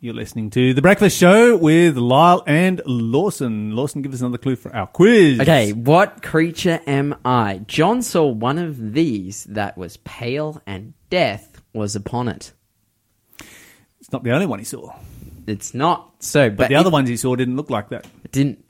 You're 0.00 0.14
listening 0.14 0.50
to 0.50 0.74
The 0.74 0.80
Breakfast 0.80 1.18
Show 1.18 1.56
with 1.56 1.96
Lyle 1.96 2.44
and 2.46 2.80
Lawson. 2.86 3.74
Lawson, 3.74 4.00
give 4.00 4.14
us 4.14 4.20
another 4.20 4.38
clue 4.38 4.54
for 4.54 4.72
our 4.72 4.86
quiz. 4.86 5.40
Okay, 5.40 5.72
what 5.72 6.22
creature 6.22 6.78
am 6.86 7.16
I? 7.24 7.62
John 7.66 8.02
saw 8.02 8.26
one 8.26 8.58
of 8.58 8.92
these 8.92 9.42
that 9.46 9.76
was 9.76 9.96
pale 9.96 10.62
and 10.68 10.94
death 11.10 11.60
was 11.72 11.96
upon 11.96 12.28
it. 12.28 12.52
It's 13.98 14.12
not 14.12 14.22
the 14.22 14.30
only 14.30 14.46
one 14.46 14.60
he 14.60 14.64
saw. 14.64 14.94
It's 15.48 15.74
not 15.74 16.12
so, 16.20 16.48
but, 16.48 16.58
But 16.58 16.68
the 16.68 16.76
other 16.76 16.90
ones 16.90 17.08
he 17.08 17.16
saw 17.16 17.34
didn't 17.34 17.56
look 17.56 17.68
like 17.68 17.88
that. 17.88 18.06
It 18.22 18.30
didn't. 18.30 18.64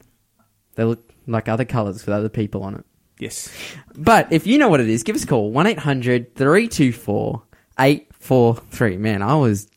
They 0.76 0.84
looked 0.84 1.12
like 1.26 1.46
other 1.46 1.66
colours 1.66 2.06
with 2.06 2.14
other 2.14 2.30
people 2.30 2.62
on 2.62 2.74
it. 2.76 2.86
Yes. 3.18 3.52
But 3.94 4.32
if 4.32 4.46
you 4.46 4.56
know 4.56 4.70
what 4.70 4.80
it 4.80 4.88
is, 4.88 5.02
give 5.02 5.14
us 5.14 5.24
a 5.24 5.26
call 5.26 5.50
1 5.50 5.66
800 5.66 6.36
324 6.36 7.42
843. 7.78 8.96
Man, 8.96 9.20
I 9.20 9.34
was 9.34 9.68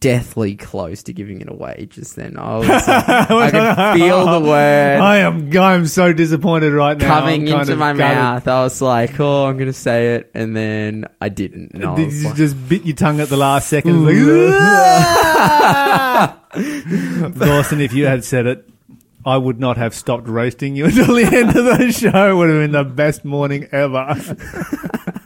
deathly 0.00 0.56
close 0.56 1.02
to 1.04 1.12
giving 1.12 1.40
it 1.42 1.50
away 1.50 1.86
just 1.90 2.16
then. 2.16 2.38
I 2.38 2.56
was 2.56 2.68
like, 2.68 2.80
I 2.98 3.50
could 3.50 4.00
feel 4.00 4.24
the 4.24 4.40
word 4.48 5.00
I 5.00 5.18
am 5.18 5.56
I'm 5.56 5.86
so 5.86 6.12
disappointed 6.12 6.72
right 6.72 6.96
now. 6.96 7.20
coming 7.20 7.52
I'm 7.52 7.60
into 7.60 7.76
my 7.76 7.92
gutted. 7.92 8.16
mouth. 8.16 8.48
I 8.48 8.62
was 8.62 8.80
like, 8.80 9.20
oh, 9.20 9.44
I'm 9.46 9.56
going 9.58 9.66
to 9.68 9.72
say 9.74 10.14
it. 10.16 10.30
And 10.34 10.56
then 10.56 11.04
I 11.20 11.28
didn't. 11.28 11.72
And 11.74 11.84
I 11.84 11.94
Did 11.96 12.12
you 12.12 12.28
like, 12.28 12.36
just 12.36 12.68
bit 12.68 12.84
your 12.84 12.96
tongue 12.96 13.20
at 13.20 13.28
the 13.28 13.36
last 13.36 13.68
second? 13.68 14.04
Dawson, 17.38 17.80
if 17.80 17.92
you 17.92 18.06
had 18.06 18.24
said 18.24 18.46
it, 18.46 18.68
I 19.24 19.36
would 19.36 19.60
not 19.60 19.76
have 19.76 19.94
stopped 19.94 20.26
roasting 20.28 20.76
you 20.76 20.86
until 20.86 21.14
the 21.14 21.24
end 21.24 21.50
of 21.50 21.64
the 21.64 21.92
show. 21.92 22.30
It 22.30 22.34
would 22.34 22.48
have 22.48 22.58
been 22.58 22.72
the 22.72 22.84
best 22.84 23.22
morning 23.24 23.68
ever. 23.70 24.14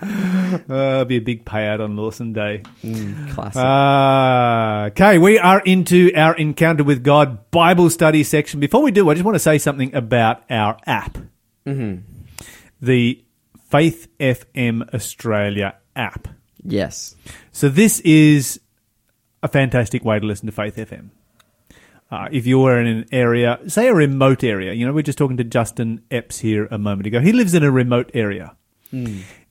uh, 0.68 1.04
be 1.04 1.16
a 1.16 1.20
big 1.20 1.44
payout 1.44 1.80
on 1.80 1.96
Lawson 1.96 2.32
Day. 2.32 2.62
mm, 2.82 3.30
classic. 3.32 3.62
Uh, 3.62 4.88
okay, 4.88 5.18
we 5.18 5.38
are 5.38 5.60
into 5.60 6.12
our 6.14 6.34
Encounter 6.36 6.84
with 6.84 7.02
God 7.02 7.50
Bible 7.50 7.90
study 7.90 8.22
section. 8.22 8.60
Before 8.60 8.82
we 8.82 8.90
do, 8.90 9.08
I 9.08 9.14
just 9.14 9.24
want 9.24 9.34
to 9.36 9.40
say 9.40 9.58
something 9.58 9.94
about 9.94 10.42
our 10.50 10.76
app. 10.86 11.18
Mm-hmm. 11.66 12.02
The 12.80 13.24
Faith 13.70 14.08
FM 14.18 14.94
Australia 14.94 15.76
app. 15.96 16.28
yes. 16.62 17.16
So 17.52 17.68
this 17.68 18.00
is 18.00 18.60
a 19.42 19.48
fantastic 19.48 20.04
way 20.04 20.18
to 20.18 20.26
listen 20.26 20.46
to 20.46 20.52
Faith 20.52 20.76
FM. 20.76 21.10
Uh, 22.10 22.28
if 22.30 22.46
you 22.46 22.58
were 22.60 22.78
in 22.78 22.86
an 22.86 23.04
area, 23.10 23.58
say 23.66 23.88
a 23.88 23.94
remote 23.94 24.44
area, 24.44 24.72
you 24.72 24.86
know, 24.86 24.92
we 24.92 25.00
are 25.00 25.04
just 25.04 25.18
talking 25.18 25.36
to 25.38 25.44
Justin 25.44 26.02
Epps 26.10 26.38
here 26.38 26.66
a 26.70 26.78
moment 26.78 27.06
ago. 27.06 27.20
He 27.20 27.32
lives 27.32 27.54
in 27.54 27.62
a 27.64 27.70
remote 27.70 28.10
area. 28.14 28.54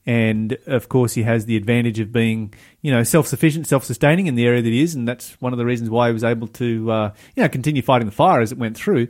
And 0.06 0.58
of 0.66 0.88
course, 0.90 1.14
he 1.14 1.22
has 1.22 1.46
the 1.46 1.56
advantage 1.56 1.98
of 1.98 2.12
being, 2.12 2.52
you 2.82 2.90
know, 2.92 3.02
self-sufficient, 3.02 3.66
self-sustaining 3.66 4.26
in 4.26 4.34
the 4.34 4.44
area 4.46 4.60
that 4.60 4.68
he 4.68 4.82
is, 4.82 4.94
and 4.94 5.08
that's 5.08 5.40
one 5.40 5.52
of 5.54 5.58
the 5.58 5.64
reasons 5.64 5.88
why 5.88 6.08
he 6.08 6.12
was 6.12 6.24
able 6.24 6.46
to, 6.48 6.90
uh, 6.92 7.12
you 7.34 7.42
know, 7.42 7.48
continue 7.48 7.80
fighting 7.80 8.06
the 8.06 8.12
fire 8.12 8.40
as 8.42 8.52
it 8.52 8.58
went 8.58 8.76
through. 8.76 9.08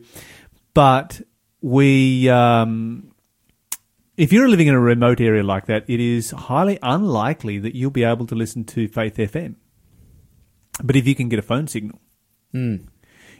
But 0.72 1.20
we, 1.61 2.28
um, 2.28 3.11
if 4.17 4.33
you're 4.33 4.48
living 4.48 4.69
in 4.69 4.75
a 4.75 4.81
remote 4.81 5.20
area 5.20 5.42
like 5.42 5.67
that, 5.67 5.84
it 5.89 5.98
is 5.98 6.31
highly 6.31 6.78
unlikely 6.83 7.59
that 7.59 7.75
you'll 7.75 7.91
be 7.91 8.04
able 8.04 8.27
to 8.27 8.34
listen 8.37 8.62
to 8.66 8.87
Faith 8.87 9.16
FM. 9.16 9.56
But 10.83 10.94
if 10.97 11.06
you 11.09 11.15
can 11.16 11.28
get 11.28 11.38
a 11.38 11.43
phone 11.43 11.66
signal, 11.66 11.99
Mm. 12.54 12.87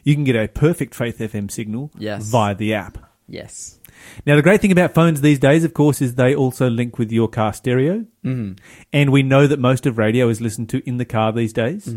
you 0.03 0.15
can 0.15 0.25
get 0.25 0.35
a 0.35 0.49
perfect 0.49 0.93
Faith 0.95 1.19
FM 1.21 1.49
signal 1.49 1.93
Yes. 1.97 2.29
via 2.29 2.55
the 2.57 2.75
app. 2.75 2.99
Yes. 3.29 3.79
Now, 4.27 4.37
the 4.37 4.43
great 4.43 4.61
thing 4.61 4.73
about 4.73 4.95
phones 4.95 5.21
these 5.21 5.39
days, 5.39 5.65
of 5.65 5.75
course, 5.75 6.01
is 6.01 6.15
they 6.15 6.35
also 6.35 6.69
link 6.69 6.99
with 6.99 7.13
your 7.13 7.29
car 7.29 7.53
stereo. 7.53 8.07
Mm. 8.25 8.59
And 8.93 9.11
we 9.11 9.23
know 9.23 9.47
that 9.47 9.59
most 9.59 9.87
of 9.87 9.99
radio 9.99 10.29
is 10.29 10.41
listened 10.41 10.69
to 10.71 10.89
in 10.89 10.99
the 10.99 11.05
car 11.05 11.33
these 11.33 11.53
days 11.53 11.89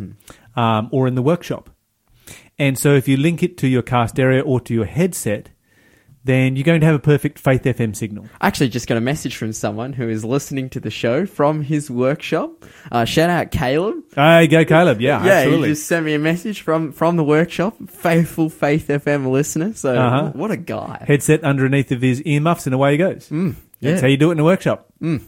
um, 0.55 0.89
or 0.91 1.07
in 1.07 1.15
the 1.15 1.21
workshop. 1.21 1.69
And 2.59 2.77
so 2.77 2.95
if 2.95 3.07
you 3.07 3.17
link 3.17 3.43
it 3.43 3.57
to 3.59 3.67
your 3.67 3.83
car 3.83 4.07
stereo 4.07 4.41
or 4.41 4.59
to 4.61 4.73
your 4.73 4.85
headset, 4.85 5.49
then 6.27 6.55
you're 6.55 6.63
going 6.63 6.79
to 6.81 6.85
have 6.85 6.95
a 6.95 6.99
perfect 6.99 7.39
Faith 7.39 7.63
FM 7.63 7.95
signal. 7.95 8.25
I 8.39 8.45
actually 8.47 8.69
just 8.69 8.85
got 8.87 8.97
a 8.97 9.01
message 9.01 9.35
from 9.35 9.51
someone 9.53 9.93
who 9.93 10.07
is 10.07 10.23
listening 10.23 10.69
to 10.71 10.79
the 10.79 10.91
show 10.91 11.25
from 11.25 11.63
his 11.63 11.89
workshop. 11.89 12.63
Uh, 12.91 13.05
shout 13.05 13.31
out 13.31 13.49
Caleb. 13.49 14.03
Hey, 14.13 14.45
go 14.47 14.63
Caleb. 14.65 15.01
Yeah, 15.01 15.25
yeah, 15.25 15.31
absolutely. 15.33 15.69
he 15.69 15.73
just 15.73 15.87
sent 15.87 16.05
me 16.05 16.13
a 16.13 16.19
message 16.19 16.61
from 16.61 16.91
from 16.91 17.15
the 17.17 17.23
workshop. 17.23 17.75
Faithful 17.89 18.49
Faith 18.49 18.87
FM 18.89 19.31
listener. 19.31 19.73
So 19.73 19.95
Uh-huh. 19.95 20.31
what 20.35 20.51
a 20.51 20.57
guy. 20.57 21.03
headset 21.07 21.43
underneath 21.43 21.91
of 21.91 22.01
his 22.03 22.21
earmuffs 22.21 22.67
and 22.67 22.75
away 22.75 22.91
he 22.91 22.97
goes. 22.99 23.29
Mm, 23.29 23.55
That's 23.81 24.01
how 24.01 24.07
you 24.07 24.17
do 24.17 24.29
it 24.29 24.33
in 24.33 24.39
a 24.39 24.43
workshop. 24.43 24.85
Mm. 25.01 25.23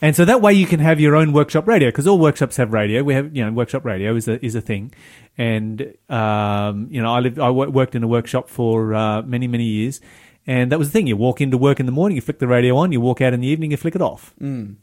And 0.00 0.16
so 0.16 0.24
that 0.24 0.40
way 0.40 0.54
you 0.54 0.64
can 0.66 0.80
have 0.80 0.98
your 0.98 1.14
own 1.14 1.34
workshop 1.34 1.68
radio 1.68 1.88
because 1.88 2.06
all 2.06 2.18
workshops 2.18 2.56
have 2.56 2.72
radio. 2.72 3.02
We 3.02 3.12
have, 3.12 3.36
you 3.36 3.44
know, 3.44 3.52
workshop 3.52 3.84
radio 3.84 4.16
is 4.16 4.26
a 4.26 4.42
is 4.44 4.54
a 4.54 4.62
thing. 4.62 4.94
And 5.36 5.94
um, 6.08 6.88
you 6.90 7.02
know, 7.02 7.12
I 7.12 7.20
lived, 7.20 7.38
I 7.38 7.50
worked 7.50 7.94
in 7.94 8.02
a 8.02 8.08
workshop 8.08 8.48
for 8.48 8.94
uh, 8.94 9.22
many 9.22 9.46
many 9.46 9.64
years, 9.64 10.00
and 10.48 10.72
that 10.72 10.78
was 10.78 10.88
the 10.88 10.92
thing. 10.92 11.06
You 11.06 11.16
walk 11.18 11.42
into 11.42 11.58
work 11.58 11.78
in 11.78 11.84
the 11.84 11.92
morning, 11.92 12.16
you 12.16 12.22
flick 12.22 12.38
the 12.38 12.48
radio 12.48 12.78
on. 12.78 12.90
You 12.90 13.02
walk 13.02 13.20
out 13.20 13.34
in 13.34 13.40
the 13.40 13.46
evening, 13.46 13.70
you 13.70 13.76
flick 13.76 13.94
it 13.94 14.00
off. 14.00 14.34
Mm. 14.40 14.76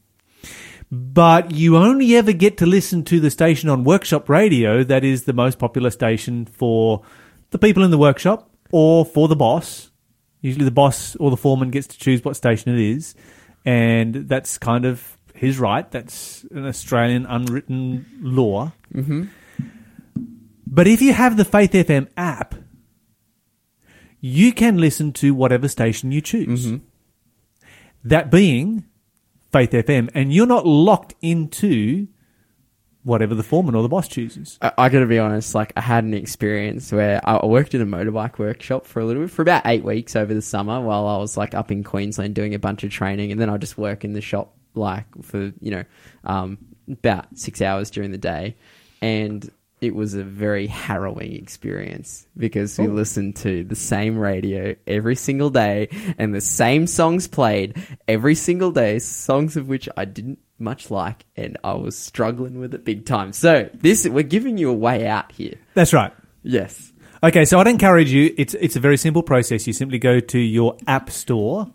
But 0.92 1.50
you 1.50 1.76
only 1.76 2.16
ever 2.16 2.34
get 2.34 2.58
to 2.58 2.68
listen 2.68 3.04
to 3.06 3.20
the 3.20 3.32
station 3.32 3.68
on 3.68 3.84
workshop 3.84 4.30
radio 4.30 4.84
that 4.84 5.04
is 5.04 5.24
the 5.24 5.34
most 5.34 5.58
popular 5.58 5.90
station 5.90 6.46
for 6.46 7.02
the 7.50 7.58
people 7.58 7.84
in 7.84 7.90
the 7.90 7.98
workshop 7.98 8.48
or 8.72 9.04
for 9.04 9.28
the 9.28 9.36
boss. 9.36 9.90
Usually 10.42 10.66
the 10.66 10.72
boss 10.72 11.16
or 11.16 11.32
the 11.32 11.38
foreman 11.38 11.72
gets 11.72 11.88
to 11.88 11.98
choose 11.98 12.24
what 12.24 12.36
station 12.36 12.72
it 12.72 12.80
is. 12.80 13.16
And 13.66 14.14
that's 14.30 14.60
kind 14.60 14.86
of 14.86 15.18
his 15.34 15.58
right. 15.58 15.90
That's 15.90 16.46
an 16.52 16.68
Australian 16.68 17.26
unwritten 17.26 18.06
law. 18.22 18.72
Mm-hmm. 18.94 19.24
But 20.68 20.86
if 20.86 21.02
you 21.02 21.14
have 21.14 21.38
the 21.38 21.46
Faith 21.46 21.72
FM 21.72 22.08
app, 22.16 22.54
you 24.28 24.52
can 24.52 24.80
listen 24.80 25.14
to 25.14 25.36
whatever 25.36 25.68
station 25.68 26.12
you 26.12 26.20
choose. 26.20 26.66
Mhm. 26.66 26.82
That 28.04 28.32
being 28.32 28.86
Faith 29.52 29.72
FM, 29.72 30.10
and 30.16 30.34
you're 30.34 30.48
not 30.48 30.66
locked 30.66 31.14
into 31.22 32.08
whatever 33.04 33.36
the 33.36 33.44
foreman 33.44 33.76
or 33.76 33.84
the 33.84 33.88
boss 33.88 34.08
chooses. 34.08 34.58
I, 34.64 34.72
I 34.80 34.90
gotta 34.90 35.06
be 35.06 35.20
honest, 35.20 35.54
like 35.54 35.72
I 35.78 35.82
had 35.82 36.04
an 36.06 36.16
experience 36.16 36.92
where 36.92 37.22
I 37.24 37.36
I 37.36 37.46
worked 37.46 37.76
in 37.76 37.82
a 37.82 37.86
motorbike 37.86 38.40
workshop 38.40 38.88
for 38.88 39.00
a 39.00 39.06
little 39.06 39.22
bit, 39.22 39.30
for 39.32 39.44
about 39.44 39.62
eight 39.68 39.84
weeks 39.84 40.16
over 40.16 40.34
the 40.34 40.42
summer 40.42 40.82
while 40.82 41.06
I 41.06 41.18
was 41.18 41.38
like 41.38 41.54
up 41.54 41.70
in 41.72 41.84
Queensland 41.84 42.34
doing 42.34 42.56
a 42.56 42.60
bunch 42.60 42.84
of 42.84 42.90
training 42.90 43.32
and 43.32 43.40
then 43.40 43.50
I 43.50 43.58
just 43.58 43.78
work 43.78 44.04
in 44.04 44.14
the 44.14 44.22
shop 44.22 44.58
like 44.74 45.06
for, 45.22 45.54
you 45.62 45.70
know, 45.72 45.84
um, 46.24 46.58
about 46.92 47.28
six 47.38 47.62
hours 47.62 47.92
during 47.92 48.12
the 48.12 48.18
day. 48.18 48.56
And 49.04 49.48
it 49.82 49.94
was 49.94 50.14
a 50.14 50.24
very 50.24 50.68
harrowing 50.68 51.34
experience 51.34 52.28
because 52.38 52.78
we 52.80 52.88
Oh. 52.88 52.92
listened 52.92 53.36
to 53.38 53.64
the 53.64 53.76
same 53.76 54.18
radio 54.18 54.76
every 54.88 55.16
single 55.16 55.50
day 55.50 55.90
and 56.18 56.34
the 56.34 56.42
same 56.42 56.88
songs 56.88 57.28
played 57.28 57.76
every 58.08 58.36
single 58.36 58.72
day, 58.72 59.00
songs 59.00 59.58
of 59.58 59.68
which 59.68 59.88
I 59.98 60.06
didn't 60.06 60.40
much 60.58 60.90
like 60.90 61.26
and 61.36 61.58
I 61.64 61.74
was 61.74 61.98
struggling 61.98 62.60
with 62.60 62.74
it 62.74 62.86
big 62.86 63.06
time. 63.06 63.34
So 63.34 63.70
this 63.74 64.08
we're 64.08 64.24
giving 64.24 64.58
you 64.58 64.70
a 64.70 64.74
way 64.74 65.06
out 65.08 65.32
here. 65.32 65.56
That's 65.74 65.94
right. 65.94 66.14
Yes. 66.44 66.94
Okay, 67.24 67.44
so 67.46 67.60
I'd 67.60 67.68
encourage 67.68 68.12
you. 68.12 68.34
It's 68.38 68.54
it's 68.56 68.76
a 68.76 68.80
very 68.80 68.98
simple 68.98 69.24
process. 69.24 69.66
You 69.68 69.74
simply 69.74 69.98
go 70.00 70.20
to 70.20 70.40
your 70.40 70.78
app 70.88 71.10
store, 71.10 71.68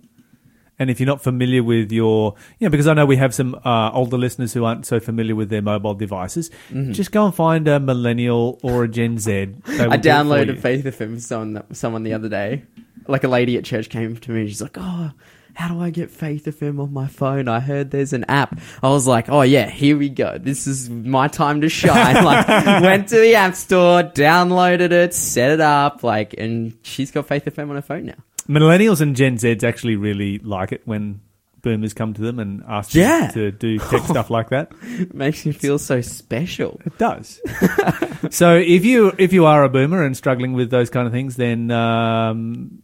and 0.80 0.90
if 0.90 0.98
you're 0.98 1.06
not 1.06 1.22
familiar 1.22 1.62
with 1.62 1.92
your, 1.92 2.34
you 2.58 2.66
know, 2.66 2.70
because 2.70 2.88
I 2.88 2.94
know 2.94 3.06
we 3.06 3.16
have 3.16 3.32
some 3.32 3.54
uh, 3.64 3.90
older 3.92 4.18
listeners 4.18 4.52
who 4.52 4.64
aren't 4.64 4.86
so 4.86 4.98
familiar 4.98 5.36
with 5.36 5.48
their 5.50 5.62
mobile 5.62 5.94
devices, 5.94 6.50
just 6.90 7.12
go 7.12 7.24
and 7.26 7.34
find 7.34 7.68
a 7.68 7.78
millennial 7.78 8.58
or 8.64 8.82
a 8.84 8.88
Gen 8.88 9.18
Z. 9.18 9.30
I 9.30 9.36
They 9.36 9.46
will 9.46 9.78
Mm-hmm. 9.78 9.92
I 9.92 9.96
do 9.98 10.08
downloaded. 10.08 10.58
Faith 10.60 10.84
FM 10.84 10.96
from 10.96 11.20
someone, 11.20 11.62
someone 11.72 12.02
the 12.02 12.14
other 12.14 12.28
day. 12.28 12.64
Like 13.06 13.22
a 13.24 13.28
lady 13.28 13.56
at 13.56 13.64
church 13.64 13.88
came 13.88 14.16
to 14.16 14.30
me. 14.32 14.46
She's 14.48 14.62
like, 14.62 14.76
"Oh, 14.78 15.10
how 15.54 15.68
do 15.68 15.80
I 15.80 15.90
get 15.90 16.10
Faith 16.10 16.44
FM 16.44 16.78
on 16.80 16.92
my 16.92 17.06
phone? 17.08 17.48
I 17.48 17.58
heard 17.60 17.90
there's 17.90 18.12
an 18.12 18.24
app." 18.28 18.58
I 18.82 18.88
was 18.88 19.06
like, 19.06 19.28
"Oh 19.28 19.42
yeah, 19.42 19.68
here 19.68 19.96
we 19.96 20.08
go. 20.08 20.38
This 20.38 20.66
is 20.66 20.88
my 20.90 21.26
time 21.28 21.60
to 21.62 21.68
shine." 21.68 22.24
like, 22.24 22.46
went 22.82 23.08
to 23.08 23.16
the 23.18 23.34
app 23.34 23.54
store, 23.54 24.02
downloaded 24.04 24.92
it, 24.92 25.12
set 25.14 25.50
it 25.50 25.60
up, 25.60 26.02
like, 26.04 26.34
and 26.38 26.76
she's 26.82 27.10
got 27.10 27.26
Faith 27.26 27.44
FM 27.46 27.68
on 27.70 27.76
her 27.76 27.82
phone 27.82 28.06
now. 28.06 28.14
Millennials 28.48 29.00
and 29.00 29.14
Gen 29.16 29.36
Zs 29.36 29.62
actually 29.64 29.96
really 29.96 30.38
like 30.38 30.72
it 30.72 30.82
when 30.86 31.20
boomers 31.62 31.92
come 31.92 32.14
to 32.14 32.22
them 32.22 32.38
and 32.38 32.62
ask 32.66 32.94
Yeah. 32.94 33.26
them 33.26 33.32
to 33.34 33.50
do 33.52 33.78
tech 33.78 34.02
stuff 34.04 34.30
like 34.30 34.48
that. 34.50 34.72
It 34.82 35.14
makes 35.14 35.44
you 35.44 35.52
feel 35.52 35.78
so 35.78 36.00
special. 36.00 36.80
It 36.86 36.96
does. 36.98 37.40
so 38.30 38.56
if 38.56 38.84
you 38.84 39.12
if 39.18 39.32
you 39.32 39.44
are 39.46 39.62
a 39.64 39.68
boomer 39.68 40.02
and 40.02 40.16
struggling 40.16 40.54
with 40.54 40.70
those 40.70 40.88
kind 40.90 41.06
of 41.06 41.12
things, 41.12 41.36
then 41.36 41.70
um, 41.70 42.82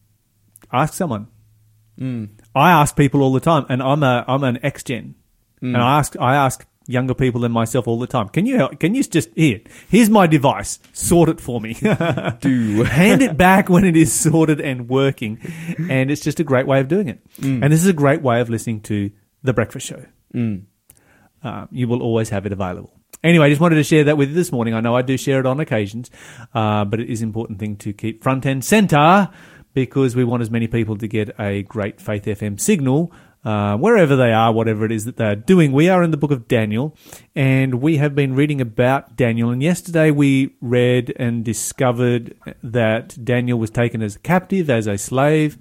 Ask 0.73 0.95
someone. 0.95 1.29
Mm. 1.99 2.29
I 2.55 2.71
ask 2.71 2.97
people 2.97 3.23
all 3.23 3.33
the 3.33 3.41
time, 3.41 3.65
and 3.69 3.83
I'm 3.83 4.03
a 4.03 4.25
I'm 4.29 4.45
an 4.45 4.59
ex 4.63 4.83
gen, 4.83 5.15
Mm. 5.63 5.69
and 5.75 5.77
I 5.79 5.99
ask 5.99 6.15
I 6.21 6.35
ask 6.37 6.67
younger 6.87 7.15
people 7.15 7.41
than 7.41 7.53
myself 7.53 7.89
all 7.89 7.99
the 7.99 8.07
time. 8.07 8.29
Can 8.29 8.47
you 8.47 8.57
help, 8.57 8.79
can 8.79 8.95
you 8.95 9.03
just 9.03 9.31
here? 9.35 9.61
Here's 9.89 10.11
my 10.11 10.27
device. 10.27 10.79
Sort 10.93 11.29
it 11.29 11.41
for 11.41 11.61
me. 11.61 11.75
Do. 12.41 12.85
Hand 12.85 13.23
it 13.23 13.37
back 13.37 13.69
when 13.69 13.85
it 13.85 13.97
is 13.97 14.13
sorted 14.13 14.61
and 14.61 14.89
working, 14.89 15.39
and 15.91 16.11
it's 16.11 16.23
just 16.23 16.41
a 16.41 16.45
great 16.45 16.67
way 16.67 16.81
of 16.81 16.89
doing 16.89 17.09
it. 17.09 17.21
Mm. 17.39 17.63
And 17.63 17.73
this 17.73 17.83
is 17.83 17.89
a 17.89 17.93
great 17.93 18.23
way 18.23 18.41
of 18.41 18.49
listening 18.49 18.81
to 18.83 19.11
the 19.43 19.53
breakfast 19.53 19.87
show. 19.87 20.05
Mm. 20.35 20.65
Uh, 21.43 21.67
you 21.71 21.89
will 21.89 22.03
always 22.03 22.31
have 22.31 22.47
it 22.47 22.53
available. 22.53 22.93
Anyway, 23.23 23.47
I 23.47 23.49
just 23.49 23.61
wanted 23.61 23.77
to 23.77 23.85
share 23.85 24.05
that 24.05 24.17
with 24.17 24.29
you 24.29 24.35
this 24.35 24.53
morning. 24.53 24.75
I 24.75 24.81
know 24.81 24.95
I 24.95 25.03
do 25.03 25.17
share 25.17 25.41
it 25.41 25.47
on 25.47 25.59
occasions, 25.59 26.11
uh, 26.55 26.85
but 26.85 27.01
it 27.01 27.09
is 27.09 27.23
an 27.23 27.29
important 27.29 27.59
thing 27.59 27.77
to 27.79 27.93
keep 27.93 28.23
front 28.23 28.47
and 28.47 28.65
center 28.65 29.31
because 29.75 30.17
we 30.17 30.25
want 30.25 30.43
as 30.43 30.51
many 30.51 30.67
people 30.67 30.97
to 30.97 31.07
get 31.07 31.39
a 31.39 31.63
great 31.63 32.01
Faith 32.01 32.25
FM 32.25 32.61
signal 32.61 33.13
uh, 33.47 33.77
wherever 33.77 34.17
they 34.17 34.33
are, 34.33 34.53
whatever 34.53 34.85
it 34.85 34.91
is 34.91 35.05
that 35.05 35.19
they're 35.19 35.37
doing. 35.37 35.71
We 35.71 35.89
are 35.89 36.03
in 36.03 36.11
the 36.11 36.17
book 36.17 36.33
of 36.33 36.49
Daniel, 36.49 36.97
and 37.37 37.77
we 37.77 37.99
have 37.99 38.13
been 38.13 38.35
reading 38.35 38.61
about 38.61 39.15
Daniel. 39.15 39.51
And 39.51 39.63
yesterday 39.63 40.11
we 40.11 40.57
read 40.61 41.15
and 41.15 41.45
discovered 41.45 42.37
that 42.65 43.25
Daniel 43.25 43.57
was 43.57 43.71
taken 43.71 44.03
as 44.03 44.17
a 44.17 44.19
captive, 44.19 44.69
as 44.69 44.89
a 44.89 44.99
slave, 44.99 45.59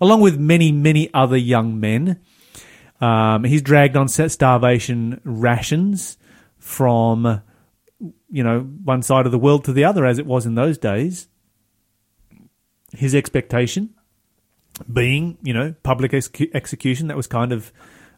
along 0.00 0.20
with 0.20 0.36
many, 0.36 0.72
many 0.72 1.14
other 1.14 1.36
young 1.36 1.78
men. 1.78 2.18
Um, 3.00 3.44
he's 3.44 3.62
dragged 3.62 3.96
on 3.96 4.08
starvation 4.08 5.20
rations 5.22 6.18
from, 6.58 7.40
you 8.28 8.42
know, 8.42 8.62
one 8.62 9.02
side 9.02 9.26
of 9.26 9.32
the 9.32 9.38
world 9.38 9.64
to 9.66 9.72
the 9.72 9.84
other, 9.84 10.04
as 10.04 10.18
it 10.18 10.26
was 10.26 10.44
in 10.44 10.56
those 10.56 10.76
days. 10.76 11.28
His 12.96 13.14
expectation 13.14 13.94
being, 14.92 15.38
you 15.42 15.54
know, 15.54 15.74
public 15.82 16.12
execu- 16.12 16.50
execution. 16.54 17.08
That 17.08 17.16
was 17.16 17.26
kind 17.26 17.52
of 17.52 17.72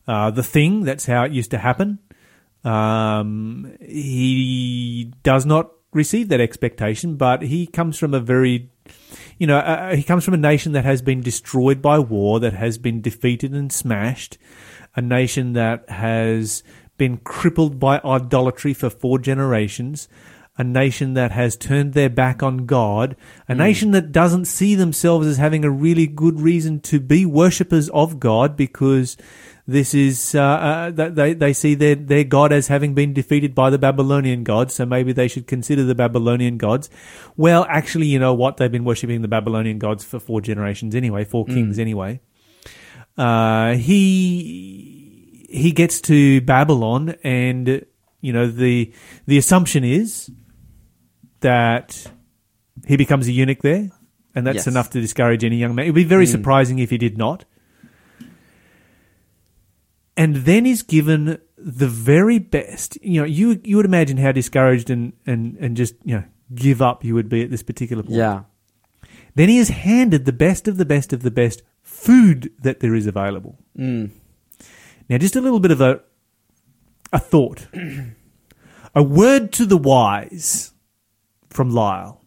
uh, 0.06 0.30
the 0.30 0.42
thing. 0.42 0.84
That's 0.84 1.06
how 1.06 1.24
it 1.24 1.32
used 1.32 1.50
to 1.52 1.58
happen. 1.58 1.98
Um, 2.64 3.76
he 3.80 5.12
does 5.22 5.46
not 5.46 5.70
receive 5.92 6.28
that 6.28 6.40
expectation, 6.40 7.16
but 7.16 7.42
he 7.42 7.66
comes 7.66 7.98
from 7.98 8.14
a 8.14 8.20
very, 8.20 8.70
you 9.38 9.46
know, 9.46 9.58
uh, 9.58 9.96
he 9.96 10.02
comes 10.02 10.24
from 10.24 10.34
a 10.34 10.38
nation 10.38 10.72
that 10.72 10.84
has 10.84 11.02
been 11.02 11.20
destroyed 11.20 11.82
by 11.82 11.98
war, 11.98 12.40
that 12.40 12.52
has 12.52 12.78
been 12.78 13.00
defeated 13.00 13.52
and 13.52 13.72
smashed, 13.72 14.38
a 14.94 15.00
nation 15.00 15.54
that 15.54 15.88
has 15.88 16.62
been 16.98 17.16
crippled 17.18 17.80
by 17.80 17.98
idolatry 18.04 18.74
for 18.74 18.90
four 18.90 19.18
generations, 19.18 20.08
a 20.58 20.64
nation 20.64 21.14
that 21.14 21.30
has 21.30 21.56
turned 21.56 21.94
their 21.94 22.10
back 22.10 22.42
on 22.42 22.66
God, 22.66 23.16
a 23.48 23.54
nation 23.54 23.92
that 23.92 24.12
doesn't 24.12 24.44
see 24.44 24.74
themselves 24.74 25.26
as 25.26 25.38
having 25.38 25.64
a 25.64 25.70
really 25.70 26.06
good 26.06 26.40
reason 26.40 26.80
to 26.80 27.00
be 27.00 27.24
worshippers 27.24 27.88
of 27.90 28.20
God 28.20 28.56
because 28.56 29.16
this 29.66 29.94
is 29.94 30.34
uh, 30.34 30.42
uh, 30.42 30.90
that 30.90 31.14
they 31.14 31.32
they 31.32 31.52
see 31.52 31.74
their 31.74 31.94
their 31.94 32.24
God 32.24 32.52
as 32.52 32.66
having 32.66 32.92
been 32.92 33.12
defeated 33.12 33.54
by 33.54 33.70
the 33.70 33.78
Babylonian 33.78 34.42
gods, 34.42 34.74
so 34.74 34.84
maybe 34.84 35.12
they 35.12 35.28
should 35.28 35.46
consider 35.46 35.84
the 35.84 35.94
Babylonian 35.94 36.58
gods. 36.58 36.90
Well, 37.36 37.64
actually, 37.68 38.06
you 38.06 38.18
know 38.18 38.34
what? 38.34 38.56
They've 38.56 38.72
been 38.72 38.84
worshipping 38.84 39.22
the 39.22 39.28
Babylonian 39.28 39.78
gods 39.78 40.02
for 40.04 40.18
four 40.18 40.40
generations 40.40 40.94
anyway, 40.94 41.24
four 41.24 41.46
kings 41.46 41.78
anyway. 41.78 42.20
Uh, 43.16 43.74
he 43.74 45.46
he 45.48 45.72
gets 45.72 46.00
to 46.02 46.40
Babylon, 46.40 47.14
and 47.22 47.84
you 48.20 48.32
know 48.32 48.48
the 48.48 48.92
the 49.26 49.38
assumption 49.38 49.84
is 49.84 50.30
that 51.40 52.06
he 52.86 52.96
becomes 52.96 53.26
a 53.28 53.32
eunuch 53.32 53.62
there, 53.62 53.90
and 54.34 54.46
that's 54.46 54.56
Yes. 54.56 54.66
enough 54.66 54.90
to 54.90 55.00
discourage 55.00 55.44
any 55.44 55.56
young 55.56 55.74
man. 55.74 55.86
It 55.86 55.90
would 55.90 55.94
be 55.96 56.04
very 56.04 56.26
Mm. 56.26 56.30
surprising 56.32 56.78
if 56.78 56.90
he 56.90 56.98
did 56.98 57.16
not. 57.18 57.44
And 60.16 60.36
then 60.36 60.66
is 60.66 60.82
given 60.82 61.38
the 61.56 61.88
very 61.88 62.38
best. 62.38 62.98
You 63.02 63.20
know, 63.22 63.26
you 63.26 63.60
you 63.64 63.76
would 63.76 63.86
imagine 63.86 64.18
how 64.18 64.32
discouraged 64.32 64.90
and, 64.90 65.12
and, 65.26 65.56
and 65.58 65.76
just 65.76 65.94
you 66.04 66.16
know 66.16 66.24
give 66.54 66.82
up 66.82 67.04
you 67.04 67.14
would 67.14 67.28
be 67.28 67.42
at 67.42 67.50
this 67.50 67.62
particular 67.62 68.02
point. 68.02 68.16
Yeah. 68.16 68.42
Then 69.34 69.48
he 69.48 69.58
is 69.58 69.68
handed 69.68 70.24
the 70.26 70.32
best 70.32 70.68
of 70.68 70.76
the 70.76 70.84
best 70.84 71.12
of 71.12 71.22
the 71.22 71.30
best 71.30 71.62
food 71.82 72.50
that 72.62 72.80
there 72.80 72.94
is 72.94 73.06
available. 73.06 73.56
Mm. 73.78 74.10
Now, 75.08 75.18
just 75.18 75.36
a 75.36 75.40
little 75.40 75.60
bit 75.60 75.70
of 75.70 75.80
a 75.80 76.00
a 77.12 77.18
thought, 77.18 77.66
a 78.94 79.02
word 79.02 79.52
to 79.52 79.64
the 79.64 79.78
wise 79.78 80.72
from 81.50 81.70
Lyle. 81.70 82.24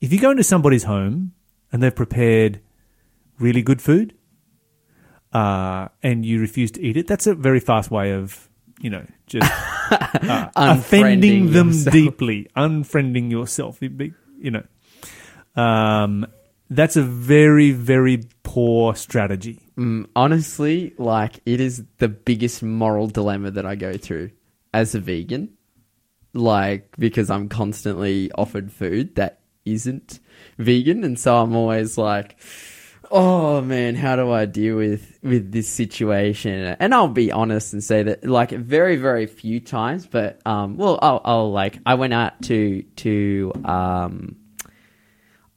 If 0.00 0.12
you 0.12 0.18
go 0.20 0.30
into 0.30 0.44
somebody's 0.44 0.84
home 0.84 1.32
and 1.72 1.82
they've 1.82 1.94
prepared 1.94 2.60
really 3.38 3.62
good 3.62 3.82
food, 3.82 4.14
uh, 5.32 5.88
and 6.02 6.24
you 6.24 6.40
refuse 6.40 6.70
to 6.72 6.82
eat 6.82 6.96
it, 6.96 7.06
that's 7.06 7.26
a 7.26 7.34
very 7.34 7.60
fast 7.60 7.90
way 7.90 8.12
of, 8.12 8.48
you 8.80 8.90
know, 8.90 9.06
just 9.26 9.50
uh, 9.90 10.48
offending 10.56 11.52
them 11.52 11.68
yourself. 11.68 11.92
deeply, 11.92 12.48
unfriending 12.56 13.30
yourself. 13.30 13.78
Be- 13.80 14.14
You 14.40 14.50
know, 14.52 14.64
um, 15.62 16.26
that's 16.70 16.96
a 16.96 17.02
very, 17.02 17.72
very 17.72 18.22
poor 18.42 18.94
strategy. 18.94 19.60
Mm, 19.76 20.06
honestly, 20.16 20.94
like 20.98 21.40
it 21.46 21.60
is 21.60 21.84
the 21.98 22.08
biggest 22.08 22.62
moral 22.62 23.06
dilemma 23.06 23.50
that 23.52 23.66
I 23.66 23.74
go 23.76 23.92
through 23.96 24.30
as 24.72 24.94
a 24.94 25.00
vegan. 25.00 25.50
Like 26.32 26.94
because 26.98 27.30
I'm 27.30 27.48
constantly 27.48 28.30
offered 28.32 28.70
food 28.72 29.16
that 29.16 29.40
isn't 29.64 30.20
vegan, 30.58 31.04
and 31.04 31.18
so 31.18 31.36
I'm 31.36 31.54
always 31.54 31.98
like, 31.98 32.38
"Oh 33.10 33.60
man, 33.60 33.94
how 33.96 34.16
do 34.16 34.30
I 34.30 34.46
deal 34.46 34.76
with 34.76 35.18
with 35.22 35.50
this 35.52 35.68
situation?" 35.68 36.76
And 36.78 36.94
I'll 36.94 37.08
be 37.08 37.32
honest 37.32 37.72
and 37.72 37.82
say 37.82 38.02
that, 38.04 38.24
like, 38.24 38.50
very 38.50 38.96
very 38.96 39.26
few 39.26 39.60
times, 39.60 40.06
but 40.06 40.40
um, 40.46 40.76
well, 40.76 40.98
I'll, 41.02 41.20
I'll 41.24 41.52
like 41.52 41.78
I 41.84 41.94
went 41.94 42.14
out 42.14 42.40
to 42.42 42.82
to 42.82 43.52
um. 43.64 44.36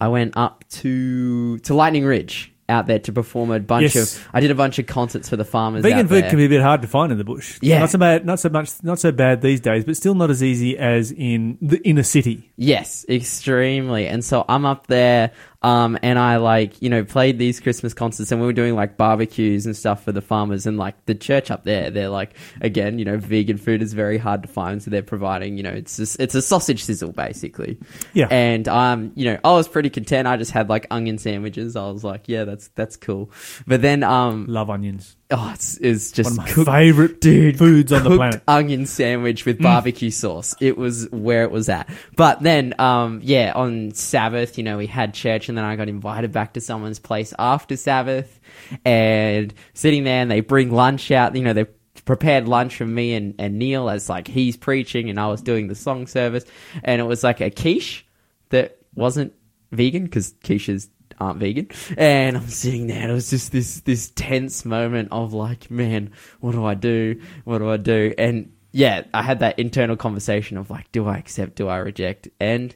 I 0.02 0.10
went 0.10 0.36
up 0.36 0.66
to 0.82 1.60
to 1.60 1.74
Lightning 1.74 2.04
Ridge 2.04 2.53
out 2.70 2.88
there 2.88 3.00
to 3.00 3.12
perform 3.12 3.52
a 3.52 3.60
bunch 3.60 3.96
Yes. 3.96 4.16
of. 4.18 4.28
I 4.34 4.40
did 4.40 4.52
a 4.52 4.56
bunch 4.56 4.80
of 4.80 4.88
concerts 4.88 5.30
for 5.30 5.36
the 5.36 5.44
farmers. 5.46 5.84
Vegan 5.84 6.08
food 6.08 6.24
there. 6.24 6.30
can 6.30 6.38
be 6.38 6.46
a 6.46 6.50
bit 6.50 6.62
hard 6.62 6.82
to 6.82 6.88
find 6.88 7.12
in 7.12 7.18
the 7.18 7.24
bush. 7.24 7.60
Yeah. 7.62 7.80
not 7.80 7.90
so 7.90 7.98
bad, 7.98 8.26
not 8.26 8.40
so 8.40 8.50
much, 8.50 8.72
not 8.84 9.00
so 9.00 9.12
bad 9.12 9.42
these 9.42 9.60
days, 9.60 9.84
but 9.86 9.98
still 9.98 10.16
not 10.16 10.30
as 10.30 10.42
easy 10.42 10.78
as 10.78 11.12
in 11.12 11.58
the 11.62 11.78
inner 11.88 12.04
city. 12.04 12.52
Yes, 12.56 13.06
extremely. 13.10 14.08
And 14.08 14.24
so 14.24 14.46
I'm 14.48 14.66
up 14.66 14.88
there, 14.88 15.32
um, 15.64 15.98
and 16.04 16.20
I 16.20 16.38
like, 16.38 16.82
you 16.82 16.90
know, 16.90 17.04
played 17.06 17.40
these 17.40 17.60
Christmas 17.60 17.94
concerts 17.94 18.32
and 18.32 18.42
we 18.42 18.48
were 18.48 18.54
doing 18.54 18.76
like 18.76 18.98
barbecues 18.98 19.66
and 19.66 19.76
stuff 19.76 20.04
for 20.04 20.12
the 20.12 20.22
farmers 20.22 20.66
and 20.66 20.78
like 20.78 21.06
the 21.06 21.16
church 21.16 21.50
up 21.50 21.64
there, 21.64 21.90
they're 21.90 22.10
like, 22.10 22.34
again, 22.62 23.00
you 23.00 23.06
know, 23.06 23.18
vegan 23.18 23.58
food 23.58 23.82
is 23.82 23.94
very 23.94 24.18
hard 24.18 24.44
to 24.44 24.50
find. 24.50 24.84
So 24.84 24.92
they're 24.92 25.02
providing, 25.02 25.58
you 25.58 25.64
know, 25.64 25.72
it's 25.72 25.98
just, 25.98 26.20
it's 26.20 26.36
a 26.36 26.42
sausage 26.42 26.84
sizzle 26.84 27.14
basically. 27.14 27.80
Yeah. 28.14 28.28
And, 28.30 28.68
um, 28.68 29.14
you 29.16 29.26
know, 29.26 29.40
I 29.44 29.54
was 29.54 29.68
pretty 29.68 29.90
content. 29.90 30.28
I 30.28 30.36
just 30.36 30.52
had 30.52 30.70
like 30.70 30.86
onion 30.92 31.18
sandwiches. 31.18 31.76
I 31.76 31.90
was 31.90 32.04
like, 32.04 32.24
yeah, 32.28 32.44
that's, 32.44 32.68
that's 32.70 32.98
cool. 32.98 33.32
But 33.66 33.82
then, 33.82 34.04
um, 34.04 34.46
Love 34.48 34.70
onions. 34.70 35.16
Oh, 35.32 35.52
it's, 35.54 35.78
it's 35.78 36.12
just 36.12 36.30
One 36.30 36.34
of 36.34 36.46
my 36.46 36.52
cooked- 36.54 36.70
favorite 36.70 37.22
dude 37.22 37.58
foods 37.58 37.92
on 37.92 38.04
the 38.04 38.16
planet. 38.16 38.44
onion 38.48 38.86
sandwich 38.86 39.46
with 39.46 39.62
barbecue 39.62 40.12
sauce. 40.12 40.54
It 40.62 40.78
was 40.78 41.10
where 41.12 41.44
it 41.44 41.52
was 41.52 41.70
at. 41.70 41.90
But 42.16 42.42
then 42.42 42.74
um 42.80 43.20
yeah 43.24 43.52
on 43.56 43.92
sabbath 43.94 44.58
you 44.58 44.64
know 44.64 44.78
we 44.78 44.88
had 44.88 45.14
church 45.14 45.50
and 45.50 45.58
then 45.58 45.66
i 45.66 45.76
got 45.76 45.88
invited 45.90 46.32
back 46.32 46.54
to 46.54 46.62
someone's 46.62 47.00
place 47.00 47.34
after 47.40 47.76
sabbath. 47.78 48.40
And 48.86 49.54
sitting 49.74 50.04
there 50.04 50.22
and 50.22 50.30
they 50.32 50.42
bring 50.42 50.72
lunch 50.72 51.12
out 51.12 51.36
you 51.36 51.42
know 51.44 51.54
they 51.54 51.66
prepared 52.06 52.48
lunch 52.48 52.76
for 52.76 52.86
me 52.86 53.14
and, 53.14 53.36
and 53.40 53.58
neil 53.58 53.90
as 53.90 54.10
like 54.10 54.28
he's 54.28 54.58
preaching 54.58 55.10
and 55.10 55.20
i 55.20 55.28
was 55.28 55.42
doing 55.42 55.68
the 55.68 55.76
song 55.76 56.06
service. 56.08 56.44
And 56.84 57.00
it 57.02 57.06
was 57.06 57.24
like 57.24 57.42
a 57.42 57.50
quiche 57.50 58.06
that 58.50 58.78
wasn't 58.94 59.34
vegan 59.72 60.04
because 60.04 60.34
quiches 60.44 60.90
aren't 61.20 61.40
vegan. 61.40 61.70
And 61.98 62.38
i'm 62.38 62.48
sitting 62.48 62.88
there 62.88 63.02
and 63.02 63.12
it 63.12 63.14
was 63.14 63.30
just 63.30 63.52
this 63.52 63.82
this 63.82 64.10
tense 64.16 64.66
moment 64.66 65.10
of 65.12 65.34
like 65.34 65.70
man 65.72 66.12
what 66.40 66.54
do 66.54 66.66
i 66.66 66.74
do? 66.74 67.22
What 67.44 67.60
do 67.60 67.70
i 67.70 67.78
do? 67.78 68.14
And 68.18 68.54
yeah 68.72 69.04
i 69.14 69.22
had 69.22 69.40
that 69.40 69.60
internal 69.60 69.96
conversation 69.96 70.58
of 70.58 70.70
like 70.70 70.92
do 70.92 71.08
i 71.08 71.18
accept? 71.18 71.56
Do 71.56 71.68
i 71.68 71.78
reject? 71.78 72.28
And 72.40 72.76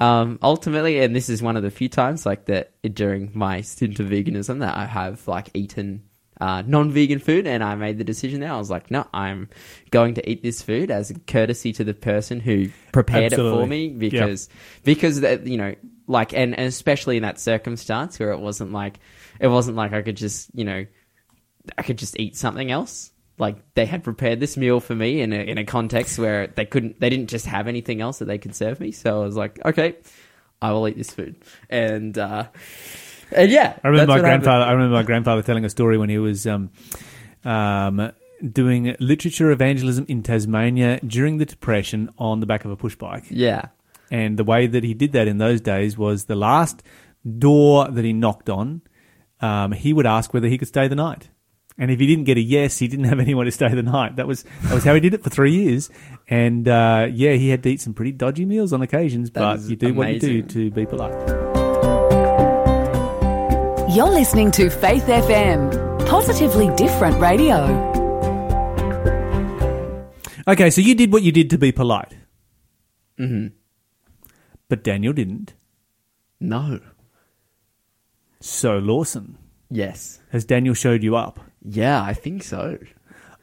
um, 0.00 0.38
ultimately 0.42 1.00
and 1.00 1.14
this 1.14 1.28
is 1.28 1.42
one 1.42 1.56
of 1.56 1.62
the 1.62 1.70
few 1.70 1.88
times 1.88 2.24
like 2.24 2.44
that 2.46 2.72
during 2.94 3.30
my 3.34 3.60
stint 3.62 3.98
of 3.98 4.06
veganism 4.06 4.60
that 4.60 4.76
i 4.76 4.86
have 4.86 5.26
like 5.26 5.50
eaten 5.54 6.02
uh, 6.40 6.62
non-vegan 6.64 7.18
food 7.18 7.48
and 7.48 7.64
i 7.64 7.74
made 7.74 7.98
the 7.98 8.04
decision 8.04 8.38
there. 8.38 8.52
I 8.52 8.58
was 8.58 8.70
like 8.70 8.92
no 8.92 9.08
i'm 9.12 9.48
going 9.90 10.14
to 10.14 10.30
eat 10.30 10.40
this 10.40 10.62
food 10.62 10.92
as 10.92 11.10
a 11.10 11.18
courtesy 11.18 11.72
to 11.72 11.82
the 11.82 11.94
person 11.94 12.38
who 12.38 12.68
prepared 12.92 13.32
it 13.32 13.36
for 13.36 13.66
me 13.66 13.88
because 13.88 14.48
because 14.84 15.20
that 15.22 15.48
you 15.48 15.56
know 15.56 15.74
like 16.08 16.32
and, 16.32 16.58
and 16.58 16.66
especially 16.66 17.16
in 17.18 17.22
that 17.22 17.38
circumstance 17.38 18.18
where 18.18 18.32
it 18.32 18.40
wasn't 18.40 18.72
like 18.72 18.98
it 19.38 19.46
wasn't 19.46 19.76
like 19.76 19.92
I 19.92 20.02
could 20.02 20.16
just 20.16 20.50
you 20.54 20.64
know 20.64 20.84
I 21.76 21.82
could 21.82 21.98
just 21.98 22.18
eat 22.18 22.36
something 22.36 22.70
else 22.70 23.12
like 23.38 23.56
they 23.74 23.86
had 23.86 24.02
prepared 24.02 24.40
this 24.40 24.56
meal 24.56 24.80
for 24.80 24.96
me 24.96 25.20
in 25.20 25.32
a, 25.32 25.36
in 25.36 25.58
a 25.58 25.64
context 25.64 26.18
where 26.18 26.48
they 26.48 26.64
couldn't 26.64 26.98
they 26.98 27.10
didn't 27.10 27.28
just 27.28 27.46
have 27.46 27.68
anything 27.68 28.00
else 28.00 28.18
that 28.18 28.24
they 28.24 28.38
could 28.38 28.56
serve 28.56 28.80
me 28.80 28.90
so 28.90 29.22
I 29.22 29.24
was 29.24 29.36
like 29.36 29.64
okay 29.64 29.96
I 30.60 30.72
will 30.72 30.88
eat 30.88 30.96
this 30.96 31.12
food 31.12 31.36
and 31.70 32.18
uh 32.18 32.46
And 33.30 33.50
yeah, 33.50 33.78
I 33.84 33.88
remember 33.88 34.12
my 34.12 34.14
happened. 34.16 34.42
grandfather. 34.42 34.64
I 34.64 34.72
remember 34.72 34.94
my 34.94 35.02
grandfather 35.02 35.42
telling 35.42 35.64
a 35.66 35.68
story 35.68 35.98
when 35.98 36.08
he 36.08 36.16
was 36.16 36.46
um, 36.46 36.70
um, 37.44 38.10
doing 38.52 38.96
literature 39.00 39.50
evangelism 39.50 40.06
in 40.08 40.22
Tasmania 40.22 40.98
during 41.06 41.36
the 41.36 41.44
Depression 41.44 42.08
on 42.16 42.40
the 42.40 42.46
back 42.46 42.64
of 42.64 42.70
a 42.70 42.76
push 42.76 42.96
bike. 42.96 43.24
Yeah. 43.28 43.66
And 44.10 44.38
the 44.38 44.44
way 44.44 44.66
that 44.66 44.84
he 44.84 44.94
did 44.94 45.12
that 45.12 45.28
in 45.28 45.38
those 45.38 45.60
days 45.60 45.98
was 45.98 46.24
the 46.24 46.36
last 46.36 46.82
door 47.38 47.88
that 47.90 48.04
he 48.04 48.12
knocked 48.12 48.48
on, 48.48 48.82
um, 49.40 49.72
he 49.72 49.92
would 49.92 50.06
ask 50.06 50.32
whether 50.32 50.48
he 50.48 50.58
could 50.58 50.68
stay 50.68 50.88
the 50.88 50.96
night. 50.96 51.28
And 51.80 51.92
if 51.92 52.00
he 52.00 52.06
didn't 52.06 52.24
get 52.24 52.36
a 52.36 52.40
yes, 52.40 52.78
he 52.78 52.88
didn't 52.88 53.04
have 53.12 53.20
anyone 53.20 53.44
to 53.46 53.52
stay 53.52 53.68
the 53.68 53.82
night. 53.82 54.16
That 54.16 54.26
was 54.26 54.44
that 54.62 54.74
was 54.74 54.84
how 54.84 54.94
he 54.94 55.00
did 55.00 55.14
it 55.14 55.22
for 55.22 55.30
three 55.30 55.52
years. 55.52 55.90
And 56.28 56.66
uh, 56.66 57.08
yeah, 57.10 57.32
he 57.32 57.50
had 57.50 57.62
to 57.62 57.70
eat 57.70 57.80
some 57.80 57.94
pretty 57.94 58.12
dodgy 58.12 58.44
meals 58.44 58.72
on 58.72 58.82
occasions, 58.82 59.30
That 59.30 59.40
but 59.40 59.60
you 59.68 59.76
do 59.76 59.94
what 59.94 60.12
you 60.12 60.20
do 60.20 60.42
to 60.42 60.70
be 60.70 60.86
polite. 60.86 61.14
You're 63.90 64.10
listening 64.10 64.50
to 64.52 64.68
Faith 64.68 65.04
FM, 65.04 66.06
positively 66.06 66.68
different 66.76 67.18
radio. 67.20 67.86
Okay, 70.46 70.70
so 70.70 70.80
you 70.80 70.94
did 70.94 71.12
what 71.12 71.22
you 71.22 71.32
did 71.32 71.50
to 71.50 71.58
be 71.58 71.72
polite, 71.72 72.16
hmm 73.16 73.48
but 74.68 74.84
Daniel 74.84 75.12
didn't. 75.12 75.54
No. 76.40 76.80
So 78.40 78.78
Lawson, 78.78 79.36
Yes. 79.70 80.20
has 80.30 80.44
Daniel 80.44 80.74
showed 80.74 81.02
you 81.02 81.16
up? 81.16 81.40
Yeah, 81.62 82.02
I 82.02 82.14
think 82.14 82.42
so. 82.42 82.78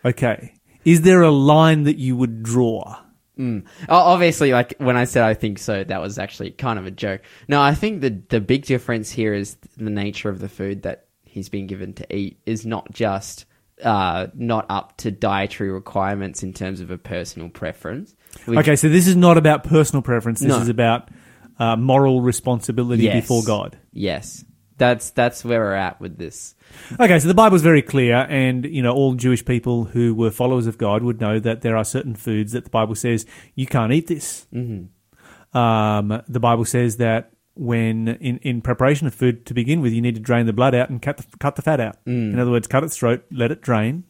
Okay. 0.04 0.54
Is 0.86 1.02
there 1.02 1.22
a 1.22 1.32
line 1.32 1.84
that 1.84 1.98
you 1.98 2.16
would 2.16 2.44
draw? 2.44 3.00
Mm. 3.38 3.66
Obviously, 3.90 4.54
like 4.54 4.76
when 4.78 4.96
I 4.96 5.04
said 5.04 5.24
I 5.24 5.34
think 5.34 5.60
so, 5.60 5.84
that 5.84 6.00
was 6.02 6.18
actually 6.18 6.52
kind 6.52 6.80
of 6.80 6.86
a 6.86 6.92
joke. 6.92 7.22
No, 7.50 7.62
I 7.62 7.76
think 7.76 8.00
the 8.02 8.22
the 8.30 8.40
big 8.40 8.66
difference 8.66 9.12
here 9.12 9.34
is 9.34 9.56
the 9.76 9.90
nature 9.90 10.30
of 10.30 10.40
the 10.40 10.48
food 10.48 10.84
that 10.84 11.08
he's 11.24 11.50
been 11.50 11.68
given 11.68 11.92
to 11.96 12.16
eat 12.16 12.40
is 12.46 12.66
not 12.66 12.90
just 12.94 13.46
uh, 13.84 14.28
not 14.36 14.66
up 14.70 14.96
to 14.98 15.12
dietary 15.12 15.70
requirements 15.70 16.44
in 16.44 16.54
terms 16.54 16.80
of 16.80 16.92
a 16.92 16.98
personal 16.98 17.50
preference. 17.50 18.16
Which- 18.46 18.60
Okay, 18.60 18.76
so 18.76 18.90
this 18.90 19.08
is 19.08 19.16
not 19.16 19.38
about 19.38 19.64
personal 19.64 20.02
preference. 20.02 20.40
This 20.40 20.50
No. 20.50 20.60
is 20.62 20.70
about 20.70 21.10
uh, 21.58 21.76
moral 21.78 22.22
responsibility 22.22 23.04
Yes. 23.04 23.22
before 23.22 23.42
God. 23.44 23.78
Yes, 23.94 24.44
that's 24.78 25.12
that's 25.12 25.46
where 25.46 25.62
we're 25.62 25.74
at 25.74 26.02
with 26.02 26.18
this. 26.18 26.54
Okay, 27.00 27.18
so 27.20 27.28
the 27.30 27.34
Bible's 27.34 27.62
very 27.62 27.82
clear, 27.82 28.26
and 28.30 28.66
you 28.66 28.82
know 28.82 28.94
all 28.94 29.14
Jewish 29.14 29.46
people 29.46 29.86
who 29.86 30.14
were 30.14 30.32
followers 30.32 30.68
of 30.68 30.78
God 30.78 31.02
would 31.04 31.22
know 31.22 31.40
that 31.40 31.62
there 31.62 31.78
are 31.78 31.86
certain 31.86 32.14
foods 32.16 32.52
that 32.52 32.66
the 32.66 32.70
Bible 32.70 32.96
says 32.96 33.26
you 33.56 33.66
can't 33.68 33.94
eat 33.94 34.08
this. 34.08 34.48
Mm-hmm. 34.54 35.58
Um, 35.58 36.22
the 36.28 36.40
Bible 36.42 36.66
says 36.66 36.98
that 36.98 37.32
when 37.54 38.10
in, 38.20 38.38
in 38.40 38.62
preparation 38.62 39.08
of 39.08 39.14
food 39.16 39.46
to 39.46 39.54
begin 39.54 39.80
with, 39.80 39.94
you 39.94 40.02
need 40.02 40.16
to 40.16 40.22
drain 40.22 40.46
the 40.46 40.52
blood 40.54 40.76
out 40.76 40.90
and 40.90 41.02
cut 41.02 41.18
the, 41.18 41.38
cut 41.40 41.56
the 41.56 41.62
fat 41.62 41.80
out. 41.80 41.96
In 42.06 42.38
other 42.38 42.52
words, 42.52 42.68
cut 42.68 42.84
its 42.84 42.98
throat, 42.98 43.24
let 43.32 43.52
it 43.52 43.62
drain, 43.62 44.04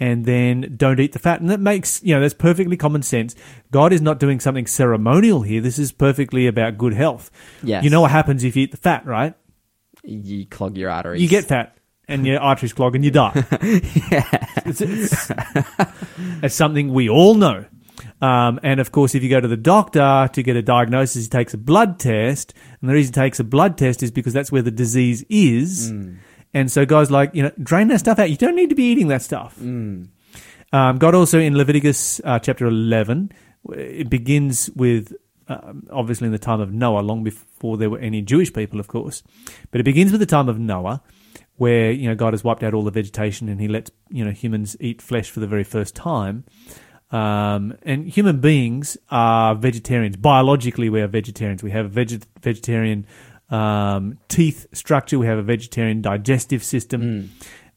and 0.00 0.24
then 0.24 0.74
don't 0.76 1.00
eat 1.00 1.12
the 1.12 1.18
fat. 1.18 1.40
And 1.40 1.50
that 1.50 1.60
makes 1.60 2.02
you 2.02 2.14
know 2.14 2.20
that's 2.20 2.34
perfectly 2.34 2.76
common 2.76 3.02
sense. 3.02 3.34
God 3.70 3.92
is 3.92 4.00
not 4.00 4.18
doing 4.18 4.40
something 4.40 4.66
ceremonial 4.66 5.42
here. 5.42 5.60
This 5.60 5.78
is 5.78 5.92
perfectly 5.92 6.46
about 6.46 6.78
good 6.78 6.94
health. 6.94 7.30
Yes. 7.62 7.84
You 7.84 7.90
know 7.90 8.00
what 8.00 8.10
happens 8.10 8.44
if 8.44 8.56
you 8.56 8.64
eat 8.64 8.70
the 8.70 8.76
fat, 8.76 9.06
right? 9.06 9.34
You 10.04 10.46
clog 10.46 10.76
your 10.76 10.90
arteries. 10.90 11.20
You 11.20 11.28
get 11.28 11.44
fat 11.44 11.76
and 12.08 12.26
your 12.26 12.40
arteries 12.40 12.72
clog 12.72 12.94
and 12.94 13.04
you 13.04 13.10
die. 13.10 13.32
it's, 13.60 14.80
it's, 14.80 15.32
it's 16.42 16.54
something 16.54 16.92
we 16.92 17.08
all 17.08 17.34
know. 17.34 17.66
Um, 18.20 18.58
and 18.62 18.80
of 18.80 18.90
course, 18.90 19.14
if 19.14 19.22
you 19.22 19.28
go 19.28 19.40
to 19.40 19.48
the 19.48 19.56
doctor 19.56 20.28
to 20.32 20.42
get 20.42 20.56
a 20.56 20.62
diagnosis, 20.62 21.24
he 21.24 21.28
takes 21.28 21.54
a 21.54 21.58
blood 21.58 22.00
test. 22.00 22.54
And 22.80 22.88
the 22.88 22.94
reason 22.94 23.12
he 23.12 23.20
takes 23.20 23.38
a 23.38 23.44
blood 23.44 23.76
test 23.76 24.02
is 24.02 24.10
because 24.10 24.32
that's 24.32 24.50
where 24.50 24.62
the 24.62 24.70
disease 24.70 25.24
is. 25.28 25.90
And 26.54 26.70
so 26.72 26.86
guys 26.86 27.10
like, 27.10 27.34
you 27.34 27.42
know, 27.42 27.52
drain 27.62 27.88
that 27.88 27.98
stuff 28.00 28.18
out. 28.18 28.30
You 28.30 28.36
don't 28.36 28.56
need 28.56 28.70
to 28.70 28.74
be 28.74 28.84
eating 28.84 29.08
that 29.08 29.22
stuff. 29.22 29.58
Um, 30.72 30.98
God 30.98 31.14
also 31.14 31.38
in 31.38 31.56
Leviticus 31.56 32.20
uh, 32.24 32.38
chapter 32.38 32.66
11, 32.66 33.32
it 33.70 34.10
begins 34.10 34.70
with 34.76 35.14
um, 35.48 35.86
obviously 35.90 36.26
in 36.26 36.32
the 36.32 36.38
time 36.38 36.60
of 36.60 36.72
Noah, 36.72 37.00
long 37.00 37.24
before 37.24 37.76
there 37.76 37.90
were 37.90 37.98
any 37.98 38.22
Jewish 38.22 38.52
people, 38.52 38.80
of 38.80 38.86
course. 38.86 39.22
But 39.70 39.80
it 39.80 39.84
begins 39.84 40.12
with 40.12 40.20
the 40.20 40.26
time 40.26 40.48
of 40.48 40.58
Noah, 40.58 41.02
where 41.56 41.90
you 41.90 42.08
know 42.08 42.14
God 42.14 42.34
has 42.34 42.44
wiped 42.44 42.62
out 42.62 42.74
all 42.74 42.82
the 42.84 42.90
vegetation 42.90 43.48
and 43.48 43.60
He 43.60 43.68
lets 43.68 43.90
you 44.10 44.24
know 44.24 44.30
humans 44.30 44.76
eat 44.78 45.00
flesh 45.00 45.30
for 45.30 45.40
the 45.40 45.46
very 45.46 45.64
first 45.64 45.94
time. 45.94 46.44
Um, 47.10 47.74
and 47.82 48.06
human 48.06 48.40
beings 48.40 48.98
are 49.10 49.54
vegetarians. 49.54 50.16
Biologically, 50.16 50.90
we 50.90 51.00
are 51.00 51.06
vegetarians. 51.06 51.62
We 51.62 51.70
have 51.70 51.90
veget- 51.90 52.26
vegetarian 52.42 53.06
um, 53.50 54.18
teeth 54.28 54.66
structure. 54.72 55.18
We 55.18 55.26
have 55.26 55.38
a 55.38 55.42
vegetarian 55.42 56.02
digestive 56.02 56.62
system. 56.62 57.30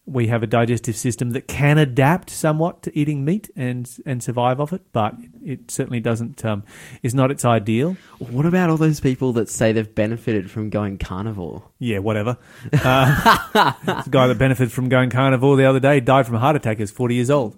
We 0.05 0.27
have 0.27 0.41
a 0.41 0.47
digestive 0.47 0.95
system 0.95 1.29
that 1.31 1.47
can 1.47 1.77
adapt 1.77 2.31
somewhat 2.31 2.81
to 2.83 2.97
eating 2.97 3.23
meat 3.23 3.49
and 3.55 3.89
and 4.05 4.21
survive 4.21 4.59
off 4.59 4.73
it, 4.73 4.81
but 4.91 5.15
it 5.43 5.69
certainly 5.69 5.99
doesn't. 5.99 6.43
Um, 6.43 6.63
is 7.03 7.13
not 7.13 7.29
its 7.31 7.45
ideal. 7.45 7.95
What 8.17 8.45
about 8.45 8.71
all 8.71 8.77
those 8.77 8.99
people 8.99 9.31
that 9.33 9.47
say 9.47 9.71
they've 9.71 9.93
benefited 9.95 10.49
from 10.49 10.69
going 10.69 10.97
carnivore? 10.97 11.63
Yeah, 11.77 11.99
whatever. 11.99 12.37
Uh, 12.73 13.37
the 13.85 14.09
guy 14.09 14.27
that 14.27 14.37
benefited 14.39 14.71
from 14.71 14.89
going 14.89 15.11
carnivore 15.11 15.55
the 15.55 15.65
other 15.65 15.79
day 15.79 15.99
died 15.99 16.25
from 16.25 16.35
a 16.35 16.39
heart 16.39 16.55
attack. 16.55 16.79
Was 16.79 16.91
forty 16.91 17.15
years 17.15 17.29
old, 17.29 17.55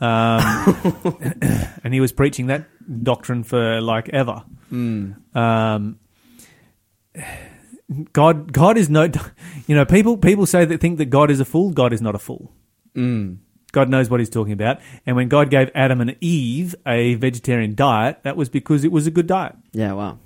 um, 0.00 0.40
and 1.84 1.92
he 1.92 2.00
was 2.00 2.12
preaching 2.12 2.46
that 2.46 2.64
doctrine 3.02 3.42
for 3.42 3.80
like 3.80 4.08
ever. 4.10 4.44
Um, 5.34 5.98
God, 8.12 8.52
God 8.52 8.78
is 8.78 8.88
no, 8.88 9.10
you 9.66 9.74
know, 9.74 9.84
people 9.84 10.16
people 10.16 10.46
say 10.46 10.64
that 10.64 10.80
think 10.80 10.98
that 10.98 11.06
God 11.06 11.30
is 11.30 11.40
a 11.40 11.44
fool. 11.44 11.70
God 11.70 11.92
is 11.92 12.00
not 12.00 12.14
a 12.14 12.18
fool. 12.18 12.52
Mm. 12.94 13.38
God 13.72 13.88
knows 13.88 14.10
what 14.10 14.20
he's 14.20 14.30
talking 14.30 14.52
about. 14.52 14.80
And 15.06 15.16
when 15.16 15.28
God 15.28 15.50
gave 15.50 15.70
Adam 15.74 16.00
and 16.00 16.16
Eve 16.20 16.74
a 16.86 17.14
vegetarian 17.14 17.74
diet, 17.74 18.18
that 18.22 18.36
was 18.36 18.48
because 18.48 18.84
it 18.84 18.92
was 18.92 19.06
a 19.06 19.10
good 19.10 19.26
diet. 19.26 19.56
Yeah, 19.72 19.94
wow. 19.94 20.18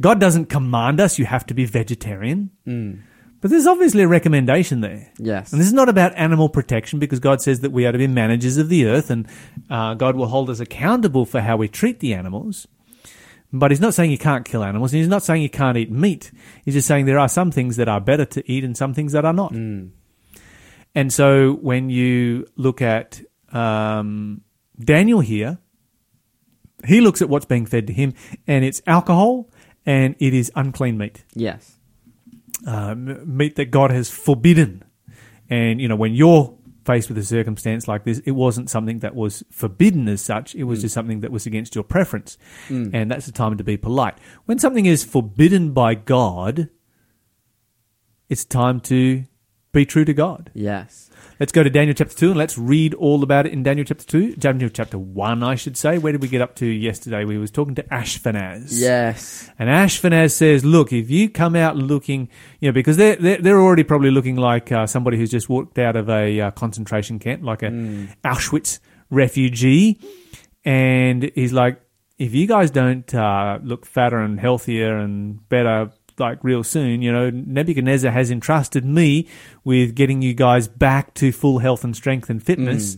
God 0.00 0.18
doesn't 0.18 0.46
command 0.46 1.00
us, 1.00 1.18
you 1.18 1.24
have 1.24 1.46
to 1.46 1.54
be 1.54 1.64
vegetarian. 1.64 2.50
Mm. 2.66 3.02
But 3.40 3.50
there's 3.50 3.66
obviously 3.66 4.02
a 4.02 4.08
recommendation 4.08 4.82
there. 4.82 5.10
Yes. 5.18 5.52
And 5.52 5.60
this 5.60 5.66
is 5.66 5.72
not 5.72 5.88
about 5.88 6.12
animal 6.16 6.48
protection 6.48 7.00
because 7.00 7.18
God 7.18 7.42
says 7.42 7.60
that 7.60 7.72
we 7.72 7.86
are 7.86 7.92
to 7.92 7.98
be 7.98 8.06
managers 8.06 8.56
of 8.56 8.68
the 8.68 8.86
earth 8.86 9.10
and 9.10 9.26
uh, 9.68 9.94
God 9.94 10.16
will 10.16 10.28
hold 10.28 10.48
us 10.48 10.60
accountable 10.60 11.24
for 11.24 11.40
how 11.40 11.56
we 11.56 11.68
treat 11.68 12.00
the 12.00 12.14
animals. 12.14 12.68
But 13.52 13.70
he's 13.70 13.80
not 13.80 13.92
saying 13.94 14.10
you 14.10 14.18
can't 14.18 14.44
kill 14.46 14.64
animals 14.64 14.92
and 14.92 15.00
he's 15.00 15.08
not 15.08 15.22
saying 15.22 15.42
you 15.42 15.50
can't 15.50 15.76
eat 15.76 15.90
meat. 15.90 16.32
He's 16.64 16.74
just 16.74 16.88
saying 16.88 17.04
there 17.04 17.18
are 17.18 17.28
some 17.28 17.50
things 17.50 17.76
that 17.76 17.86
are 17.88 18.00
better 18.00 18.24
to 18.24 18.50
eat 18.50 18.64
and 18.64 18.74
some 18.76 18.94
things 18.94 19.12
that 19.12 19.24
are 19.26 19.32
not. 19.34 19.52
And 20.94 21.12
so 21.12 21.52
when 21.54 21.90
you 21.90 22.46
look 22.56 22.80
at 22.82 23.20
um, 23.52 24.40
Daniel 24.78 25.20
here, 25.20 25.58
he 26.86 27.00
looks 27.00 27.20
at 27.22 27.28
what's 27.28 27.44
being 27.46 27.66
fed 27.66 27.86
to 27.88 27.92
him 27.92 28.14
and 28.46 28.64
it's 28.64 28.80
alcohol 28.86 29.50
and 29.86 30.16
it 30.18 30.32
is 30.34 30.50
unclean 30.56 30.96
meat 30.98 31.24
Yes. 31.34 31.76
um, 32.66 33.36
meat 33.36 33.56
that 33.56 33.66
God 33.70 33.90
has 33.90 34.08
forbidden. 34.10 34.82
And, 35.50 35.80
you 35.80 35.88
know, 35.88 35.96
when 35.96 36.14
you're 36.14 36.56
faced 36.84 37.08
with 37.08 37.18
a 37.18 37.22
circumstance 37.22 37.86
like 37.86 38.04
this, 38.04 38.18
it 38.20 38.32
wasn't 38.32 38.70
something 38.70 39.00
that 39.00 39.14
was 39.14 39.44
forbidden 39.50 40.08
as 40.08 40.20
such. 40.20 40.54
It 40.54 40.64
was 40.64 40.78
mm. 40.78 40.82
just 40.82 40.94
something 40.94 41.20
that 41.20 41.30
was 41.30 41.46
against 41.46 41.74
your 41.74 41.84
preference. 41.84 42.38
Mm. 42.68 42.90
And 42.92 43.10
that's 43.10 43.26
the 43.26 43.32
time 43.32 43.56
to 43.58 43.64
be 43.64 43.76
polite. 43.76 44.18
When 44.46 44.58
something 44.58 44.86
is 44.86 45.04
forbidden 45.04 45.72
by 45.72 45.94
God, 45.94 46.68
it's 48.28 48.44
time 48.44 48.80
to 48.80 49.24
be 49.72 49.86
true 49.86 50.04
to 50.04 50.14
God. 50.14 50.50
Yes. 50.54 51.10
Let's 51.40 51.52
go 51.52 51.62
to 51.62 51.70
Daniel 51.70 51.94
chapter 51.94 52.14
2 52.14 52.30
and 52.30 52.38
let's 52.38 52.56
read 52.58 52.94
all 52.94 53.22
about 53.22 53.46
it 53.46 53.52
in 53.52 53.62
Daniel 53.62 53.84
chapter 53.84 54.04
2. 54.04 54.36
Daniel 54.36 54.68
chapter 54.68 54.98
1, 54.98 55.42
I 55.42 55.54
should 55.54 55.76
say. 55.76 55.98
Where 55.98 56.12
did 56.12 56.22
we 56.22 56.28
get 56.28 56.40
up 56.40 56.54
to 56.56 56.66
yesterday? 56.66 57.24
We 57.24 57.38
was 57.38 57.50
talking 57.50 57.74
to 57.76 57.82
Ashpenaz. 57.84 58.68
Yes. 58.70 59.50
And 59.58 59.68
Ashpenaz 59.68 60.32
says, 60.32 60.64
"Look, 60.64 60.92
if 60.92 61.10
you 61.10 61.28
come 61.30 61.56
out 61.56 61.76
looking, 61.76 62.28
you 62.60 62.68
know, 62.68 62.72
because 62.72 62.96
they're 62.96 63.16
they're, 63.16 63.38
they're 63.38 63.60
already 63.60 63.82
probably 63.82 64.10
looking 64.10 64.36
like 64.36 64.70
uh, 64.70 64.86
somebody 64.86 65.16
who's 65.16 65.30
just 65.30 65.48
walked 65.48 65.78
out 65.78 65.96
of 65.96 66.08
a 66.08 66.40
uh, 66.40 66.50
concentration 66.52 67.18
camp, 67.18 67.42
like 67.42 67.62
a 67.62 67.70
Auschwitz 68.24 68.78
refugee." 69.10 69.98
And 70.64 71.30
he's 71.34 71.52
like, 71.52 71.80
"If 72.18 72.34
you 72.34 72.46
guys 72.46 72.70
don't 72.70 73.12
uh, 73.14 73.58
look 73.62 73.86
fatter 73.86 74.18
and 74.18 74.38
healthier 74.38 74.96
and 74.98 75.48
better." 75.48 75.90
Like 76.18 76.42
real 76.42 76.62
soon, 76.62 77.02
you 77.02 77.10
know, 77.12 77.30
Nebuchadnezzar 77.30 78.10
has 78.10 78.30
entrusted 78.30 78.84
me 78.84 79.28
with 79.64 79.94
getting 79.94 80.22
you 80.22 80.34
guys 80.34 80.68
back 80.68 81.14
to 81.14 81.32
full 81.32 81.58
health 81.58 81.84
and 81.84 81.96
strength 81.96 82.28
and 82.30 82.42
fitness. 82.42 82.96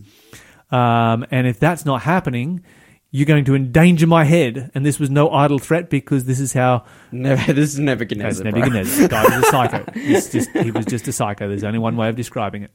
Um, 0.71 1.25
and 1.31 1.47
if 1.47 1.59
that's 1.59 1.85
not 1.85 2.01
happening, 2.01 2.63
you're 3.11 3.25
going 3.25 3.45
to 3.45 3.55
endanger 3.55 4.07
my 4.07 4.25
head. 4.25 4.71
And 4.75 4.85
this 4.85 4.99
was 4.99 5.09
no 5.09 5.29
idle 5.31 5.59
threat 5.59 5.89
because 5.89 6.25
this 6.25 6.39
is 6.39 6.51
how 6.53 6.83
Never, 7.11 7.53
this 7.53 7.69
is 7.69 7.75
that's 7.75 7.83
Nebuchadnezzar. 7.85 8.43
bro. 8.43 8.59
Nebuchadnezzar. 8.59 9.03
The 9.03 9.07
guy 9.07 9.23
was 9.23 9.33
a 9.33 9.49
psycho. 9.49 9.91
Just, 10.31 10.49
he 10.57 10.71
was 10.71 10.85
just 10.85 11.07
a 11.07 11.13
psycho. 11.13 11.47
There's 11.47 11.63
only 11.63 11.79
one 11.79 11.95
way 11.95 12.09
of 12.09 12.15
describing 12.15 12.63
it. 12.63 12.71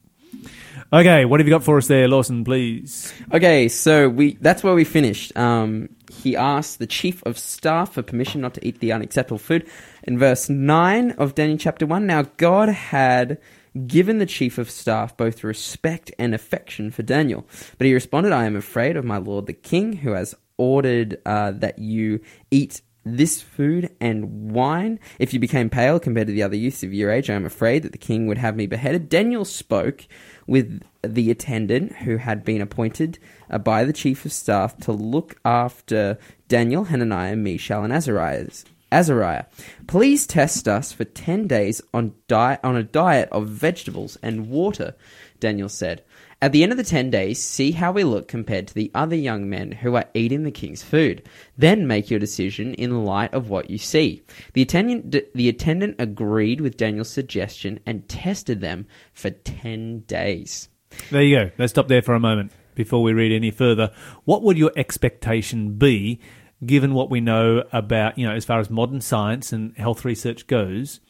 Okay, 0.92 1.24
what 1.24 1.38
have 1.38 1.46
you 1.46 1.54
got 1.54 1.62
for 1.62 1.78
us 1.78 1.86
there, 1.86 2.08
Lawson, 2.08 2.42
please? 2.42 3.14
Okay, 3.32 3.68
so 3.68 4.08
we 4.08 4.34
that's 4.40 4.64
where 4.64 4.74
we 4.74 4.82
finished. 4.82 5.36
Um, 5.36 5.90
he 6.10 6.34
asked 6.34 6.80
the 6.80 6.86
chief 6.88 7.22
of 7.22 7.38
staff 7.38 7.92
for 7.94 8.02
permission 8.02 8.40
not 8.40 8.54
to 8.54 8.66
eat 8.66 8.80
the 8.80 8.90
unacceptable 8.90 9.38
food. 9.38 9.70
In 10.02 10.18
verse 10.18 10.48
9 10.48 11.12
of 11.12 11.36
Daniel 11.36 11.58
chapter 11.58 11.86
1, 11.86 12.08
now 12.08 12.22
God 12.38 12.70
had 12.70 13.38
given 13.86 14.18
the 14.18 14.26
chief 14.26 14.58
of 14.58 14.68
staff 14.68 15.16
both 15.16 15.44
respect 15.44 16.10
and 16.18 16.34
affection 16.34 16.90
for 16.90 17.04
Daniel. 17.04 17.46
But 17.78 17.86
he 17.86 17.94
responded, 17.94 18.32
I 18.32 18.46
am 18.46 18.56
afraid 18.56 18.96
of 18.96 19.04
my 19.04 19.18
lord 19.18 19.46
the 19.46 19.52
king, 19.52 19.92
who 19.92 20.10
has 20.14 20.34
ordered 20.56 21.18
uh, 21.24 21.52
that 21.52 21.78
you 21.78 22.20
eat 22.50 22.82
this 23.04 23.40
food 23.40 23.94
and 24.00 24.50
wine. 24.50 24.98
If 25.18 25.32
you 25.32 25.40
became 25.40 25.70
pale 25.70 26.00
compared 26.00 26.26
to 26.26 26.32
the 26.32 26.42
other 26.42 26.56
youths 26.56 26.82
of 26.82 26.92
your 26.92 27.10
age, 27.10 27.30
I 27.30 27.34
am 27.34 27.46
afraid 27.46 27.84
that 27.84 27.92
the 27.92 27.98
king 27.98 28.26
would 28.26 28.38
have 28.38 28.56
me 28.56 28.66
beheaded. 28.66 29.08
Daniel 29.08 29.44
spoke 29.44 30.06
with 30.50 30.82
the 31.02 31.30
attendant 31.30 31.94
who 31.98 32.16
had 32.16 32.44
been 32.44 32.60
appointed 32.60 33.20
uh, 33.50 33.56
by 33.56 33.84
the 33.84 33.92
chief 33.92 34.24
of 34.24 34.32
staff 34.32 34.76
to 34.76 34.90
look 34.90 35.36
after 35.44 36.18
Daniel, 36.48 36.86
Hananiah, 36.86 37.36
Mishael, 37.36 37.84
and 37.84 37.92
Azariah. 37.92 38.48
Azariah, 38.90 39.44
please 39.86 40.26
test 40.26 40.66
us 40.66 40.90
for 40.90 41.04
ten 41.04 41.46
days 41.46 41.80
on 41.94 42.14
di- 42.26 42.58
on 42.64 42.74
a 42.74 42.82
diet 42.82 43.28
of 43.30 43.46
vegetables 43.46 44.18
and 44.24 44.50
water. 44.50 44.96
Daniel 45.38 45.68
said. 45.68 46.02
At 46.42 46.52
the 46.52 46.62
end 46.62 46.72
of 46.72 46.78
the 46.78 46.84
ten 46.84 47.10
days, 47.10 47.42
see 47.42 47.72
how 47.72 47.92
we 47.92 48.02
look 48.02 48.26
compared 48.26 48.66
to 48.68 48.74
the 48.74 48.90
other 48.94 49.14
young 49.14 49.50
men 49.50 49.72
who 49.72 49.94
are 49.96 50.08
eating 50.14 50.42
the 50.42 50.50
king's 50.50 50.82
food. 50.82 51.28
Then 51.58 51.86
make 51.86 52.10
your 52.10 52.18
decision 52.18 52.72
in 52.74 53.04
light 53.04 53.34
of 53.34 53.50
what 53.50 53.68
you 53.68 53.76
see. 53.76 54.22
The 54.54 54.62
attendant, 54.62 55.14
the 55.34 55.48
attendant 55.50 55.96
agreed 55.98 56.62
with 56.62 56.78
Daniel's 56.78 57.10
suggestion 57.10 57.78
and 57.84 58.08
tested 58.08 58.62
them 58.62 58.86
for 59.12 59.28
ten 59.28 60.00
days. 60.00 60.70
There 61.10 61.22
you 61.22 61.36
go. 61.36 61.50
Let's 61.58 61.72
stop 61.72 61.88
there 61.88 62.00
for 62.00 62.14
a 62.14 62.20
moment 62.20 62.52
before 62.74 63.02
we 63.02 63.12
read 63.12 63.32
any 63.32 63.50
further. 63.50 63.92
What 64.24 64.42
would 64.42 64.56
your 64.56 64.72
expectation 64.76 65.74
be, 65.74 66.20
given 66.64 66.94
what 66.94 67.10
we 67.10 67.20
know 67.20 67.64
about, 67.70 68.16
you 68.16 68.26
know, 68.26 68.34
as 68.34 68.46
far 68.46 68.60
as 68.60 68.70
modern 68.70 69.02
science 69.02 69.52
and 69.52 69.76
health 69.76 70.06
research 70.06 70.46
goes? 70.46 71.00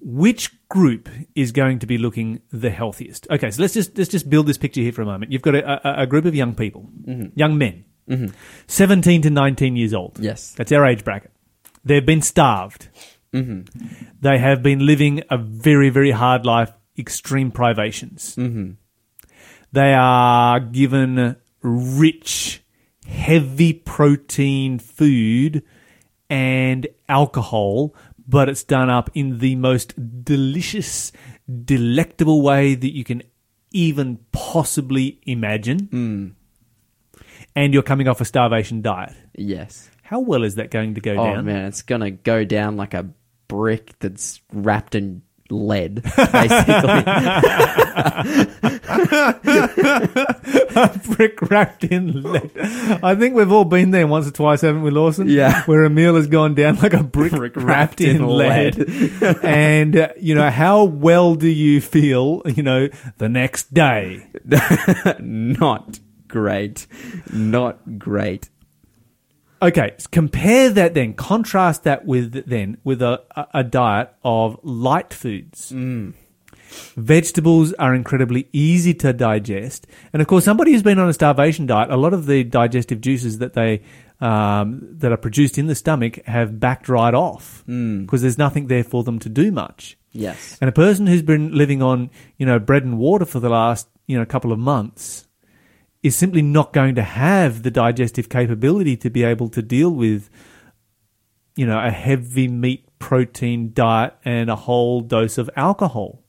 Which 0.00 0.52
group 0.68 1.08
is 1.34 1.52
going 1.52 1.78
to 1.78 1.86
be 1.86 1.98
looking 1.98 2.40
the 2.50 2.70
healthiest? 2.70 3.26
Okay, 3.30 3.50
so 3.50 3.62
let's 3.62 3.74
just 3.74 3.96
let's 3.96 4.10
just 4.10 4.28
build 4.28 4.46
this 4.46 4.58
picture 4.58 4.80
here 4.80 4.92
for 4.92 5.02
a 5.02 5.06
moment. 5.06 5.32
You've 5.32 5.42
got 5.42 5.54
a, 5.54 5.88
a, 5.88 6.02
a 6.02 6.06
group 6.06 6.24
of 6.24 6.34
young 6.34 6.54
people, 6.54 6.88
mm-hmm. 7.04 7.38
young 7.38 7.58
men, 7.58 7.84
mm-hmm. 8.08 8.34
seventeen 8.66 9.22
to 9.22 9.30
nineteen 9.30 9.76
years 9.76 9.94
old. 9.94 10.18
Yes. 10.20 10.52
that's 10.52 10.72
our 10.72 10.86
age 10.86 11.04
bracket. 11.04 11.32
They've 11.84 12.04
been 12.04 12.22
starved. 12.22 12.88
Mm-hmm. 13.32 13.86
They 14.20 14.38
have 14.38 14.62
been 14.62 14.84
living 14.84 15.22
a 15.30 15.38
very 15.38 15.90
very 15.90 16.10
hard 16.10 16.46
life, 16.46 16.72
extreme 16.98 17.50
privations. 17.50 18.34
They 19.70 19.92
are 19.92 20.60
given 20.60 21.36
rich, 21.62 22.62
heavy 23.06 23.74
protein 23.74 24.78
food 24.78 25.62
and 26.30 26.86
alcohol, 27.08 27.94
but 28.28 28.48
it's 28.50 28.62
done 28.62 28.90
up 28.90 29.10
in 29.14 29.38
the 29.38 29.56
most 29.56 29.94
delicious, 30.24 31.10
delectable 31.64 32.42
way 32.42 32.74
that 32.74 32.94
you 32.94 33.02
can 33.02 33.22
even 33.72 34.18
possibly 34.32 35.18
imagine. 35.24 35.78
Hmm. 35.90 36.28
And 37.56 37.72
you're 37.72 37.82
coming 37.82 38.06
off 38.06 38.20
a 38.20 38.24
starvation 38.24 38.82
diet. 38.82 39.14
Yes. 39.34 39.90
How 40.02 40.20
well 40.20 40.44
is 40.44 40.56
that 40.56 40.70
going 40.70 40.94
to 40.94 41.00
go 41.00 41.12
Oh 41.12 41.24
down? 41.24 41.38
Oh 41.38 41.42
man, 41.42 41.64
it's 41.66 41.82
gonna 41.82 42.10
go 42.10 42.44
down 42.44 42.76
like 42.76 42.94
a 42.94 43.10
brick 43.48 43.98
that's 43.98 44.40
wrapped 44.52 44.94
in 44.94 45.22
lead, 45.50 46.02
basically. 46.02 47.04
brick 51.16 51.40
wrapped 51.50 51.84
in 51.84 52.22
lead. 52.22 52.50
I 53.02 53.14
think 53.14 53.34
we've 53.34 53.50
all 53.50 53.64
been 53.64 53.90
there 53.90 54.06
once 54.06 54.28
or 54.28 54.30
twice, 54.30 54.60
haven't 54.60 54.82
we, 54.82 54.90
Lawson? 54.90 55.28
Yeah. 55.28 55.62
Where 55.64 55.84
a 55.84 55.90
meal 55.90 56.14
has 56.16 56.26
gone 56.26 56.54
down 56.54 56.76
like 56.76 56.94
a 56.94 57.02
brick, 57.02 57.32
wrapped, 57.56 58.00
in, 58.00 58.26
lead. 58.26 58.78
and, 59.42 59.96
uh, 59.96 60.08
you 60.18 60.34
know, 60.34 60.50
how 60.50 60.84
well 60.84 61.34
do 61.34 61.48
you 61.48 61.80
feel, 61.80 62.42
you 62.46 62.62
know, 62.62 62.88
the 63.18 63.28
next 63.28 63.74
day? 63.74 64.26
Not 65.18 66.00
great. 66.28 66.86
Not 67.32 67.98
great. 67.98 68.48
Okay, 69.60 69.94
compare 70.12 70.70
that 70.70 70.94
then, 70.94 71.14
contrast 71.14 71.84
that 71.84 72.04
with 72.04 72.46
then 72.46 72.78
with 72.84 73.02
a, 73.02 73.22
a- 73.36 73.46
a 73.54 73.64
diet 73.64 74.12
of 74.22 74.58
light 74.62 75.12
foods. 75.12 75.72
Vegetables 76.96 77.72
are 77.74 77.94
incredibly 77.94 78.48
easy 78.52 78.92
to 78.94 79.12
digest, 79.12 79.86
and 80.12 80.20
of 80.20 80.28
course, 80.28 80.44
somebody 80.44 80.72
who's 80.72 80.82
been 80.82 80.98
on 80.98 81.08
a 81.08 81.12
starvation 81.14 81.66
diet, 81.66 81.90
a 81.90 81.96
lot 81.96 82.12
of 82.12 82.26
the 82.26 82.44
digestive 82.44 83.00
juices 83.00 83.38
that 83.38 83.54
they 83.54 83.82
um, 84.20 84.80
that 84.98 85.10
are 85.12 85.16
produced 85.16 85.58
in 85.58 85.66
the 85.66 85.74
stomach 85.74 86.24
have 86.26 86.60
backed 86.60 86.88
right 86.88 87.14
off 87.14 87.62
because 87.66 88.20
there's 88.22 88.36
nothing 88.38 88.66
there 88.66 88.84
for 88.84 89.02
them 89.04 89.18
to 89.20 89.28
do 89.28 89.50
much. 89.52 89.96
Yes. 90.12 90.58
And 90.60 90.68
a 90.68 90.72
person 90.72 91.06
who's 91.06 91.22
been 91.22 91.52
living 91.56 91.82
on, 91.82 92.10
you 92.36 92.44
know, 92.46 92.58
bread 92.58 92.82
and 92.84 92.98
water 92.98 93.24
for 93.24 93.38
the 93.40 93.48
last, 93.50 93.88
you 94.06 94.18
know, 94.18 94.26
couple 94.26 94.50
of 94.52 94.58
months 94.58 95.27
is 96.08 96.16
simply 96.16 96.42
not 96.42 96.72
going 96.72 96.94
to 96.96 97.02
have 97.02 97.62
the 97.62 97.70
digestive 97.70 98.28
capability 98.28 98.96
to 98.96 99.10
be 99.10 99.22
able 99.24 99.48
to 99.50 99.62
deal 99.62 99.90
with, 99.90 100.28
you 101.56 101.66
know, 101.66 101.78
a 101.78 101.90
heavy 101.90 102.48
meat 102.48 102.84
protein 102.98 103.72
diet 103.72 104.14
and 104.24 104.50
a 104.50 104.56
whole 104.56 105.00
dose 105.00 105.38
of 105.38 105.48
alcohol. 105.54 106.22